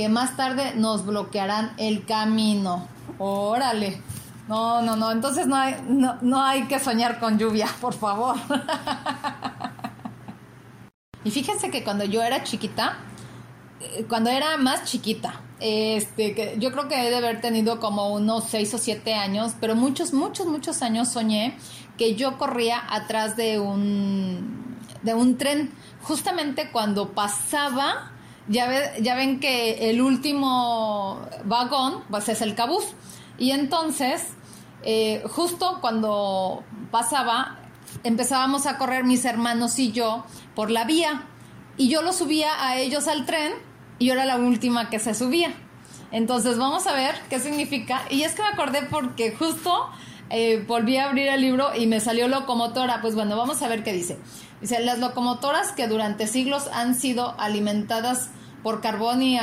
que 0.00 0.08
más 0.08 0.34
tarde 0.34 0.72
nos 0.76 1.04
bloquearán 1.04 1.72
el 1.76 2.06
camino. 2.06 2.88
Órale. 3.18 4.00
No, 4.48 4.82
no, 4.82 4.96
no. 4.96 5.12
Entonces 5.12 5.46
no 5.46 5.56
hay, 5.56 5.76
no, 5.88 6.42
hay 6.42 6.64
que 6.64 6.78
soñar 6.78 7.20
con 7.20 7.38
lluvia, 7.38 7.68
por 7.80 7.94
favor. 7.94 8.36
y 11.24 11.30
fíjense 11.30 11.70
que 11.70 11.84
cuando 11.84 12.04
yo 12.04 12.22
era 12.22 12.42
chiquita, 12.42 12.98
eh, 13.80 14.04
cuando 14.08 14.30
era 14.30 14.56
más 14.56 14.84
chiquita, 14.84 15.40
este, 15.60 16.34
que 16.34 16.56
yo 16.58 16.72
creo 16.72 16.88
que 16.88 17.06
he 17.06 17.10
de 17.10 17.16
haber 17.16 17.40
tenido 17.40 17.78
como 17.78 18.12
unos 18.12 18.44
seis 18.44 18.74
o 18.74 18.78
siete 18.78 19.14
años, 19.14 19.52
pero 19.60 19.76
muchos, 19.76 20.12
muchos, 20.12 20.46
muchos 20.46 20.82
años 20.82 21.08
soñé 21.08 21.56
que 21.96 22.16
yo 22.16 22.38
corría 22.38 22.82
atrás 22.88 23.36
de 23.36 23.60
un, 23.60 24.76
de 25.02 25.14
un 25.14 25.36
tren. 25.36 25.70
Justamente 26.02 26.70
cuando 26.72 27.12
pasaba, 27.12 28.12
ya, 28.48 28.96
ya 28.98 29.14
ven 29.14 29.40
que 29.40 29.90
el 29.90 30.00
último 30.00 31.20
vagón 31.44 32.04
pues 32.10 32.28
es 32.28 32.42
el 32.42 32.54
cabús. 32.54 32.84
Y 33.38 33.52
entonces, 33.52 34.22
eh, 34.82 35.22
justo 35.28 35.78
cuando 35.80 36.64
pasaba, 36.90 37.58
empezábamos 38.04 38.66
a 38.66 38.78
correr 38.78 39.04
mis 39.04 39.24
hermanos 39.24 39.78
y 39.78 39.92
yo 39.92 40.24
por 40.54 40.70
la 40.70 40.84
vía. 40.84 41.24
Y 41.76 41.88
yo 41.88 42.02
lo 42.02 42.12
subía 42.12 42.66
a 42.66 42.76
ellos 42.76 43.08
al 43.08 43.24
tren 43.24 43.52
y 43.98 44.06
yo 44.06 44.12
era 44.12 44.24
la 44.24 44.36
última 44.36 44.90
que 44.90 44.98
se 44.98 45.14
subía. 45.14 45.54
Entonces 46.12 46.58
vamos 46.58 46.86
a 46.86 46.92
ver 46.92 47.14
qué 47.28 47.38
significa. 47.38 48.02
Y 48.10 48.22
es 48.22 48.34
que 48.34 48.42
me 48.42 48.48
acordé 48.48 48.82
porque 48.82 49.32
justo 49.32 49.88
eh, 50.28 50.64
volví 50.66 50.96
a 50.96 51.08
abrir 51.08 51.28
el 51.28 51.40
libro 51.40 51.74
y 51.74 51.86
me 51.86 52.00
salió 52.00 52.28
locomotora. 52.28 53.00
Pues 53.00 53.14
bueno, 53.14 53.36
vamos 53.36 53.62
a 53.62 53.68
ver 53.68 53.84
qué 53.84 53.92
dice. 53.92 54.18
Dice, 54.60 54.80
las 54.80 54.98
locomotoras 54.98 55.72
que 55.72 55.88
durante 55.88 56.26
siglos 56.26 56.68
han 56.72 56.94
sido 56.94 57.38
alimentadas 57.40 58.28
por 58.62 58.80
carbón 58.80 59.22
y, 59.22 59.38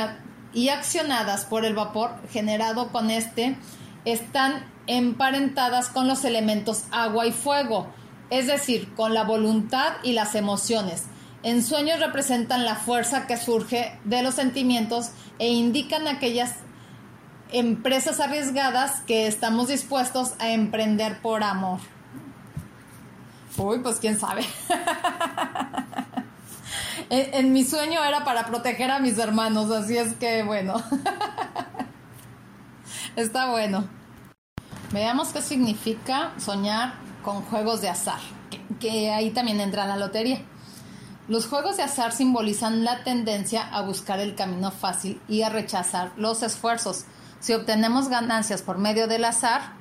y 0.52 0.68
accionadas 0.68 1.44
por 1.44 1.64
el 1.64 1.74
vapor 1.74 2.12
generado 2.30 2.92
con 2.92 3.10
este 3.10 3.56
están 4.04 4.64
emparentadas 4.86 5.88
con 5.88 6.08
los 6.08 6.24
elementos 6.24 6.84
agua 6.90 7.26
y 7.26 7.32
fuego, 7.32 7.88
es 8.30 8.46
decir, 8.46 8.94
con 8.94 9.12
la 9.12 9.24
voluntad 9.24 9.94
y 10.02 10.12
las 10.12 10.34
emociones. 10.34 11.04
En 11.42 11.62
sueños 11.62 12.00
representan 12.00 12.64
la 12.64 12.74
fuerza 12.74 13.26
que 13.26 13.36
surge 13.36 13.98
de 14.04 14.22
los 14.22 14.34
sentimientos 14.34 15.10
e 15.38 15.48
indican 15.48 16.08
aquellas 16.08 16.54
empresas 17.52 18.20
arriesgadas 18.20 19.00
que 19.02 19.26
estamos 19.26 19.68
dispuestos 19.68 20.32
a 20.38 20.50
emprender 20.50 21.20
por 21.20 21.42
amor. 21.42 21.80
Uy, 23.58 23.80
pues 23.80 23.98
quién 23.98 24.18
sabe. 24.18 24.46
en, 27.10 27.52
mi 27.52 27.64
sueño 27.64 28.02
era 28.04 28.24
para 28.24 28.46
proteger 28.46 28.90
a 28.90 29.00
mis 29.00 29.18
hermanos, 29.18 29.70
así 29.70 29.96
es 29.96 30.14
que 30.14 30.44
bueno. 30.44 30.80
Está 33.16 33.50
bueno. 33.50 33.84
Veamos 34.92 35.30
qué 35.30 35.42
significa 35.42 36.32
soñar 36.38 36.94
con 37.24 37.42
juegos 37.42 37.80
de 37.80 37.88
azar, 37.88 38.20
que, 38.78 39.10
ahí 39.10 39.30
también 39.30 39.60
entra 39.60 39.86
la 39.86 39.96
lotería. 39.96 40.40
Los 41.26 41.46
juegos 41.46 41.76
de 41.76 41.82
azar 41.82 42.12
simbolizan 42.12 42.84
la 42.84 43.02
tendencia 43.02 43.68
a 43.68 43.82
buscar 43.82 44.20
el 44.20 44.36
camino 44.36 44.70
fácil 44.70 45.20
y 45.28 45.42
a 45.42 45.50
rechazar 45.50 46.12
los 46.16 46.42
esfuerzos. 46.42 47.04
Si 47.40 47.52
obtenemos 47.52 48.08
ganancias 48.08 48.62
por 48.62 48.78
medio 48.78 49.08
del 49.08 49.24
azar, 49.24 49.77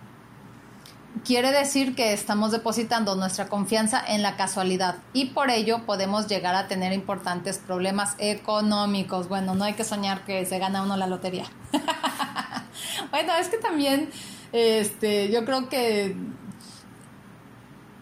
quiere 1.24 1.52
decir 1.52 1.96
que 1.96 2.14
estamos 2.14 2.52
depositando 2.52 3.16
nuestra 3.16 3.48
confianza 3.48 4.04
en 4.08 4.22
la 4.22 4.36
casualidad 4.36 4.98
y 5.14 5.26
por 5.26 5.50
ello 5.50 5.86
podemos 5.86 6.28
llegar 6.28 6.56
a 6.56 6.68
tener 6.68 6.94
importantes 6.94 7.58
problemas 7.58 8.16
económicos. 8.18 9.28
Bueno, 9.28 9.56
no 9.56 9.64
hay 9.64 9.74
que 9.74 9.84
soñar 9.84 10.26
que 10.26 10.46
se 10.46 10.60
gana 10.60 10.84
uno 10.84 10.98
la 10.98 11.08
lotería. 11.08 11.46
bueno, 13.12 13.36
es 13.36 13.50
que 13.50 13.58
también 13.58 14.10
este, 14.52 15.30
yo 15.32 15.46
creo 15.46 15.70
que 15.70 16.16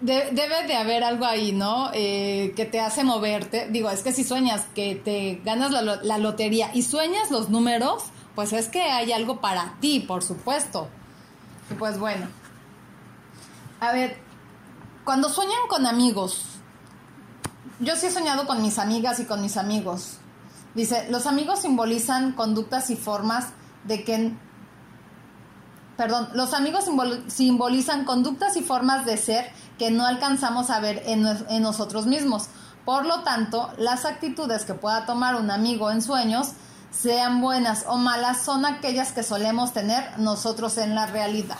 debe 0.02 0.68
de 0.68 0.76
haber 0.76 1.04
algo 1.04 1.26
ahí, 1.26 1.52
¿no? 1.52 1.90
Eh, 1.94 2.54
que 2.56 2.66
te 2.66 2.80
hace 2.80 3.04
moverte. 3.04 3.68
Digo, 3.70 3.90
es 3.90 4.04
que 4.04 4.12
si 4.12 4.24
sueñas 4.24 4.66
que 4.76 4.96
te 4.96 5.42
ganas 5.44 5.72
la, 5.72 5.82
la, 5.82 6.18
lotería 6.18 6.70
y 6.74 6.84
sueñas 6.84 7.32
los 7.32 7.50
números, 7.50 8.04
pues 8.36 8.54
es 8.54 8.68
que 8.68 8.82
hay 8.82 9.12
algo 9.12 9.42
para 9.42 9.76
ti, 9.80 10.02
por 10.02 10.24
supuesto. 10.24 10.90
Pues 11.80 11.98
bueno. 11.98 12.45
A 13.86 13.92
ver, 13.92 14.18
cuando 15.04 15.30
sueñan 15.30 15.60
con 15.70 15.86
amigos, 15.86 16.42
yo 17.80 17.96
sí 17.96 18.08
he 18.08 18.12
soñado 18.12 18.48
con 18.48 18.64
mis 18.64 18.80
amigas 18.80 19.20
y 19.20 19.26
con 19.26 19.44
mis 19.44 19.58
amigos. 19.58 20.18
Dice, 20.74 21.06
los 21.12 21.28
amigos 21.28 21.60
simbolizan 21.60 22.32
conductas 22.32 22.90
y 22.90 22.96
formas 22.96 23.50
de 23.84 24.04
que 24.04 24.34
perdón, 25.98 26.30
los 26.34 26.56
amigos 26.56 26.86
simbolizan 27.28 28.06
conductas 28.06 28.58
y 28.58 28.64
formas 28.64 29.06
de 29.06 29.18
ser 29.18 29.52
que 29.78 29.92
no 29.92 30.08
alcanzamos 30.08 30.72
a 30.72 30.80
ver 30.80 31.04
en, 31.06 31.24
en, 31.28 31.62
nosotros 31.62 32.08
mismos. 32.08 32.48
Por 32.86 33.06
lo 33.06 33.22
tanto, 33.22 33.72
las 33.78 34.06
actitudes 34.06 34.66
que 34.66 34.74
pueda 34.74 35.06
tomar 35.06 35.36
un 35.36 35.52
amigo 35.52 35.92
en 35.92 36.02
sueños, 36.02 36.54
sean 36.90 37.40
buenas 37.40 37.86
o 37.88 37.98
malas, 37.98 38.44
son 38.44 38.66
aquellas 38.66 39.12
que 39.12 39.22
solemos 39.22 39.74
tener 39.74 40.18
nosotros 40.18 40.80
en 40.80 40.96
la 40.96 41.06
realidad. 41.06 41.58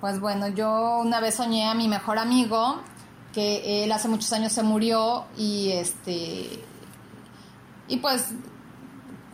Pues 0.00 0.20
bueno, 0.20 0.48
yo 0.48 1.00
una 1.00 1.20
vez 1.20 1.34
soñé 1.34 1.66
a 1.66 1.74
mi 1.74 1.88
mejor 1.88 2.18
amigo, 2.18 2.80
que 3.32 3.84
él 3.84 3.92
hace 3.92 4.08
muchos 4.08 4.32
años 4.32 4.52
se 4.52 4.62
murió 4.62 5.24
y 5.36 5.72
este... 5.72 6.64
Y 7.88 7.96
pues 7.96 8.30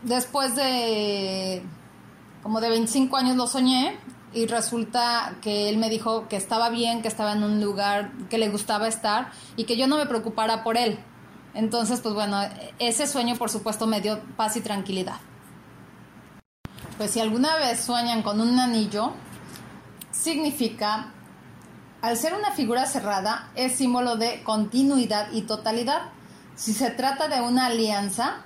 después 0.03 0.55
de 0.55 1.63
como 2.43 2.61
de 2.61 2.69
25 2.69 3.17
años 3.17 3.37
lo 3.37 3.47
soñé 3.47 3.99
y 4.35 4.47
resulta 4.47 5.37
que 5.41 5.69
él 5.69 5.79
me 5.79 5.89
dijo 5.89 6.29
que 6.29 6.37
estaba 6.37 6.69
bien, 6.69 7.03
que 7.03 7.09
estaba 7.09 7.33
en 7.33 7.43
un 7.43 7.61
lugar 7.61 8.13
que 8.29 8.39
le 8.39 8.49
gustaba 8.49 8.87
estar 8.87 9.31
y 9.57 9.65
que 9.65 9.77
yo 9.77 9.87
no 9.87 9.97
me 9.97 10.07
preocupara 10.07 10.63
por 10.63 10.77
él. 10.77 10.99
Entonces, 11.55 12.01
pues 12.01 12.15
bueno, 12.15 12.41
ese 12.79 13.07
sueño 13.07 13.37
por 13.37 13.49
supuesto 13.49 13.87
me 13.87 14.01
dio 14.01 14.21
paz 14.37 14.57
y 14.57 14.61
tranquilidad. 14.61 15.17
Pues 16.99 17.13
si 17.13 17.21
alguna 17.21 17.57
vez 17.57 17.81
sueñan 17.81 18.23
con 18.23 18.41
un 18.41 18.59
anillo, 18.59 19.13
significa, 20.15 21.13
al 22.01 22.17
ser 22.17 22.35
una 22.35 22.53
figura 22.53 22.87
cerrada, 22.87 23.51
es 23.55 23.77
símbolo 23.77 24.17
de 24.17 24.43
continuidad 24.43 25.33
y 25.33 25.43
totalidad. 25.43 26.03
Si 26.55 26.73
se 26.73 26.91
trata 26.91 27.29
de 27.29 27.41
una 27.41 27.67
alianza, 27.67 28.45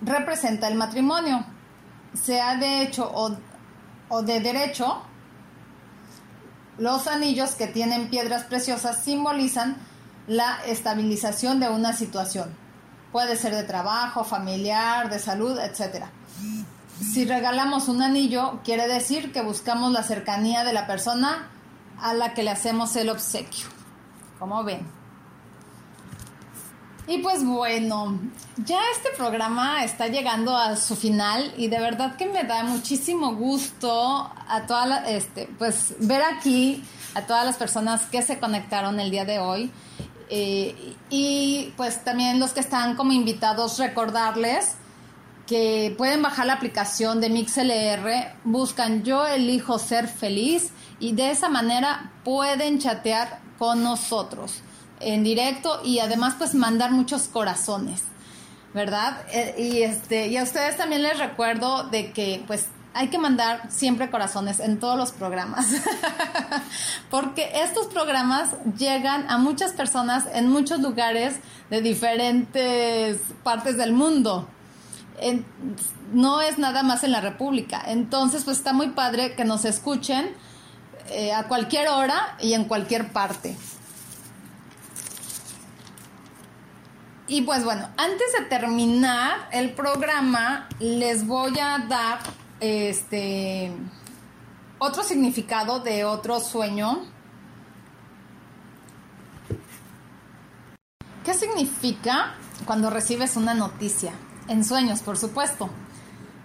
representa 0.00 0.68
el 0.68 0.76
matrimonio, 0.76 1.44
sea 2.14 2.56
de 2.56 2.82
hecho 2.82 3.10
o, 3.12 3.36
o 4.08 4.22
de 4.22 4.40
derecho. 4.40 5.02
Los 6.78 7.06
anillos 7.06 7.52
que 7.52 7.66
tienen 7.66 8.10
piedras 8.10 8.44
preciosas 8.44 9.02
simbolizan 9.02 9.76
la 10.26 10.58
estabilización 10.66 11.58
de 11.58 11.68
una 11.68 11.92
situación. 11.92 12.54
Puede 13.12 13.36
ser 13.36 13.54
de 13.54 13.62
trabajo, 13.62 14.24
familiar, 14.24 15.08
de 15.08 15.18
salud, 15.18 15.58
etc. 15.58 16.04
Si 17.00 17.24
regalamos 17.24 17.88
un 17.88 18.02
anillo, 18.02 18.60
quiere 18.64 18.88
decir 18.88 19.32
que 19.32 19.42
buscamos 19.42 19.92
la 19.92 20.02
cercanía 20.02 20.64
de 20.64 20.72
la 20.72 20.86
persona 20.86 21.48
a 22.00 22.14
la 22.14 22.32
que 22.32 22.42
le 22.42 22.50
hacemos 22.50 22.96
el 22.96 23.10
obsequio. 23.10 23.66
Como 24.38 24.64
ven. 24.64 24.86
Y 27.08 27.18
pues 27.18 27.44
bueno, 27.44 28.18
ya 28.56 28.80
este 28.96 29.10
programa 29.16 29.84
está 29.84 30.08
llegando 30.08 30.56
a 30.56 30.76
su 30.76 30.96
final 30.96 31.54
y 31.56 31.68
de 31.68 31.78
verdad 31.78 32.16
que 32.16 32.26
me 32.26 32.42
da 32.42 32.64
muchísimo 32.64 33.36
gusto 33.36 34.28
a 34.48 34.66
todas 34.66 35.08
este, 35.08 35.48
pues 35.56 35.94
ver 36.00 36.22
aquí 36.22 36.82
a 37.14 37.22
todas 37.22 37.46
las 37.46 37.56
personas 37.56 38.02
que 38.06 38.22
se 38.22 38.40
conectaron 38.40 38.98
el 38.98 39.10
día 39.10 39.24
de 39.24 39.38
hoy. 39.38 39.70
Eh, 40.28 40.96
y 41.08 41.72
pues 41.76 42.02
también 42.02 42.40
los 42.40 42.50
que 42.50 42.60
están 42.60 42.96
como 42.96 43.12
invitados, 43.12 43.78
recordarles 43.78 44.74
que 45.46 45.94
pueden 45.96 46.22
bajar 46.22 46.46
la 46.46 46.54
aplicación 46.54 47.20
de 47.20 47.30
MixLR, 47.30 48.34
buscan 48.44 49.04
Yo 49.04 49.26
elijo 49.26 49.78
ser 49.78 50.08
feliz 50.08 50.70
y 50.98 51.12
de 51.12 51.30
esa 51.30 51.48
manera 51.48 52.12
pueden 52.24 52.78
chatear 52.78 53.38
con 53.58 53.82
nosotros 53.82 54.62
en 55.00 55.22
directo 55.22 55.80
y 55.84 56.00
además 56.00 56.34
pues 56.38 56.54
mandar 56.54 56.90
muchos 56.90 57.28
corazones, 57.28 58.02
¿verdad? 58.74 59.24
Eh, 59.32 59.54
y 59.58 59.82
este 59.82 60.28
y 60.28 60.36
a 60.36 60.42
ustedes 60.42 60.76
también 60.76 61.02
les 61.02 61.18
recuerdo 61.18 61.84
de 61.84 62.12
que 62.12 62.42
pues 62.46 62.66
hay 62.94 63.08
que 63.08 63.18
mandar 63.18 63.70
siempre 63.70 64.10
corazones 64.10 64.58
en 64.58 64.80
todos 64.80 64.96
los 64.96 65.12
programas, 65.12 65.66
porque 67.10 67.50
estos 67.62 67.88
programas 67.88 68.54
llegan 68.78 69.30
a 69.30 69.36
muchas 69.36 69.72
personas 69.72 70.24
en 70.32 70.48
muchos 70.48 70.80
lugares 70.80 71.36
de 71.68 71.82
diferentes 71.82 73.18
partes 73.42 73.76
del 73.76 73.92
mundo. 73.92 74.48
No 76.12 76.40
es 76.40 76.58
nada 76.58 76.82
más 76.82 77.04
en 77.04 77.12
la 77.12 77.20
República. 77.20 77.82
Entonces, 77.86 78.44
pues 78.44 78.58
está 78.58 78.72
muy 78.72 78.88
padre 78.88 79.34
que 79.34 79.44
nos 79.44 79.64
escuchen 79.64 80.30
eh, 81.08 81.32
a 81.32 81.44
cualquier 81.44 81.88
hora 81.88 82.36
y 82.40 82.54
en 82.54 82.64
cualquier 82.64 83.12
parte. 83.12 83.56
Y 87.28 87.42
pues 87.42 87.64
bueno, 87.64 87.88
antes 87.96 88.32
de 88.38 88.44
terminar 88.44 89.48
el 89.50 89.72
programa, 89.72 90.68
les 90.78 91.26
voy 91.26 91.58
a 91.58 91.78
dar 91.88 92.20
este 92.60 93.72
otro 94.78 95.02
significado 95.02 95.80
de 95.80 96.04
otro 96.04 96.38
sueño. 96.38 97.04
¿Qué 101.24 101.34
significa 101.34 102.34
cuando 102.64 102.90
recibes 102.90 103.36
una 103.36 103.54
noticia? 103.54 104.12
En 104.48 104.64
sueños, 104.64 105.00
por 105.00 105.16
supuesto. 105.16 105.68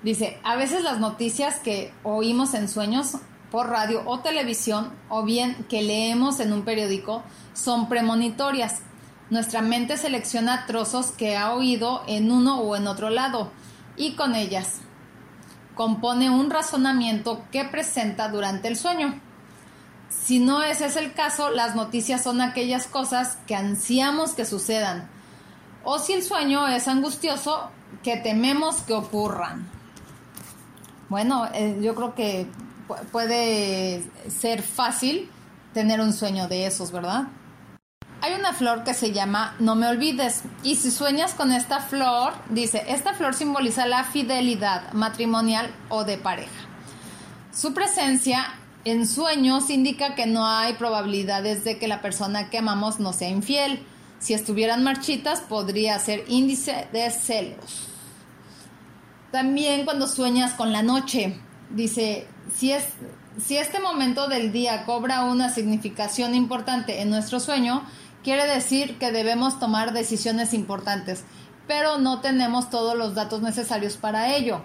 Dice, 0.03 0.39
a 0.43 0.55
veces 0.55 0.83
las 0.83 0.99
noticias 0.99 1.59
que 1.59 1.93
oímos 2.03 2.53
en 2.53 2.67
sueños 2.67 3.17
por 3.51 3.69
radio 3.69 4.03
o 4.05 4.19
televisión 4.19 4.91
o 5.09 5.23
bien 5.23 5.65
que 5.69 5.83
leemos 5.83 6.39
en 6.39 6.53
un 6.53 6.63
periódico 6.63 7.23
son 7.53 7.89
premonitorias 7.89 8.81
nuestra 9.31 9.61
mente 9.61 9.95
selecciona 9.95 10.65
trozos 10.65 11.11
que 11.13 11.37
ha 11.37 11.53
oído 11.53 12.03
en 12.05 12.33
uno 12.33 12.59
o 12.59 12.75
en 12.75 12.85
otro 12.85 13.09
lado 13.09 13.49
y 13.95 14.15
con 14.15 14.35
ellas 14.35 14.81
compone 15.73 16.29
un 16.29 16.49
razonamiento 16.49 17.45
que 17.49 17.63
presenta 17.63 18.27
durante 18.27 18.67
el 18.67 18.75
sueño. 18.75 19.21
Si 20.09 20.39
no 20.39 20.61
ese 20.63 20.87
es 20.87 20.97
el 20.97 21.13
caso, 21.13 21.49
las 21.49 21.77
noticias 21.77 22.21
son 22.21 22.41
aquellas 22.41 22.87
cosas 22.87 23.37
que 23.47 23.55
ansiamos 23.55 24.31
que 24.31 24.43
sucedan. 24.43 25.09
O 25.83 25.99
si 25.99 26.13
el 26.13 26.23
sueño 26.23 26.67
es 26.67 26.87
angustioso, 26.87 27.69
que 28.03 28.17
tememos 28.17 28.81
que 28.81 28.93
ocurran. 28.93 29.69
Bueno, 31.09 31.47
eh, 31.53 31.77
yo 31.81 31.93
creo 31.95 32.15
que 32.15 32.47
puede 33.11 34.03
ser 34.29 34.61
fácil 34.61 35.29
tener 35.73 35.99
un 36.01 36.13
sueño 36.13 36.47
de 36.47 36.65
esos, 36.65 36.91
¿verdad? 36.91 37.27
Hay 38.21 38.33
una 38.33 38.53
flor 38.53 38.83
que 38.83 38.93
se 38.93 39.11
llama 39.11 39.55
No 39.59 39.75
me 39.75 39.87
olvides. 39.87 40.43
Y 40.63 40.75
si 40.75 40.91
sueñas 40.91 41.33
con 41.33 41.51
esta 41.51 41.79
flor, 41.79 42.33
dice, 42.49 42.83
esta 42.87 43.13
flor 43.13 43.33
simboliza 43.33 43.87
la 43.87 44.03
fidelidad 44.03 44.93
matrimonial 44.93 45.73
o 45.89 46.03
de 46.03 46.17
pareja. 46.17 46.51
Su 47.51 47.73
presencia 47.73 48.45
en 48.85 49.07
sueños 49.07 49.69
indica 49.69 50.15
que 50.15 50.27
no 50.27 50.45
hay 50.45 50.73
probabilidades 50.73 51.63
de 51.63 51.79
que 51.79 51.87
la 51.87 52.01
persona 52.01 52.49
que 52.49 52.59
amamos 52.59 52.99
no 52.99 53.11
sea 53.11 53.29
infiel. 53.29 53.85
Si 54.21 54.33
estuvieran 54.33 54.83
marchitas, 54.83 55.41
podría 55.41 55.99
ser 55.99 56.23
índice 56.29 56.87
de 56.93 57.11
celos. 57.11 57.89
También 59.31 59.83
cuando 59.83 60.07
sueñas 60.07 60.53
con 60.53 60.71
la 60.71 60.83
noche, 60.83 61.37
dice, 61.69 62.27
si, 62.55 62.71
es, 62.71 62.85
si 63.37 63.57
este 63.57 63.79
momento 63.79 64.29
del 64.29 64.53
día 64.53 64.85
cobra 64.85 65.23
una 65.25 65.49
significación 65.49 66.35
importante 66.35 67.01
en 67.01 67.09
nuestro 67.09 67.41
sueño, 67.41 67.83
Quiere 68.23 68.45
decir 68.45 68.99
que 68.99 69.11
debemos 69.11 69.59
tomar 69.59 69.93
decisiones 69.93 70.53
importantes, 70.53 71.23
pero 71.67 71.97
no 71.97 72.21
tenemos 72.21 72.69
todos 72.69 72.95
los 72.95 73.15
datos 73.15 73.41
necesarios 73.41 73.97
para 73.97 74.35
ello. 74.35 74.61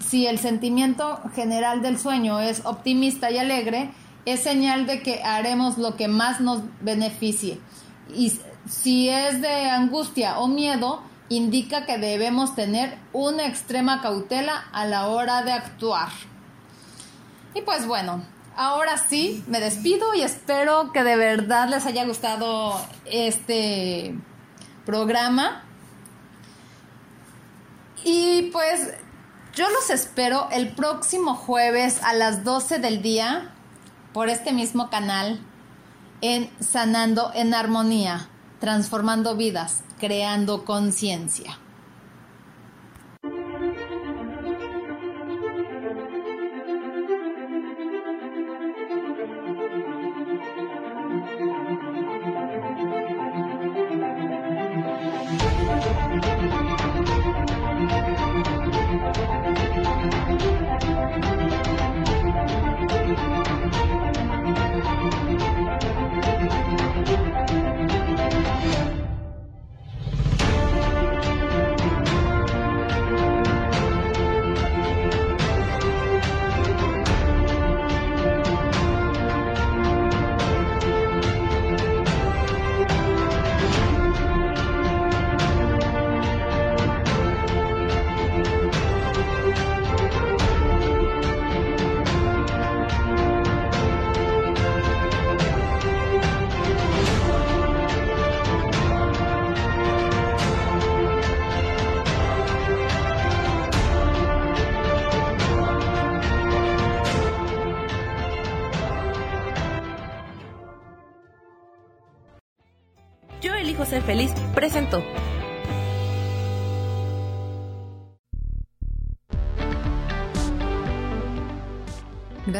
Si 0.00 0.26
el 0.26 0.38
sentimiento 0.38 1.20
general 1.34 1.82
del 1.82 1.98
sueño 1.98 2.38
es 2.38 2.64
optimista 2.64 3.30
y 3.32 3.38
alegre, 3.38 3.90
es 4.24 4.40
señal 4.40 4.86
de 4.86 5.02
que 5.02 5.20
haremos 5.24 5.78
lo 5.78 5.96
que 5.96 6.06
más 6.06 6.40
nos 6.40 6.62
beneficie. 6.80 7.58
Y 8.14 8.32
si 8.68 9.08
es 9.08 9.40
de 9.40 9.70
angustia 9.70 10.38
o 10.38 10.48
miedo, 10.48 11.02
indica 11.28 11.86
que 11.86 11.98
debemos 11.98 12.54
tener 12.54 12.98
una 13.12 13.46
extrema 13.46 14.02
cautela 14.02 14.64
a 14.72 14.84
la 14.84 15.08
hora 15.08 15.42
de 15.42 15.52
actuar. 15.52 16.08
Y 17.54 17.62
pues 17.62 17.86
bueno, 17.86 18.24
ahora 18.56 18.98
sí, 18.98 19.44
me 19.46 19.60
despido 19.60 20.14
y 20.14 20.22
espero 20.22 20.92
que 20.92 21.02
de 21.02 21.16
verdad 21.16 21.68
les 21.68 21.86
haya 21.86 22.04
gustado 22.04 22.80
este 23.06 24.14
programa. 24.84 25.64
Y 28.04 28.50
pues 28.52 28.94
yo 29.54 29.68
los 29.70 29.90
espero 29.90 30.48
el 30.50 30.68
próximo 30.74 31.34
jueves 31.34 32.02
a 32.02 32.14
las 32.14 32.42
12 32.42 32.78
del 32.78 33.02
día 33.02 33.54
por 34.12 34.28
este 34.28 34.52
mismo 34.52 34.90
canal 34.90 35.40
en 36.20 36.50
Sanando 36.60 37.32
en 37.34 37.52
Armonía, 37.52 38.28
transformando 38.62 39.34
vidas, 39.34 39.82
creando 39.98 40.64
conciencia. 40.64 41.58